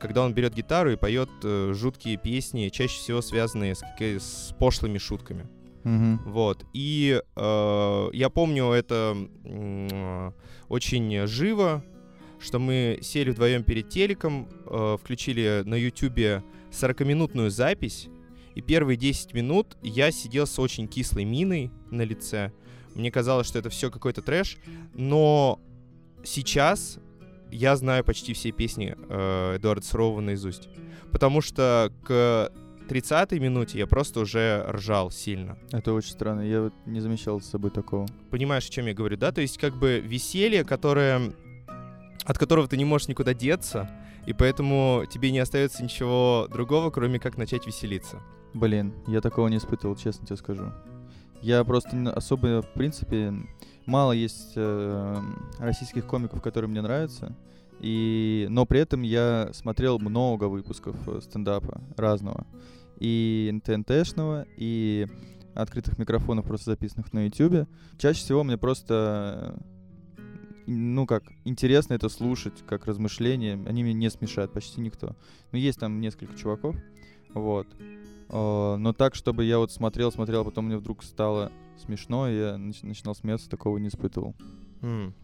Когда 0.00 0.24
он 0.24 0.32
берет 0.32 0.54
гитару 0.54 0.92
и 0.92 0.96
поет 0.96 1.28
uh, 1.42 1.74
жуткие 1.74 2.16
песни, 2.16 2.70
чаще 2.70 2.98
всего 2.98 3.20
связанные 3.20 3.74
с, 3.74 3.82
с 4.00 4.54
пошлыми 4.58 4.96
шутками. 4.96 5.46
Mm-hmm. 5.84 6.18
Вот. 6.24 6.64
И 6.72 7.20
э, 7.36 8.08
я 8.12 8.30
помню 8.30 8.70
это 8.70 9.16
э, 9.44 10.30
очень 10.68 11.26
живо, 11.26 11.84
что 12.40 12.58
мы 12.58 12.98
сели 13.02 13.30
вдвоем 13.30 13.62
перед 13.64 13.88
телеком, 13.88 14.48
э, 14.66 14.96
включили 15.02 15.62
на 15.64 15.74
Ютубе 15.74 16.42
40-минутную 16.70 17.50
запись, 17.50 18.08
И 18.54 18.60
первые 18.60 18.96
10 18.96 19.34
минут 19.34 19.76
я 19.82 20.10
сидел 20.10 20.46
с 20.46 20.58
очень 20.58 20.88
кислой 20.88 21.24
миной 21.24 21.70
на 21.90 22.02
лице. 22.02 22.52
Мне 22.94 23.10
казалось, 23.10 23.46
что 23.46 23.58
это 23.58 23.70
все 23.70 23.90
какой-то 23.90 24.22
трэш. 24.22 24.58
Но 24.94 25.60
сейчас 26.24 26.98
я 27.50 27.76
знаю 27.76 28.04
почти 28.04 28.32
все 28.32 28.50
песни 28.50 28.96
э, 28.96 29.56
Эдуарда 29.56 29.84
Сурового 29.84 30.20
наизусть. 30.20 30.68
Потому 31.10 31.40
что 31.40 31.92
к 32.04 32.50
30-й 32.88 33.38
минуте 33.38 33.78
я 33.78 33.86
просто 33.86 34.20
уже 34.20 34.64
ржал 34.68 35.10
сильно. 35.10 35.58
Это 35.70 35.92
очень 35.92 36.12
странно, 36.12 36.40
я 36.40 36.62
вот 36.62 36.74
не 36.86 37.00
замечал 37.00 37.40
за 37.40 37.48
собой 37.48 37.70
такого. 37.70 38.06
Понимаешь, 38.30 38.66
о 38.66 38.70
чем 38.70 38.86
я 38.86 38.94
говорю, 38.94 39.16
да? 39.16 39.32
То 39.32 39.40
есть 39.40 39.58
как 39.58 39.78
бы 39.78 40.00
веселье, 40.00 40.64
которое 40.64 41.32
от 42.24 42.38
которого 42.38 42.68
ты 42.68 42.76
не 42.76 42.84
можешь 42.84 43.08
никуда 43.08 43.34
деться, 43.34 43.90
и 44.26 44.32
поэтому 44.32 45.04
тебе 45.10 45.30
не 45.30 45.40
остается 45.40 45.82
ничего 45.82 46.46
другого, 46.50 46.90
кроме 46.90 47.18
как 47.18 47.36
начать 47.36 47.66
веселиться. 47.66 48.20
Блин, 48.54 48.92
я 49.06 49.20
такого 49.20 49.48
не 49.48 49.56
испытывал, 49.56 49.96
честно 49.96 50.26
тебе 50.26 50.36
скажу. 50.36 50.72
Я 51.40 51.64
просто 51.64 52.12
особо, 52.12 52.62
в 52.62 52.72
принципе, 52.74 53.34
мало 53.86 54.12
есть 54.12 54.52
э, 54.54 55.16
российских 55.58 56.06
комиков, 56.06 56.40
которые 56.40 56.70
мне 56.70 56.82
нравятся. 56.82 57.34
И, 57.80 58.46
но 58.48 58.64
при 58.64 58.80
этом 58.80 59.02
я 59.02 59.50
смотрел 59.52 59.98
много 59.98 60.44
выпусков 60.44 60.96
э, 61.08 61.20
стендапа 61.20 61.80
разного. 61.96 62.46
И 63.00 63.60
ТНТшного, 63.64 64.46
и 64.56 65.08
открытых 65.54 65.98
микрофонов, 65.98 66.46
просто 66.46 66.70
записанных 66.70 67.12
на 67.12 67.26
YouTube. 67.26 67.68
Чаще 67.98 68.20
всего 68.20 68.44
мне 68.44 68.56
просто, 68.56 69.56
э, 69.56 70.22
ну 70.66 71.06
как, 71.06 71.24
интересно 71.44 71.94
это 71.94 72.08
слушать, 72.08 72.62
как 72.68 72.86
размышления. 72.86 73.54
Они 73.66 73.82
меня 73.82 73.94
не 73.94 74.10
смешат 74.10 74.52
почти 74.52 74.80
никто. 74.80 75.16
Но 75.50 75.58
есть 75.58 75.80
там 75.80 76.00
несколько 76.00 76.36
чуваков, 76.36 76.76
вот. 77.34 77.66
Э, 78.32 78.76
Но 78.76 78.92
так, 78.92 79.14
чтобы 79.14 79.44
я 79.44 79.58
вот 79.58 79.70
смотрел, 79.70 80.10
смотрел, 80.10 80.40
а 80.40 80.44
потом 80.44 80.66
мне 80.66 80.76
вдруг 80.76 81.02
стало 81.04 81.52
смешно, 81.84 82.28
и 82.28 82.36
я 82.36 82.54
нач- 82.56 82.84
начинал 82.86 83.14
смеяться, 83.14 83.48
такого 83.50 83.78
не 83.78 83.88
испытывал. 83.88 84.34
М. 84.80 85.14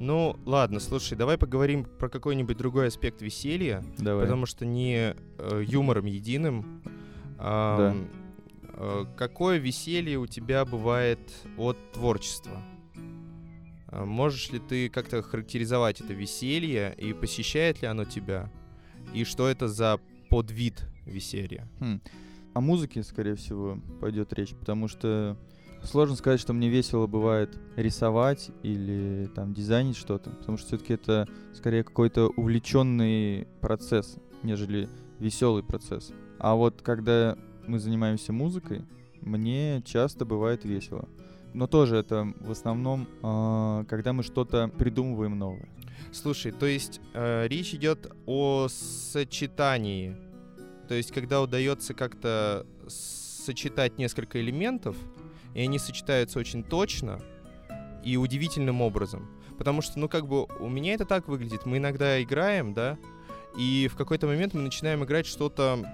Ну, 0.00 0.36
ладно, 0.44 0.80
слушай, 0.80 1.16
давай 1.16 1.38
поговорим 1.38 1.84
про 1.84 2.08
какой-нибудь 2.08 2.56
другой 2.56 2.88
аспект 2.88 3.22
веселья, 3.22 3.84
Давай. 3.98 4.24
потому 4.24 4.44
что 4.46 4.66
не 4.66 5.14
э, 5.38 5.62
юмором 5.66 6.06
единым. 6.06 6.82
ам, 7.38 8.08
э, 8.76 9.04
какое 9.16 9.58
веселье 9.58 10.18
у 10.18 10.26
тебя 10.26 10.64
бывает 10.64 11.20
от 11.58 11.76
творчества? 11.92 12.60
А 13.88 14.04
Можешь 14.04 14.50
ли 14.50 14.58
ты 14.58 14.88
как-то 14.88 15.22
характеризовать 15.22 16.00
это 16.00 16.12
веселье 16.12 16.94
и 16.98 17.12
посещает 17.12 17.82
ли 17.82 17.86
оно 17.88 18.04
тебя? 18.04 18.50
И 19.12 19.24
что 19.24 19.46
это 19.48 19.68
за 19.68 20.00
подвид 20.30 20.84
веселья? 21.06 21.68
Хм. 21.78 22.00
О 22.54 22.60
музыке, 22.60 23.02
скорее 23.02 23.34
всего, 23.34 23.78
пойдет 24.00 24.32
речь, 24.32 24.54
потому 24.54 24.88
что 24.88 25.36
сложно 25.82 26.16
сказать, 26.16 26.40
что 26.40 26.52
мне 26.52 26.68
весело 26.68 27.06
бывает 27.06 27.58
рисовать 27.76 28.50
или 28.62 29.28
там 29.34 29.52
дизайнить 29.52 29.96
что-то, 29.96 30.30
потому 30.30 30.56
что 30.56 30.68
все-таки 30.68 30.94
это 30.94 31.28
скорее 31.52 31.84
какой-то 31.84 32.28
увлеченный 32.28 33.48
процесс, 33.60 34.16
нежели 34.42 34.88
веселый 35.18 35.62
процесс. 35.62 36.12
А 36.38 36.54
вот 36.54 36.80
когда 36.82 37.36
мы 37.66 37.78
занимаемся 37.78 38.32
музыкой, 38.32 38.84
мне 39.20 39.82
часто 39.84 40.24
бывает 40.24 40.64
весело. 40.64 41.08
Но 41.54 41.66
тоже 41.66 41.96
это 41.96 42.32
в 42.40 42.50
основном, 42.50 43.08
а, 43.22 43.84
когда 43.84 44.12
мы 44.12 44.22
что-то 44.22 44.68
придумываем 44.68 45.38
новое. 45.38 45.68
Слушай, 46.12 46.52
то 46.52 46.66
есть 46.66 47.00
э, 47.14 47.46
речь 47.48 47.74
идет 47.74 48.12
о 48.26 48.68
сочетании. 48.68 50.16
То 50.88 50.94
есть, 50.94 51.12
когда 51.12 51.40
удается 51.40 51.94
как-то 51.94 52.66
сочетать 52.88 53.98
несколько 53.98 54.40
элементов, 54.40 54.96
и 55.54 55.60
они 55.60 55.78
сочетаются 55.78 56.38
очень 56.38 56.64
точно 56.64 57.20
и 58.04 58.16
удивительным 58.16 58.82
образом. 58.82 59.30
Потому 59.56 59.82
что, 59.82 59.98
ну, 59.98 60.08
как 60.08 60.26
бы, 60.26 60.44
у 60.44 60.68
меня 60.68 60.94
это 60.94 61.04
так 61.04 61.28
выглядит. 61.28 61.64
Мы 61.64 61.78
иногда 61.78 62.22
играем, 62.22 62.74
да, 62.74 62.98
и 63.56 63.88
в 63.90 63.96
какой-то 63.96 64.26
момент 64.26 64.54
мы 64.54 64.62
начинаем 64.62 65.04
играть 65.04 65.26
что-то 65.26 65.84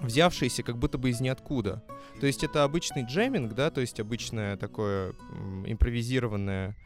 взявшееся 0.00 0.62
как 0.62 0.78
будто 0.78 0.98
бы 0.98 1.10
из 1.10 1.20
ниоткуда. 1.20 1.82
То 2.20 2.26
есть 2.26 2.42
это 2.42 2.64
обычный 2.64 3.04
джеминг, 3.04 3.54
да, 3.54 3.70
то 3.70 3.80
есть 3.80 4.00
обычная 4.00 4.56
такое 4.56 5.14
импровизированная, 5.66 6.76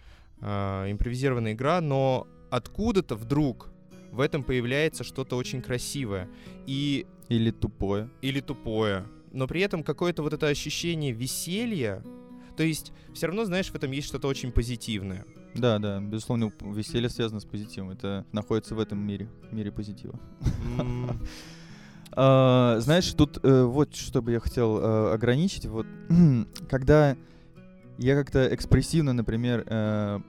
а, 0.41 0.91
импровизированная 0.91 1.53
игра, 1.53 1.81
но 1.81 2.27
откуда-то 2.51 3.15
вдруг 3.15 3.71
в 4.11 4.21
этом 4.21 4.43
появляется 4.43 5.05
что-то 5.05 5.37
очень 5.37 5.63
красивое 5.63 6.29
и 6.67 7.07
Или 7.29 7.51
тупое. 7.51 8.11
или 8.23 8.41
тупое, 8.41 9.07
но 9.33 9.47
при 9.47 9.61
этом 9.61 9.83
какое-то 9.83 10.23
вот 10.23 10.33
это 10.33 10.47
ощущение 10.47 11.13
веселья, 11.13 12.03
то 12.57 12.63
есть 12.63 12.93
все 13.13 13.27
равно, 13.27 13.45
знаешь, 13.45 13.71
в 13.71 13.75
этом 13.75 13.91
есть 13.91 14.09
что-то 14.09 14.29
очень 14.29 14.53
позитивное. 14.53 15.25
Да, 15.55 15.79
да, 15.79 16.01
безусловно, 16.01 16.53
веселье 16.61 17.09
связано 17.09 17.41
с 17.41 17.45
позитивом. 17.45 17.91
Это 17.91 18.25
находится 18.33 18.75
в 18.75 18.81
этом 18.81 18.99
мире, 18.99 19.29
мире 19.51 19.71
позитива. 19.71 20.19
А, 22.17 22.79
знаешь, 22.79 23.13
тут 23.13 23.41
э, 23.43 23.65
вот 23.65 23.97
что 23.97 24.23
бы 24.23 24.31
я 24.31 24.39
хотел 24.39 24.79
э, 24.79 25.15
ограничить. 25.15 25.67
Вот 25.67 25.85
когда 26.71 27.17
я 27.99 28.15
как-то 28.15 28.55
экспрессивно, 28.55 29.13
например, 29.13 29.65
э, 29.67 30.21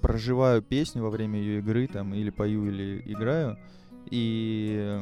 проживаю 0.00 0.62
песню 0.62 1.04
во 1.04 1.10
время 1.10 1.38
ее 1.38 1.60
игры, 1.60 1.86
там, 1.86 2.12
или 2.12 2.30
пою, 2.30 2.66
или 2.66 3.02
играю, 3.06 3.56
и 4.10 4.98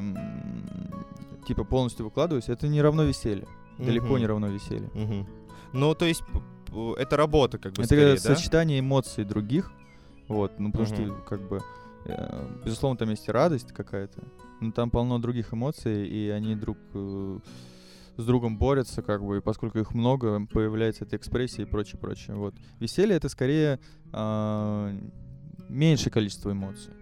типа 1.47 1.64
полностью 1.64 2.05
выкладываюсь, 2.05 2.49
это 2.49 2.68
не 2.68 2.82
равно 2.82 3.05
веселью. 3.05 3.49
Далеко 3.78 4.07
мгм, 4.07 4.18
не 4.18 4.26
равно 4.26 4.49
веселью. 4.49 4.90
мгм. 4.94 5.26
Ну, 5.72 5.94
то 5.94 6.05
есть 6.07 6.22
это 6.99 7.16
работа, 7.16 7.59
как 7.59 7.72
бы, 7.72 7.82
Это 7.82 7.86
скорее, 7.94 8.14
да? 8.14 8.20
сочетание 8.20 8.80
эмоций 8.80 9.24
других. 9.24 9.70
Вот, 10.28 10.59
ну 10.59 10.72
потому 10.72 10.88
Мгм. 10.88 10.94
что, 11.07 11.14
как 11.28 11.49
бы, 11.49 11.61
э, 12.07 12.49
безусловно, 12.64 12.97
там 12.99 13.11
есть 13.11 13.28
и 13.28 13.30
радость 13.30 13.72
какая-то, 13.72 14.22
но 14.61 14.72
там 14.72 14.90
полно 14.90 15.18
других 15.18 15.53
эмоций, 15.55 16.09
и 16.09 16.28
они 16.30 16.57
друг 16.57 16.78
э, 16.94 17.38
с 18.16 18.24
другом 18.24 18.57
борются, 18.59 19.03
как 19.03 19.22
бы, 19.22 19.36
и 19.36 19.40
поскольку 19.40 19.78
их 19.78 19.94
много, 19.94 20.44
появляется 20.47 21.05
эта 21.05 21.16
экспрессия 21.16 21.64
и 21.64 21.68
прочее, 21.68 21.99
прочее. 22.01 22.34
Вот. 22.36 22.55
Веселье 22.80 23.14
это 23.16 23.28
скорее 23.28 23.78
а, 24.12 24.90
меньшее 25.68 26.11
количество 26.11 26.51
эмоций. 26.51 26.94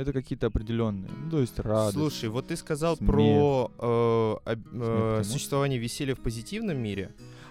Это 0.00 0.14
какие-то 0.14 0.46
определенные. 0.46 1.10
Ну, 1.24 1.30
то 1.30 1.40
есть 1.40 1.58
радость. 1.58 1.98
Слушай, 1.98 2.30
вот 2.30 2.46
ты 2.46 2.56
сказал 2.56 2.96
смех. 2.96 3.10
про 3.10 3.70
э, 3.78 4.36
э, 4.46 4.56
эмоций. 4.72 5.30
существование 5.30 5.78
веселья 5.78 6.14
в 6.14 6.20
позитивном 6.20 6.78
мире. 6.78 7.10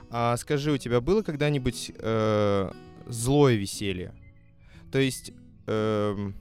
А 0.09 0.35
скажи, 0.37 0.71
у 0.71 0.77
тебя 0.77 0.99
было 0.99 1.21
когда-нибудь 1.21 1.91
э, 1.95 2.71
злое 3.07 3.53
веселье? 3.53 4.15
То 4.91 4.97
есть, 4.97 5.31
эм, 5.67 6.33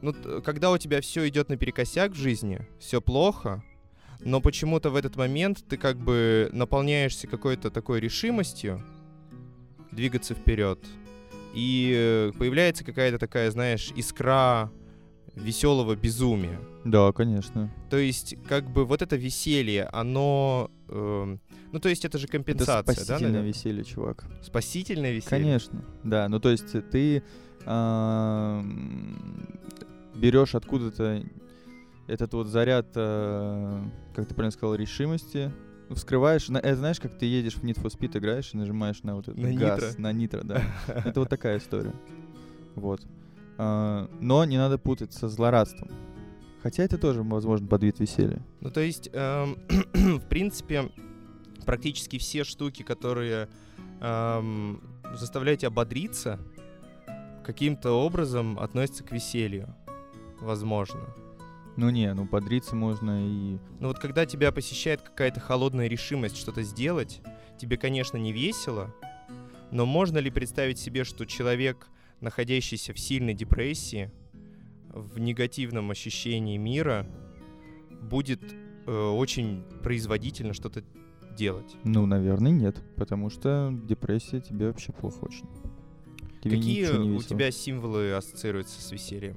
ну, 0.00 0.14
когда 0.44 0.72
у 0.72 0.78
тебя 0.78 1.00
все 1.00 1.28
идет 1.28 1.48
наперекосяк 1.48 2.10
в 2.10 2.16
жизни, 2.16 2.66
все 2.80 3.00
плохо, 3.00 3.62
но 4.18 4.40
почему-то 4.40 4.90
в 4.90 4.96
этот 4.96 5.14
момент 5.14 5.64
ты 5.68 5.76
как 5.76 5.96
бы 5.96 6.50
наполняешься 6.52 7.28
какой-то 7.28 7.70
такой 7.70 8.00
решимостью 8.00 8.84
двигаться 9.92 10.34
вперед, 10.34 10.80
и 11.54 11.92
э, 11.94 12.32
появляется 12.38 12.84
какая-то 12.84 13.18
такая, 13.18 13.50
знаешь, 13.50 13.92
искра 13.96 14.70
веселого 15.34 15.96
безумия. 15.96 16.60
Да, 16.84 17.12
конечно. 17.12 17.72
То 17.90 17.96
есть, 17.96 18.36
как 18.48 18.70
бы 18.70 18.84
вот 18.84 19.02
это 19.02 19.16
веселье, 19.16 19.84
оно... 19.84 20.70
эм, 20.88 21.40
ну, 21.72 21.78
то 21.78 21.88
есть, 21.88 22.04
это 22.04 22.18
же 22.18 22.24
Это 22.24 22.32
компенсация, 22.32 22.84
да? 22.84 22.92
спасительное 22.92 23.42
веселье, 23.42 23.84
чувак. 23.84 24.24
Спасительное 24.42 25.12
веселье? 25.12 25.30
Конечно, 25.30 25.84
да. 26.04 26.28
Ну, 26.28 26.38
то 26.40 26.50
есть 26.50 26.74
э, 26.74 26.82
ты 26.82 27.22
ам, 27.64 29.48
берешь 30.14 30.54
откуда-то 30.54 31.22
этот 32.08 32.34
вот 32.34 32.48
заряд, 32.48 32.88
э, 32.94 33.82
как 34.14 34.26
ты 34.26 34.34
правильно 34.34 34.50
сказал, 34.50 34.74
решимости, 34.74 35.52
вскрываешь, 35.94 36.48
на- 36.48 36.58
это 36.58 36.76
знаешь, 36.76 37.00
как 37.00 37.18
ты 37.18 37.26
едешь 37.26 37.54
в 37.54 37.64
Need 37.64 37.80
for 37.82 37.86
Speed, 37.96 38.18
играешь 38.18 38.52
и 38.54 38.56
нажимаешь 38.56 39.02
на 39.02 39.16
вот 39.16 39.28
этот 39.28 39.38
На 39.40 39.52
газ, 39.54 39.80
нитро. 39.80 40.02
на 40.02 40.12
нитро, 40.12 40.40
да. 40.42 40.62
Это 41.04 41.20
вот 41.20 41.28
такая 41.28 41.58
история. 41.58 41.92
Вот. 42.74 43.00
А, 43.58 44.08
Но 44.20 44.44
не 44.44 44.56
надо 44.58 44.78
путать 44.78 45.12
со 45.12 45.28
злорадством. 45.28 45.88
Хотя 46.62 46.84
это 46.84 46.96
тоже, 46.96 47.22
возможно, 47.22 47.66
под 47.66 47.82
вид 47.82 47.98
веселья. 47.98 48.40
Ну, 48.60 48.70
то 48.70 48.80
есть, 48.80 49.10
эм, 49.12 49.56
в 50.18 50.28
принципе, 50.28 50.90
практически 51.66 52.18
все 52.18 52.44
штуки, 52.44 52.82
которые 52.84 53.48
эм, 54.00 54.80
заставляют 55.14 55.60
тебя 55.60 55.70
бодриться, 55.70 56.38
каким-то 57.44 57.92
образом 57.92 58.58
относятся 58.60 59.02
к 59.02 59.10
веселью. 59.12 59.74
Возможно. 60.40 61.00
Ну 61.76 61.90
не, 61.90 62.12
ну 62.12 62.26
подриться 62.26 62.76
можно 62.76 63.26
и... 63.26 63.58
Но 63.80 63.88
вот 63.88 63.98
когда 63.98 64.26
тебя 64.26 64.52
посещает 64.52 65.00
какая-то 65.02 65.40
холодная 65.40 65.86
решимость 65.88 66.36
что-то 66.36 66.62
сделать, 66.62 67.22
тебе, 67.58 67.76
конечно, 67.76 68.16
не 68.18 68.32
весело, 68.32 68.94
но 69.70 69.86
можно 69.86 70.18
ли 70.18 70.30
представить 70.30 70.78
себе, 70.78 71.04
что 71.04 71.24
человек, 71.24 71.88
находящийся 72.20 72.92
в 72.92 72.98
сильной 72.98 73.34
депрессии, 73.34 74.10
в 74.90 75.18
негативном 75.18 75.90
ощущении 75.90 76.58
мира, 76.58 77.06
будет 78.02 78.42
э, 78.86 78.92
очень 78.92 79.64
производительно 79.82 80.52
что-то 80.52 80.84
делать. 81.36 81.76
Ну, 81.84 82.04
наверное, 82.04 82.52
нет, 82.52 82.82
потому 82.96 83.30
что 83.30 83.72
депрессия 83.84 84.40
тебе 84.40 84.66
вообще 84.66 84.92
плохо 84.92 85.24
очень. 85.24 85.46
Тебе 86.42 86.56
Какие 86.56 86.86
у 86.90 87.22
тебя 87.22 87.50
символы 87.50 88.12
ассоциируются 88.12 88.82
с 88.82 88.90
весельем? 88.92 89.36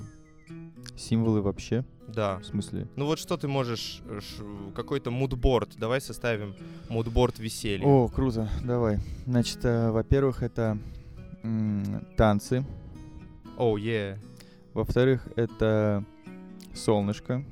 Символы 0.98 1.42
вообще? 1.42 1.84
Да. 2.08 2.38
В 2.40 2.46
смысле? 2.46 2.88
Ну 2.96 3.06
вот 3.06 3.20
что 3.20 3.38
ты 3.38 3.48
можешь, 3.48 4.02
э, 4.06 4.20
какой-то 4.76 5.12
мудборд, 5.12 5.76
давай 5.78 6.00
составим 6.02 6.56
мудборд 6.90 7.40
веселья. 7.40 7.86
О, 7.86 8.08
круто, 8.08 8.48
давай. 8.64 9.00
Значит, 9.26 9.60
э, 9.64 9.92
во-первых, 9.92 10.44
это 10.44 10.78
танцы. 12.18 12.66
Оу, 13.58 13.78
е. 13.78 14.20
Во-вторых, 14.74 15.28
это 15.36 16.04
солнышко. 16.74 17.44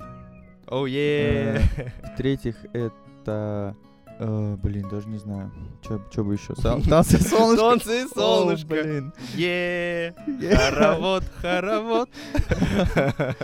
Оу, 0.66 0.86
е. 0.86 1.60
В-третьих, 2.02 2.56
это... 2.72 3.76
э, 4.18 4.56
блин, 4.62 4.88
даже 4.90 5.08
не 5.08 5.18
знаю. 5.18 5.50
Что 5.82 6.24
бы 6.24 6.34
еще? 6.34 6.54
Танцы 6.88 7.18
солнышко. 7.18 8.10
О, 8.14 8.14
солнышко. 8.14 8.66
блин. 8.68 9.12
Е. 9.34 10.14
Хоровод, 10.56 11.24
хоровод. 11.40 12.08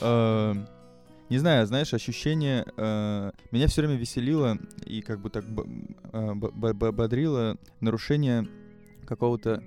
Э, 0.00 0.54
Не 1.28 1.38
знаю, 1.38 1.66
знаешь, 1.66 1.94
ощущение... 1.94 2.64
э, 2.76 3.30
Меня 3.52 3.66
все 3.68 3.82
время 3.82 3.96
веселило 3.96 4.58
и 4.84 5.00
как 5.00 5.20
бы 5.20 5.30
так 5.30 5.44
э, 5.44 6.34
бодрило 6.34 7.56
нарушение 7.80 8.48
какого-то, 9.06 9.62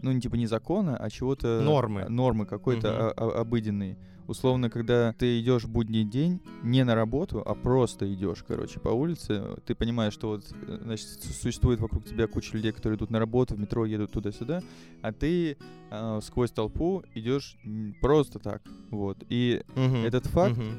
ну, 0.00 0.12
не 0.12 0.20
типа 0.20 0.36
не 0.36 0.46
закона, 0.46 0.96
а 0.96 1.10
чего-то... 1.10 1.60
Нормы. 1.60 2.06
Нормы 2.08 2.46
какой-то 2.46 3.10
о- 3.10 3.40
обыденной. 3.40 3.96
Условно, 4.28 4.68
когда 4.68 5.14
ты 5.14 5.40
идешь 5.40 5.64
будний 5.64 6.04
день 6.04 6.42
не 6.62 6.84
на 6.84 6.94
работу, 6.94 7.42
а 7.44 7.54
просто 7.54 8.12
идешь, 8.12 8.44
короче, 8.46 8.78
по 8.78 8.90
улице, 8.90 9.42
ты 9.64 9.74
понимаешь, 9.74 10.12
что 10.12 10.28
вот, 10.28 10.44
э, 10.68 10.78
значит, 10.82 11.06
существует 11.40 11.80
вокруг 11.80 12.04
тебя 12.04 12.26
куча 12.26 12.54
людей, 12.54 12.72
которые 12.72 12.98
идут 12.98 13.08
на 13.10 13.18
работу, 13.18 13.54
в 13.54 13.58
метро 13.58 13.86
едут 13.86 14.12
туда-сюда, 14.12 14.62
а 15.00 15.12
ты 15.12 15.56
э, 15.90 16.20
сквозь 16.22 16.50
толпу 16.50 17.02
идешь 17.14 17.56
просто 18.02 18.38
так, 18.38 18.60
вот. 18.90 19.16
И 19.30 19.62
Мгм. 19.74 20.04
этот 20.04 20.26
факт 20.26 20.58
Мгм. 20.58 20.72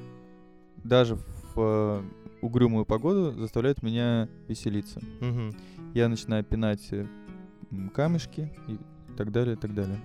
даже 0.84 1.16
в 1.16 1.24
э, 1.58 2.04
угрюмую 2.44 2.86
погоду 2.86 3.32
заставляет 3.32 3.82
меня 3.82 4.30
веселиться. 4.48 5.02
Мгм. 5.22 5.56
Я 5.96 6.08
начинаю 6.08 6.44
пинать 6.44 6.88
э, 6.92 7.08
камешки 7.96 8.54
и 8.68 8.78
так 9.18 9.32
далее, 9.32 9.56
и 9.56 9.60
так 9.60 9.74
далее. 9.74 10.00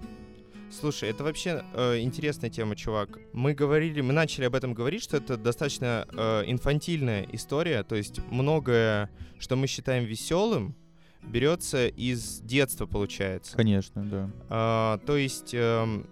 Слушай, 0.80 1.10
это 1.10 1.22
вообще 1.24 1.64
э, 1.72 2.00
интересная 2.00 2.50
тема, 2.50 2.74
чувак. 2.74 3.18
Мы 3.32 3.54
говорили, 3.54 4.00
мы 4.00 4.12
начали 4.12 4.44
об 4.44 4.54
этом 4.54 4.74
говорить, 4.74 5.02
что 5.02 5.16
это 5.16 5.36
достаточно 5.36 6.06
э, 6.10 6.42
инфантильная 6.46 7.26
история, 7.32 7.84
то 7.84 7.94
есть 7.94 8.18
многое, 8.30 9.10
что 9.38 9.56
мы 9.56 9.66
считаем 9.66 10.04
веселым, 10.04 10.74
берется 11.22 11.86
из 11.86 12.40
детства, 12.40 12.86
получается. 12.86 13.56
Конечно, 13.56 14.04
да. 14.04 14.30
А, 14.48 14.98
то 15.06 15.16
есть 15.16 15.54
эм, 15.54 16.06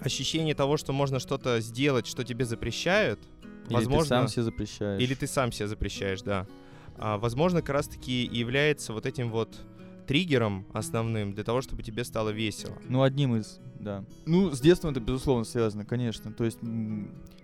ощущение 0.00 0.54
того, 0.54 0.76
что 0.76 0.92
можно 0.92 1.18
что-то 1.18 1.60
сделать, 1.60 2.06
что 2.06 2.22
тебе 2.22 2.44
запрещают, 2.44 3.18
Или 3.66 3.74
возможно, 3.74 4.02
ты 4.02 4.08
сам 4.08 4.28
себе 4.28 4.42
запрещаешь. 4.42 5.02
или 5.02 5.14
ты 5.14 5.26
сам 5.26 5.52
себе 5.52 5.68
запрещаешь, 5.68 6.22
да. 6.22 6.46
А, 6.96 7.18
возможно, 7.18 7.60
как 7.60 7.70
раз-таки 7.70 8.24
является 8.24 8.92
вот 8.92 9.06
этим 9.06 9.30
вот 9.30 9.58
триггером 10.10 10.66
основным 10.72 11.34
для 11.34 11.44
того, 11.44 11.62
чтобы 11.62 11.84
тебе 11.84 12.02
стало 12.02 12.30
весело. 12.30 12.76
Ну, 12.88 13.02
одним 13.02 13.36
из, 13.36 13.60
да. 13.78 14.04
Ну, 14.26 14.50
с 14.50 14.60
детства 14.60 14.90
это, 14.90 14.98
безусловно, 14.98 15.44
связано, 15.44 15.84
конечно. 15.84 16.32
То 16.32 16.42
есть, 16.42 16.58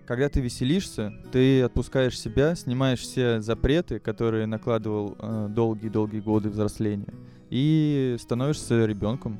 когда 0.05 0.27
ты 0.27 0.41
веселишься, 0.41 1.13
ты 1.31 1.61
отпускаешь 1.61 2.19
себя, 2.19 2.55
снимаешь 2.55 2.99
все 2.99 3.39
запреты, 3.39 3.99
которые 3.99 4.47
накладывал 4.47 5.15
э, 5.17 5.47
долгие-долгие 5.49 6.19
годы 6.19 6.49
взросления, 6.49 7.13
и 7.49 8.17
становишься 8.19 8.85
ребенком. 8.85 9.39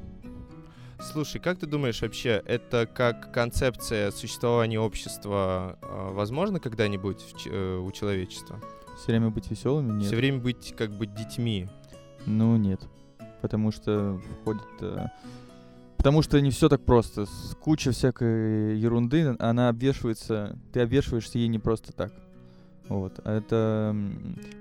Слушай, 1.02 1.42
как 1.42 1.60
ты 1.60 1.68
думаешь 1.68 2.02
вообще, 2.02 2.42
это 2.46 2.88
как 2.88 3.34
концепция 3.34 4.12
существования 4.12 4.80
общества 4.80 5.78
э, 5.82 6.12
возможно 6.14 6.62
когда-нибудь 6.62 7.44
э, 7.46 7.78
у 7.78 7.92
человечества? 7.92 8.62
Все 8.96 9.08
время 9.08 9.32
быть 9.32 9.52
веселыми? 9.52 9.98
Нет. 9.98 10.06
Все 10.06 10.16
время 10.16 10.40
быть 10.40 10.74
как 10.78 10.92
бы 10.92 11.08
детьми. 11.08 11.68
Ну, 12.26 12.56
нет. 12.56 12.80
Потому 13.42 13.72
что 13.72 14.20
входит... 14.42 14.64
э, 14.82 15.08
Потому 15.98 16.22
что 16.22 16.40
не 16.40 16.52
все 16.52 16.70
так 16.70 16.86
просто. 16.86 17.26
С 17.26 17.56
куча 17.60 17.92
всякой 17.92 18.78
ерунды, 18.78 19.36
она 19.40 19.70
обвешивается... 19.70 20.58
Ты 20.72 20.82
обвешиваешься 20.82 21.38
ей 21.38 21.48
не 21.48 21.60
просто 21.60 21.92
так. 21.92 22.14
Вот. 22.88 23.20
А 23.24 23.38
это... 23.38 23.96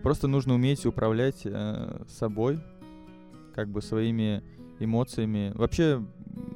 Просто 0.02 0.28
нужно 0.28 0.54
уметь 0.54 0.86
управлять 0.86 1.42
э, 1.44 2.04
собой, 2.08 2.58
как 3.54 3.68
бы 3.68 3.82
своими 3.82 4.42
эмоциями. 4.80 5.52
Вообще, 5.54 6.04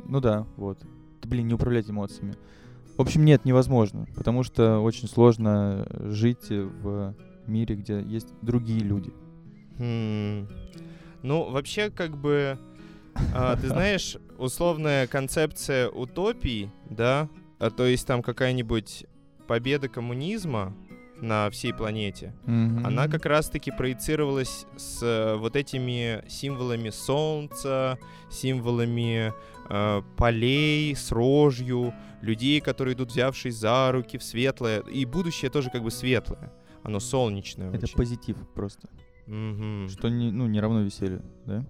ну 0.06 0.20
да, 0.20 0.46
вот. 0.56 0.78
Да, 1.22 1.28
блин, 1.28 1.48
не 1.48 1.54
управлять 1.54 1.88
эмоциями. 1.88 2.34
В 2.96 3.00
общем, 3.02 3.24
нет, 3.24 3.44
невозможно. 3.44 4.06
Потому 4.14 4.42
что 4.42 4.80
очень 4.80 5.08
сложно 5.08 5.86
жить 5.90 6.50
в 6.50 7.14
мире, 7.46 7.76
где 7.76 8.02
есть 8.02 8.28
другие 8.42 8.80
люди. 8.80 9.12
Хм. 9.78 10.48
Ну, 11.22 11.50
вообще, 11.50 11.90
как 11.90 12.16
бы, 12.16 12.58
а, 13.34 13.56
ты 13.56 13.68
знаешь, 13.68 14.16
условная 14.38 15.06
концепция 15.06 15.88
утопии, 15.88 16.70
да, 16.88 17.28
а, 17.58 17.70
то 17.70 17.86
есть 17.86 18.06
там 18.06 18.22
какая-нибудь 18.22 19.06
победа 19.46 19.88
коммунизма 19.88 20.74
на 21.20 21.50
всей 21.50 21.74
планете, 21.74 22.34
она 22.46 23.06
как 23.06 23.26
раз-таки 23.26 23.70
проецировалась 23.70 24.64
с 24.78 25.02
э, 25.02 25.36
вот 25.36 25.54
этими 25.54 26.24
символами 26.28 26.88
солнца, 26.88 27.98
символами 28.30 29.34
э, 29.68 30.02
полей 30.16 30.96
с 30.96 31.12
рожью, 31.12 31.92
людей, 32.22 32.60
которые 32.60 32.94
идут 32.94 33.10
взявшись 33.10 33.56
за 33.56 33.92
руки 33.92 34.18
в 34.18 34.22
светлое, 34.22 34.80
и 34.80 35.04
будущее 35.04 35.50
тоже 35.50 35.70
как 35.70 35.82
бы 35.82 35.90
светлое, 35.90 36.52
оно 36.82 37.00
солнечное 37.00 37.70
Это 37.70 37.84
очень. 37.84 37.96
позитив 37.96 38.36
просто. 38.54 38.88
Мгм. 39.30 39.88
Что 39.88 40.08
не, 40.08 40.32
ну, 40.32 40.48
не 40.48 40.60
равно 40.60 40.82
веселью, 40.82 41.22
да? 41.46 41.64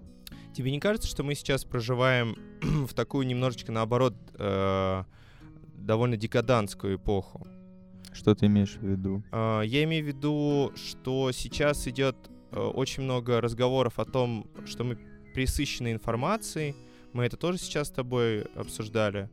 Тебе 0.53 0.71
не 0.71 0.79
кажется, 0.79 1.07
что 1.07 1.23
мы 1.23 1.35
сейчас 1.35 1.63
проживаем 1.63 2.35
в 2.61 2.93
такую 2.93 3.27
немножечко 3.27 3.71
наоборот 3.71 4.15
э, 4.33 5.03
довольно 5.75 6.17
декадантскую 6.17 6.95
эпоху? 6.95 7.45
Что 8.13 8.33
ты 8.33 8.47
имеешь 8.47 8.73
в 8.73 8.83
виду? 8.83 9.23
Э, 9.31 9.61
я 9.63 9.83
имею 9.83 10.03
в 10.03 10.07
виду, 10.07 10.71
что 10.75 11.31
сейчас 11.31 11.87
идет 11.87 12.15
э, 12.51 12.59
очень 12.59 13.03
много 13.03 13.39
разговоров 13.39 13.99
о 13.99 14.05
том, 14.05 14.47
что 14.65 14.83
мы 14.83 14.97
присыщены 15.35 15.91
информацией. 15.93 16.75
Мы 17.13 17.25
это 17.25 17.37
тоже 17.37 17.59
сейчас 17.59 17.89
с 17.89 17.91
тобой 17.91 18.41
обсуждали. 18.55 19.29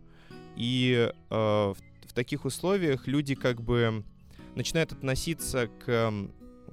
И 0.55 1.11
э, 1.11 1.35
в, 1.35 1.77
в 2.07 2.13
таких 2.13 2.45
условиях 2.45 3.07
люди 3.07 3.35
как 3.35 3.63
бы 3.63 4.05
начинают 4.55 4.93
относиться 4.93 5.69
к 5.85 6.13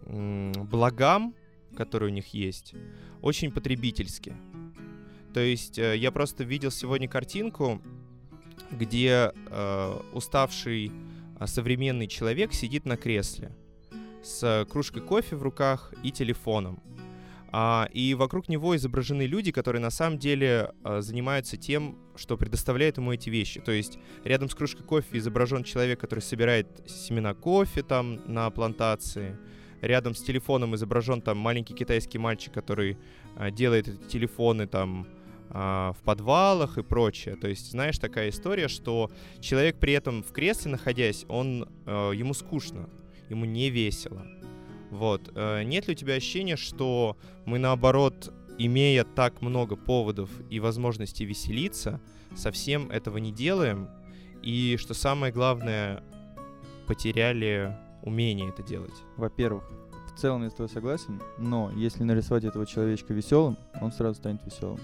м, 0.07 0.51
благам, 0.69 1.33
которые 1.75 2.11
у 2.11 2.13
них 2.13 2.33
есть, 2.33 2.73
очень 3.21 3.51
потребительски. 3.51 4.33
То 5.33 5.41
есть 5.41 5.77
э, 5.77 5.97
я 5.97 6.11
просто 6.11 6.43
видел 6.43 6.71
сегодня 6.71 7.07
картинку, 7.07 7.81
где 8.71 9.31
э, 9.49 9.99
уставший 10.13 10.91
а 11.37 11.47
современный 11.47 12.07
человек 12.07 12.53
сидит 12.53 12.85
на 12.85 12.97
кресле 12.97 13.51
с 14.23 14.65
кружкой 14.69 15.01
кофе 15.01 15.35
в 15.35 15.43
руках 15.43 15.93
и 16.01 16.11
телефоном. 16.11 16.81
А, 17.51 17.87
и 17.93 18.15
вокруг 18.15 18.49
него 18.49 18.75
изображены 18.75 19.23
люди, 19.27 19.51
которые 19.51 19.81
на 19.81 19.91
самом 19.91 20.17
деле 20.17 20.71
а, 20.83 21.01
занимаются 21.01 21.57
тем, 21.57 21.97
что 22.15 22.35
предоставляет 22.37 22.97
ему 22.97 23.13
эти 23.13 23.29
вещи. 23.29 23.61
То 23.61 23.71
есть 23.71 23.97
рядом 24.23 24.49
с 24.49 24.55
кружкой 24.55 24.85
кофе 24.85 25.19
изображен 25.19 25.63
человек, 25.63 25.99
который 25.99 26.21
собирает 26.21 26.67
семена 26.89 27.33
кофе 27.33 27.83
там 27.83 28.19
на 28.25 28.49
плантации. 28.49 29.37
Рядом 29.81 30.15
с 30.15 30.21
телефоном 30.21 30.75
изображен 30.75 31.21
там 31.21 31.37
маленький 31.37 31.73
китайский 31.73 32.17
мальчик, 32.17 32.53
который 32.53 32.97
а, 33.35 33.51
делает 33.51 33.87
эти 33.87 34.09
телефоны 34.09 34.67
там 34.67 35.07
а, 35.49 35.93
в 35.93 36.03
подвалах 36.03 36.77
и 36.77 36.83
прочее. 36.83 37.35
То 37.35 37.47
есть, 37.47 37.71
знаешь, 37.71 37.97
такая 37.97 38.29
история, 38.29 38.67
что 38.67 39.11
человек 39.39 39.77
при 39.77 39.93
этом 39.93 40.23
в 40.23 40.31
кресле 40.31 40.71
находясь, 40.71 41.25
он 41.27 41.69
э, 41.85 42.11
ему 42.15 42.33
скучно, 42.33 42.89
ему 43.29 43.45
не 43.45 43.69
весело. 43.69 44.25
Вот. 44.91 45.31
Э, 45.35 45.63
нет 45.63 45.87
ли 45.87 45.93
у 45.93 45.95
тебя 45.95 46.15
ощущения, 46.15 46.55
что 46.55 47.17
мы 47.45 47.59
наоборот, 47.59 48.33
имея 48.57 49.03
так 49.03 49.41
много 49.41 49.75
поводов 49.75 50.29
и 50.49 50.59
возможностей 50.59 51.25
веселиться, 51.25 52.01
совсем 52.35 52.89
этого 52.89 53.17
не 53.17 53.31
делаем, 53.31 53.89
и 54.41 54.77
что 54.79 54.93
самое 54.93 55.31
главное, 55.31 56.03
потеряли 56.87 57.77
умение 58.05 58.49
это 58.49 58.63
делать? 58.63 58.93
Во-первых, 59.17 59.63
в 60.13 60.19
целом 60.19 60.43
я 60.43 60.49
с 60.49 60.53
тобой 60.53 60.69
согласен, 60.69 61.21
но 61.37 61.71
если 61.75 62.03
нарисовать 62.03 62.45
этого 62.45 62.65
человечка 62.65 63.13
веселым, 63.13 63.57
он 63.81 63.91
сразу 63.91 64.15
станет 64.15 64.45
веселым. 64.45 64.79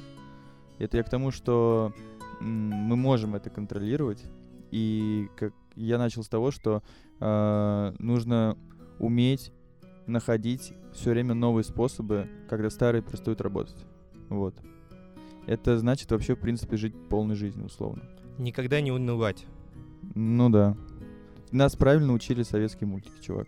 Это 0.78 0.98
я 0.98 1.04
к 1.04 1.10
тому, 1.10 1.32
что 1.32 1.94
мы 2.42 2.96
можем 2.96 3.36
это 3.36 3.50
контролировать, 3.50 4.24
и 4.72 5.30
как 5.38 5.54
я 5.76 5.98
начал 5.98 6.24
с 6.24 6.28
того, 6.28 6.52
что 6.52 6.84
э, 7.20 7.94
нужно 8.00 8.58
уметь 9.00 9.54
находить 10.08 10.74
все 10.94 11.12
время 11.12 11.34
новые 11.34 11.64
способы, 11.64 12.30
когда 12.50 12.70
старые 12.70 13.02
перестают 13.02 13.42
работать. 13.42 13.86
Вот. 14.30 14.56
Это 15.48 15.78
значит 15.78 16.12
вообще, 16.12 16.36
в 16.36 16.40
принципе, 16.40 16.78
жить 16.78 16.96
полной 17.10 17.36
жизнью, 17.36 17.66
условно. 17.66 18.04
Никогда 18.38 18.82
не 18.82 18.92
унывать. 18.92 19.46
Ну 20.16 20.50
да. 20.50 20.76
Нас 21.52 21.76
правильно 21.76 22.14
учили 22.14 22.44
советские 22.44 22.88
мультики, 22.88 23.22
чувак. 23.22 23.48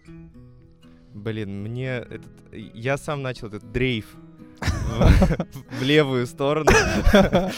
Блин, 1.13 1.61
мне 1.63 1.97
этот... 1.97 2.31
Я 2.51 2.97
сам 2.97 3.21
начал 3.21 3.47
этот 3.47 3.71
дрейф 3.71 4.15
в 4.59 5.81
левую 5.83 6.27
сторону. 6.27 6.71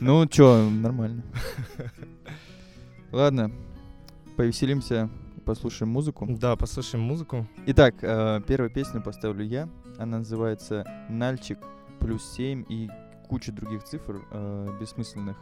Ну 0.00 0.26
чё, 0.26 0.68
нормально. 0.70 1.22
Ладно, 3.12 3.50
повеселимся, 4.36 5.08
послушаем 5.44 5.90
музыку. 5.90 6.26
Да, 6.28 6.56
послушаем 6.56 7.04
музыку. 7.04 7.46
Итак, 7.66 7.94
э, 8.02 8.40
первую 8.46 8.70
песню 8.70 9.02
поставлю 9.02 9.44
я. 9.44 9.68
Она 9.98 10.18
называется 10.18 10.84
«Нальчик 11.08 11.58
плюс 12.00 12.36
7» 12.38 12.66
и 12.68 12.90
куча 13.28 13.52
других 13.52 13.84
цифр 13.84 14.22
э, 14.30 14.78
бессмысленных. 14.80 15.36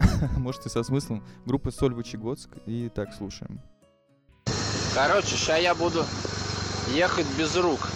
Может 0.36 0.66
и 0.66 0.68
со 0.68 0.82
смыслом. 0.82 1.22
Группа 1.46 1.70
Соль 1.70 1.94
Вычегодск. 1.94 2.50
И 2.66 2.88
так 2.88 3.12
слушаем. 3.12 3.60
Короче, 4.94 5.36
сейчас 5.36 5.60
я 5.60 5.74
буду 5.74 6.04
ехать 6.88 7.26
без 7.38 7.56
рук. 7.56 7.88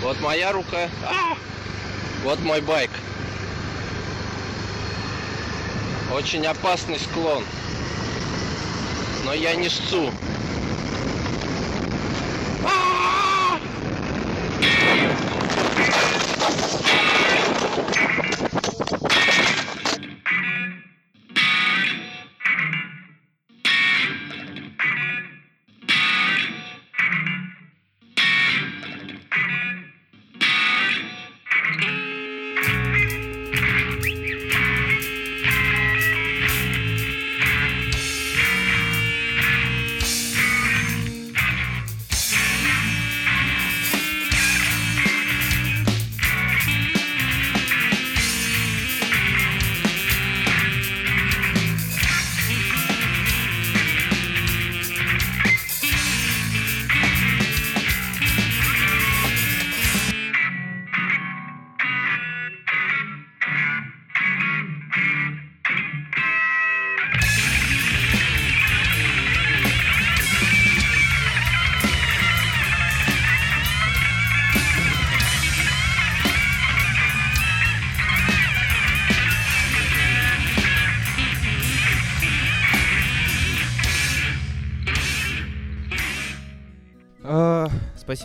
Вот 0.00 0.18
моя 0.20 0.50
рука. 0.50 0.88
А! 1.04 1.36
Вот 2.24 2.40
мой 2.40 2.62
байк. 2.62 2.90
Очень 6.10 6.46
опасный 6.46 6.98
склон. 6.98 7.44
Но 9.24 9.34
я 9.34 9.54
не 9.54 9.68
сцу. 9.68 10.10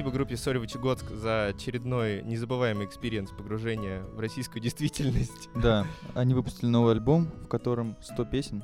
Спасибо 0.08 0.20
группе 0.20 0.38
Соль 0.38 0.58
Вычегодск 0.58 1.10
за 1.12 1.48
очередной 1.48 2.24
незабываемый 2.24 2.86
experience 2.86 3.30
погружения 3.32 4.04
в 4.04 4.22
российскую 4.22 4.62
действительность. 4.64 5.50
Да, 5.56 5.86
они 6.16 6.34
выпустили 6.34 6.70
новый 6.70 6.94
альбом, 6.94 7.26
в 7.44 7.48
котором 7.48 7.98
100 8.02 8.24
песен. 8.26 8.64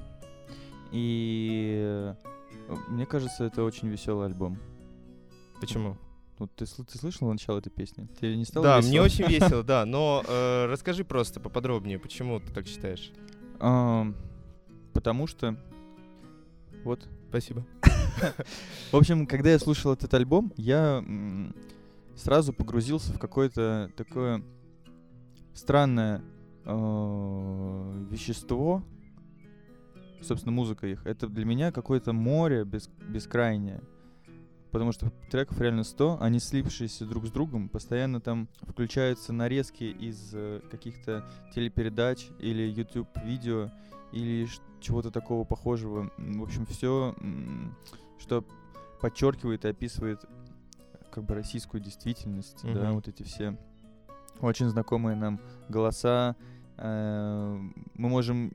И 0.93 1.81
э, 1.83 2.15
мне 2.87 3.05
кажется, 3.05 3.43
это 3.43 3.63
очень 3.63 3.89
веселый 3.89 4.27
альбом. 4.27 4.57
Почему? 5.59 5.97
Вот 6.37 6.49
ты, 6.55 6.65
ты 6.65 6.97
слышал 6.97 7.29
начало 7.29 7.59
этой 7.59 7.71
песни? 7.71 8.07
Тебе 8.21 8.37
не 8.37 8.45
стало 8.45 8.63
Да, 8.63 8.77
весело? 8.77 8.89
мне 8.89 9.01
очень 9.01 9.25
весело, 9.27 9.63
да. 9.63 9.85
Но 9.85 10.23
э, 10.25 10.67
расскажи 10.67 11.03
просто 11.03 11.41
поподробнее, 11.41 11.99
почему 11.99 12.39
ты 12.39 12.53
так 12.53 12.67
считаешь. 12.67 13.11
Потому 13.59 15.27
что... 15.27 15.57
Вот. 16.85 17.05
Спасибо. 17.27 17.65
В 18.91 18.95
общем, 18.95 19.25
когда 19.25 19.51
я 19.51 19.59
слушал 19.59 19.93
этот 19.93 20.13
альбом, 20.13 20.53
я 20.57 21.03
сразу 22.15 22.53
погрузился 22.53 23.13
в 23.13 23.19
какое-то 23.19 23.91
такое 23.95 24.43
странное 25.53 26.21
э, 26.65 28.05
вещество. 28.09 28.83
Собственно, 30.21 30.53
музыка 30.53 30.87
их. 30.87 31.05
Это 31.05 31.27
для 31.27 31.45
меня 31.45 31.71
какое-то 31.71 32.13
море 32.13 32.63
бес- 32.63 32.89
бескрайнее. 33.09 33.81
Потому 34.71 34.91
что 34.91 35.11
треков 35.29 35.59
реально 35.61 35.83
100, 35.83 36.17
они 36.19 36.39
слипшиеся 36.39 37.05
друг 37.05 37.27
с 37.27 37.31
другом, 37.31 37.69
постоянно 37.69 38.19
там 38.19 38.49
включаются 38.63 39.31
нарезки 39.31 39.83
из 39.83 40.31
э, 40.33 40.61
каких-то 40.71 41.29
телепередач 41.53 42.27
или 42.39 42.63
YouTube-видео 42.63 43.69
или 44.13 44.47
чего-то 44.79 45.11
такого 45.11 45.43
похожего. 45.43 46.11
В 46.17 46.41
общем, 46.41 46.65
все, 46.65 47.15
что 48.23 48.43
подчеркивает 49.01 49.65
и 49.65 49.67
описывает 49.67 50.25
как 51.11 51.25
бы 51.25 51.35
российскую 51.35 51.81
действительность, 51.81 52.63
да, 52.63 52.85
Мгм. 52.85 52.93
вот 52.95 53.07
эти 53.07 53.21
все 53.23 53.55
очень 54.39 54.67
знакомые 54.69 55.15
нам 55.15 55.39
голоса. 55.69 56.35
Э, 56.77 57.59
Мы 57.95 58.09
можем 58.09 58.51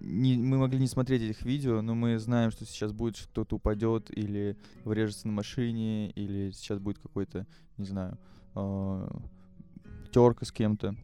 не, 0.00 0.36
мы 0.36 0.58
могли 0.58 0.78
не 0.78 0.86
смотреть 0.86 1.22
этих 1.22 1.42
видео, 1.42 1.82
но 1.82 1.94
мы 1.94 2.18
знаем, 2.18 2.50
что 2.50 2.64
сейчас 2.64 2.92
будет 2.92 3.16
что 3.16 3.28
кто-то 3.28 3.56
упадет 3.56 4.16
или 4.16 4.56
врежется 4.84 5.26
на 5.26 5.32
машине, 5.32 6.10
или 6.10 6.50
сейчас 6.52 6.78
будет 6.78 6.98
какой-то, 6.98 7.46
не 7.76 7.86
знаю, 7.86 8.18
терка 10.12 10.44
с 10.44 10.52
кем-то. 10.52 10.94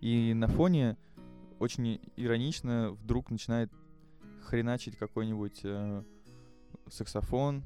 И 0.00 0.34
на 0.34 0.48
фоне 0.48 0.96
очень 1.58 2.00
иронично 2.16 2.90
вдруг 3.02 3.30
начинает 3.30 3.70
хреначить 4.42 4.96
какой-нибудь 4.96 5.60
э, 5.62 6.02
саксофон, 6.90 7.62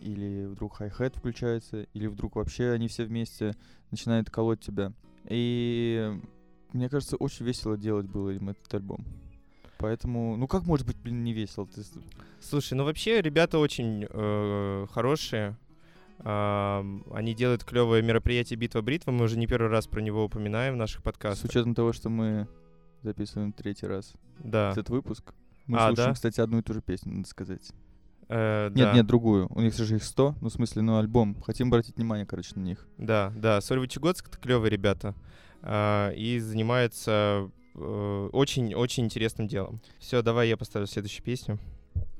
или 0.00 0.46
вдруг 0.46 0.76
хай-хет 0.76 1.16
включается, 1.16 1.82
или 1.94 2.06
вдруг 2.06 2.36
вообще 2.36 2.70
они 2.70 2.88
все 2.88 3.04
вместе 3.04 3.54
начинают 3.90 4.30
колоть 4.30 4.60
тебя. 4.60 4.92
И 5.28 6.10
мне 6.72 6.88
кажется, 6.88 7.16
очень 7.16 7.44
весело 7.44 7.76
делать 7.76 8.06
было 8.06 8.30
им 8.30 8.48
этот 8.48 8.72
альбом. 8.74 9.04
Поэтому, 9.78 10.36
ну 10.36 10.46
как 10.46 10.64
может 10.64 10.86
быть, 10.86 10.96
блин, 10.96 11.24
не 11.24 11.32
весело? 11.32 11.66
Ты 11.66 11.82
с- 11.82 11.92
Слушай, 12.40 12.74
ну 12.74 12.84
вообще 12.84 13.20
ребята 13.20 13.58
очень 13.58 14.06
э, 14.08 14.86
хорошие. 14.90 15.56
Ам, 16.22 17.02
они 17.12 17.34
делают 17.34 17.64
клевое 17.64 18.02
мероприятие 18.02 18.58
Битва 18.58 18.82
Бритва. 18.82 19.10
Мы 19.10 19.24
уже 19.24 19.38
не 19.38 19.46
первый 19.46 19.70
раз 19.70 19.86
про 19.86 20.00
него 20.00 20.24
упоминаем 20.24 20.74
в 20.74 20.76
наших 20.76 21.00
С 21.00 21.02
подкастах. 21.02 21.50
учетом 21.50 21.74
того, 21.74 21.94
что 21.94 22.10
мы 22.10 22.46
записываем 23.02 23.52
третий 23.52 23.86
раз 23.86 24.12
Да. 24.38 24.72
этот 24.72 24.90
выпуск, 24.90 25.32
мы 25.66 25.78
А, 25.78 25.88
слушаем, 25.88 26.10
да? 26.10 26.14
кстати, 26.14 26.40
одну 26.42 26.58
и 26.58 26.62
ту 26.62 26.74
же 26.74 26.82
песню, 26.82 27.14
надо 27.14 27.28
сказать. 27.28 27.70
Э, 28.32 28.68
Нет, 28.68 28.90
да. 28.90 28.92
нет, 28.92 29.06
другую. 29.06 29.48
У 29.50 29.60
них 29.60 29.74
же 29.74 29.96
их 29.96 30.04
100, 30.04 30.36
ну, 30.40 30.48
в 30.48 30.52
смысле, 30.52 30.82
ну, 30.82 30.98
альбом. 30.98 31.36
Хотим 31.44 31.66
обратить 31.66 31.96
внимание, 31.96 32.24
короче, 32.24 32.52
на 32.54 32.60
них. 32.60 32.86
Да, 32.96 33.32
да, 33.34 33.60
Соль 33.60 33.80
Вычегодск— 33.80 34.28
это 34.28 34.38
клевые 34.38 34.70
ребята. 34.70 35.16
А, 35.62 36.10
и 36.12 36.38
занимаются 36.38 37.50
очень-очень 37.74 39.04
интересным 39.04 39.48
делом. 39.48 39.80
Все, 39.98 40.22
давай 40.22 40.48
я 40.48 40.56
поставлю 40.56 40.86
следующую 40.86 41.24
песню. 41.24 41.58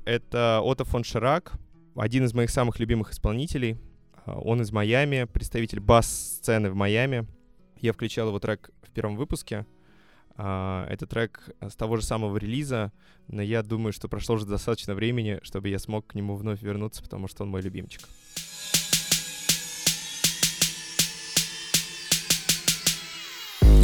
Это 0.03 0.59
Отто 0.61 0.83
фон 0.83 1.03
Ширак, 1.03 1.53
один 1.95 2.25
из 2.25 2.33
моих 2.33 2.49
самых 2.49 2.79
любимых 2.79 3.11
исполнителей. 3.11 3.77
А, 4.25 4.37
Он 4.37 4.61
из 4.61 4.71
Майами, 4.73 5.23
представитель 5.31 5.79
бас-сцены 5.79 6.71
в 6.71 6.75
Майами. 6.75 7.25
Я 7.79 7.93
включал 7.93 8.27
его 8.27 8.39
трек 8.39 8.71
в 8.81 8.91
первом 8.91 9.15
выпуске. 9.15 9.65
Uh, 10.41 10.87
это 10.87 11.05
трек 11.05 11.51
с 11.61 11.75
того 11.75 11.97
же 11.97 12.03
самого 12.03 12.35
релиза, 12.35 12.91
но 13.27 13.43
я 13.43 13.61
думаю, 13.61 13.93
что 13.93 14.07
прошло 14.07 14.33
уже 14.33 14.47
достаточно 14.47 14.95
времени, 14.95 15.39
чтобы 15.43 15.69
я 15.69 15.77
смог 15.77 16.07
к 16.07 16.15
нему 16.15 16.35
вновь 16.35 16.63
вернуться, 16.63 17.03
потому 17.03 17.27
что 17.27 17.43
он 17.43 17.49
мой 17.49 17.61
любимчик. 17.61 18.01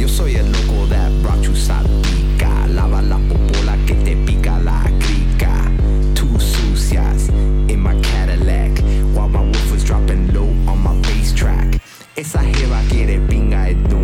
Yo 0.00 0.08
soy 0.08 0.34
el 0.34 0.50
loco 0.50 0.84
that 0.88 1.12
brought 1.22 1.44
you 1.44 1.54
salpica 1.54 2.66
Lava 2.66 3.02
la 3.02 3.18
popola 3.18 3.76
que 3.86 3.94
te 3.94 4.16
pica 4.26 4.58
la 4.58 4.82
crica 4.98 5.70
Two 6.16 6.40
sucias 6.40 7.28
in 7.68 7.80
my 7.80 7.94
Cadillac 8.00 8.76
While 9.14 9.28
my 9.28 9.44
wolf 9.44 9.70
was 9.70 9.84
dropping 9.84 10.32
low 10.34 10.48
on 10.66 10.82
my 10.82 10.94
bass 11.02 11.32
track 11.32 11.80
Esa 12.16 12.42
jeva 12.42 12.82
quiere 12.88 13.20
pinga 13.28 13.70
y 13.70 13.97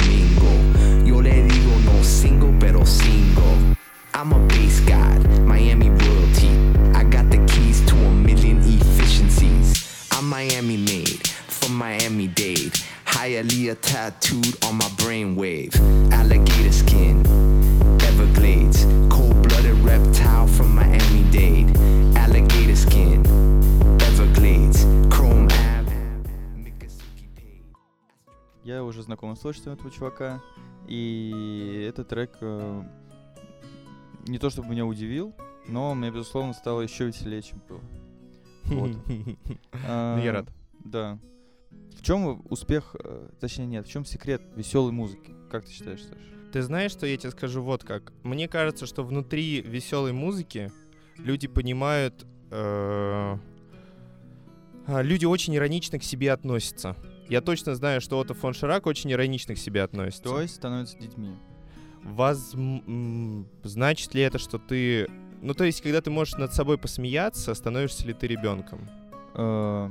single. 2.87 3.77
I'm 4.13 4.33
a 4.33 4.39
bass 4.47 4.81
god, 4.81 5.27
Miami 5.41 5.91
royalty. 5.91 6.51
I 6.95 7.05
got 7.05 7.31
the 7.31 7.45
keys 7.47 7.85
to 7.87 7.95
a 7.97 8.11
million 8.11 8.59
efficiencies. 8.59 10.09
I'm 10.13 10.29
Miami 10.29 10.77
made, 10.77 11.27
from 11.29 11.75
Miami 11.77 12.29
Dade. 12.29 12.73
Hialeah 13.07 13.81
tattooed 13.81 14.65
on 14.65 14.77
my 14.77 14.89
brainwave. 15.01 15.75
Alligator 16.13 16.73
skin, 16.73 17.21
Everglades. 18.03 18.85
Cold 19.11 19.43
blooded 19.49 19.79
reptile 19.79 20.47
from 20.47 20.75
Miami 20.75 21.23
Dade. 21.31 21.71
Я 28.65 28.83
уже 28.83 29.03
знаком 29.03 29.37
с 29.37 29.41
творчеством 29.41 29.75
этого 29.75 29.91
чувака, 29.91 30.43
и 30.89 31.87
этот 31.87 32.09
трек 32.09 32.37
э, 32.41 32.83
не 34.27 34.39
то 34.39 34.49
чтобы 34.49 34.69
меня 34.69 34.87
удивил, 34.87 35.35
но 35.69 35.95
мне, 35.95 36.11
безусловно, 36.11 36.55
стало 36.55 36.81
еще 36.81 37.07
веселее, 37.07 37.43
чем 37.43 37.63
было. 37.69 37.81
Вот. 38.65 38.91
А, 39.87 40.17
Ну, 40.17 40.25
я 40.25 40.33
рад. 40.33 40.49
Да. 40.83 41.19
В 41.99 42.03
чем 42.03 42.43
успех, 42.49 42.97
э, 42.99 43.29
точнее 43.39 43.67
нет, 43.67 43.87
в 43.87 43.91
чем 43.91 44.05
секрет 44.05 44.43
веселой 44.57 44.93
музыки? 44.93 45.35
Как 45.51 45.67
ты 45.67 45.73
считаешь, 45.73 46.03
Саша? 46.03 46.21
Ты 46.53 46.63
знаешь, 46.63 46.93
что 46.93 47.07
я 47.07 47.17
тебе 47.17 47.33
скажу 47.33 47.63
вот 47.63 47.85
как? 47.85 48.13
Мне 48.23 48.49
кажется, 48.49 48.87
что 48.87 49.03
внутри 49.03 49.61
веселой 49.61 50.13
музыки 50.13 50.73
люди 51.19 51.49
понимают... 51.49 52.25
э, 52.51 53.37
а, 54.87 55.03
люди 55.03 55.25
очень 55.25 55.55
иронично 55.57 55.99
к 55.99 56.03
себе 56.03 56.33
относятся. 56.33 56.97
Я 57.29 57.41
точно 57.41 57.75
знаю, 57.75 58.01
что 58.01 58.19
Отто 58.19 58.35
фон 58.35 58.53
Ширак 58.55 58.87
очень 58.87 59.11
иронично 59.13 59.55
к 59.55 59.59
себе 59.59 59.83
относится. 59.83 60.23
То 60.25 60.41
есть 60.41 60.55
становятся 60.55 60.99
детьми. 60.99 61.35
М, 62.55 63.47
Значит 63.63 64.15
ли 64.15 64.23
это, 64.23 64.39
что 64.39 64.59
ты... 64.59 65.09
Ну, 65.43 65.55
то 65.55 65.65
есть, 65.65 65.81
когда 65.83 66.01
ты 66.01 66.11
можешь 66.11 66.35
над 66.35 66.53
собой 66.55 66.79
посмеяться, 66.79 67.55
становишься 67.55 68.07
ли 68.07 68.13
ты 68.15 68.27
ребенком? 68.27 68.89
Э, 69.35 69.91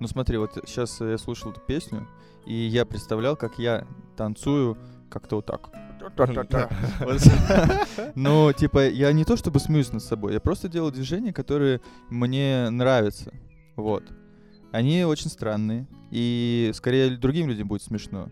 Ну 0.00 0.06
смотри, 0.08 0.36
вот 0.38 0.52
сейчас 0.66 1.00
я 1.00 1.18
слушал 1.18 1.50
эту 1.50 1.60
песню, 1.60 2.06
и 2.46 2.54
я 2.54 2.84
представлял, 2.86 3.36
как 3.36 3.58
я 3.58 3.86
танцую 4.16 4.76
как-то 5.10 5.36
вот 5.36 5.46
так. 5.46 5.70
Ну, 8.14 8.52
типа, 8.52 8.88
я 8.88 9.12
не 9.12 9.24
то 9.24 9.36
чтобы 9.36 9.58
смеюсь 9.60 9.92
над 9.92 10.02
собой, 10.02 10.32
я 10.34 10.40
просто 10.40 10.68
делаю 10.68 10.92
движения, 10.92 11.32
которые 11.32 11.80
мне 12.10 12.70
нравятся. 12.70 13.32
Вот. 13.76 14.04
Они 14.72 15.04
очень 15.04 15.30
странные, 15.30 15.86
и 16.10 16.70
скорее 16.74 17.16
другим 17.16 17.48
людям 17.48 17.68
будет 17.68 17.82
смешно. 17.82 18.30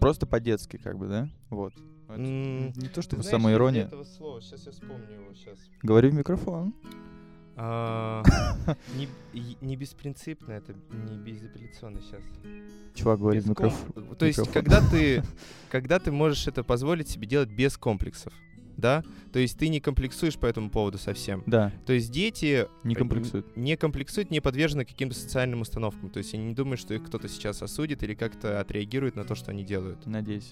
Просто 0.00 0.26
по-детски, 0.26 0.78
как 0.78 0.98
бы, 0.98 1.08
да? 1.08 1.28
Вот. 1.50 1.74
Это 2.08 2.20
Не 2.20 2.88
то 2.88 3.02
чтобы 3.02 3.22
знаешь, 3.22 3.30
самоирония. 3.30 3.84
этого 3.84 4.04
слова. 4.04 4.40
Сейчас 4.40 4.66
я 4.66 4.72
вспомню 4.72 5.12
его. 5.12 5.34
Сейчас. 5.34 5.58
Говори 5.82 6.10
в 6.10 6.14
микрофон. 6.14 6.74
А, 7.56 8.22
не, 9.60 9.76
беспринципно, 9.76 10.52
это 10.52 10.74
не 10.90 11.16
безапелляционно 11.18 12.00
сейчас. 12.00 12.22
Чувак, 12.94 13.20
говори 13.20 13.40
в 13.40 13.48
микрофон. 13.48 14.16
То 14.16 14.26
есть, 14.26 14.50
когда 14.52 14.80
ты, 14.88 15.22
когда 15.70 15.98
ты 15.98 16.10
можешь 16.10 16.48
это 16.48 16.64
позволить 16.64 17.08
себе 17.08 17.26
делать 17.28 17.50
без 17.50 17.76
комплексов, 17.76 18.32
да? 18.76 19.02
То 19.32 19.38
есть 19.38 19.58
ты 19.58 19.68
не 19.68 19.80
комплексуешь 19.80 20.36
по 20.36 20.46
этому 20.46 20.70
поводу 20.70 20.98
совсем. 20.98 21.42
Да, 21.46 21.72
То 21.86 21.92
есть 21.92 22.10
дети 22.10 22.66
не 22.84 22.94
э, 22.94 22.98
комплексуют. 22.98 23.46
н- 23.56 23.62
не 23.64 23.76
комплексуют, 23.76 24.30
не 24.30 24.40
подвержены 24.40 24.84
каким-то 24.84 25.14
социальным 25.14 25.60
установкам. 25.60 26.10
То 26.10 26.18
есть 26.18 26.34
они 26.34 26.44
не 26.46 26.54
думают, 26.54 26.80
что 26.80 26.94
их 26.94 27.04
кто-то 27.04 27.28
сейчас 27.28 27.62
осудит 27.62 28.02
или 28.02 28.14
как-то 28.14 28.60
отреагирует 28.60 29.16
на 29.16 29.24
то, 29.24 29.34
что 29.34 29.50
они 29.50 29.64
делают. 29.64 30.06
Надеюсь. 30.06 30.50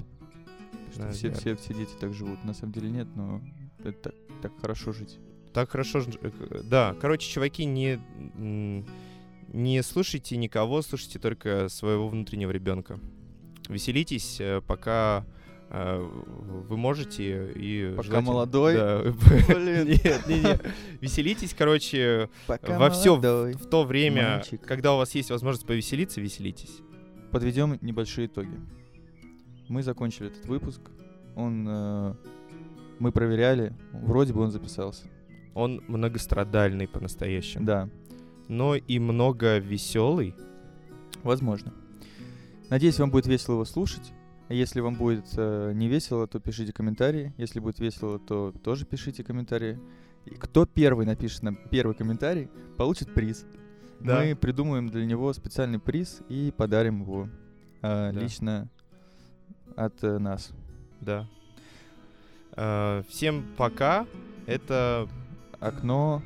Что 0.92 1.10
все, 1.12 1.32
все, 1.32 1.56
все 1.56 1.74
дети 1.74 1.92
так 2.00 2.12
живут. 2.12 2.44
На 2.44 2.54
самом 2.54 2.72
деле 2.72 2.90
нет, 2.90 3.08
но 3.14 3.40
это 3.82 3.92
так, 3.92 4.14
так 4.42 4.60
хорошо 4.60 4.92
жить. 4.92 5.18
Так 5.52 5.70
хорошо, 5.70 6.02
э, 6.22 6.62
да. 6.64 6.94
Короче, 7.00 7.30
чуваки, 7.30 7.64
не 7.64 7.98
не 9.48 9.82
слушайте 9.82 10.36
никого, 10.36 10.80
слушайте 10.82 11.18
только 11.18 11.68
своего 11.68 12.08
внутреннего 12.08 12.50
ребенка. 12.50 12.98
Веселитесь, 13.68 14.38
э, 14.40 14.60
пока 14.66 15.24
вы 15.74 16.76
можете 16.76 17.52
и 17.54 17.90
Пока 17.96 18.02
желательно- 18.02 18.20
молодой? 18.32 18.74
Да. 18.74 19.02
Блин. 19.48 19.88
Нет, 19.88 20.04
нет, 20.04 20.42
нет. 20.44 20.66
Веселитесь, 21.00 21.54
короче, 21.56 22.28
Пока 22.46 22.78
во 22.78 22.90
все 22.90 23.10
молодой. 23.10 23.54
в 23.54 23.66
то 23.66 23.84
время, 23.84 24.36
мальчик. 24.36 24.60
когда 24.60 24.92
у 24.94 24.98
вас 24.98 25.14
есть 25.14 25.30
возможность 25.30 25.66
повеселиться, 25.66 26.20
веселитесь. 26.20 26.78
Подведем 27.30 27.78
небольшие 27.80 28.26
итоги. 28.26 28.58
Мы 29.68 29.82
закончили 29.82 30.26
этот 30.28 30.44
выпуск. 30.46 30.82
Он 31.34 31.66
э, 31.66 32.14
мы 32.98 33.10
проверяли, 33.10 33.72
вроде 33.92 34.34
бы 34.34 34.42
он 34.42 34.50
записался. 34.50 35.04
Он 35.54 35.82
многострадальный 35.88 36.86
по-настоящему, 36.86 37.64
Да, 37.64 37.88
но 38.48 38.74
и 38.74 38.98
много 38.98 39.56
веселый. 39.58 40.34
возможно. 41.22 41.72
Надеюсь, 42.68 42.98
вам 42.98 43.10
будет 43.10 43.26
весело 43.26 43.54
его 43.54 43.64
слушать. 43.64 44.12
Если 44.52 44.80
вам 44.80 44.96
будет 44.96 45.24
э, 45.36 45.72
не 45.74 45.88
весело, 45.88 46.26
то 46.26 46.38
пишите 46.38 46.72
комментарии. 46.74 47.32
Если 47.38 47.58
будет 47.58 47.78
весело, 47.78 48.18
то 48.18 48.52
тоже 48.62 48.84
пишите 48.84 49.24
комментарии. 49.24 49.80
И 50.26 50.34
кто 50.34 50.66
первый 50.66 51.06
напишет 51.06 51.42
нам 51.42 51.56
первый 51.70 51.94
комментарий, 51.94 52.50
получит 52.76 53.14
приз. 53.14 53.46
Да. 54.00 54.20
Мы 54.20 54.36
придумаем 54.36 54.90
для 54.90 55.06
него 55.06 55.32
специальный 55.32 55.78
приз 55.78 56.20
и 56.28 56.52
подарим 56.54 57.00
его 57.00 57.28
э, 57.80 58.10
да. 58.12 58.20
лично 58.20 58.68
от 59.74 60.04
э, 60.04 60.18
нас. 60.18 60.50
Да. 61.00 61.26
Э, 62.54 63.02
всем 63.08 63.46
пока. 63.56 64.06
Это 64.46 65.08
окно 65.60 66.22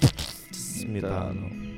в 0.00 0.54
сметану. 0.54 1.48
сметану. 1.48 1.72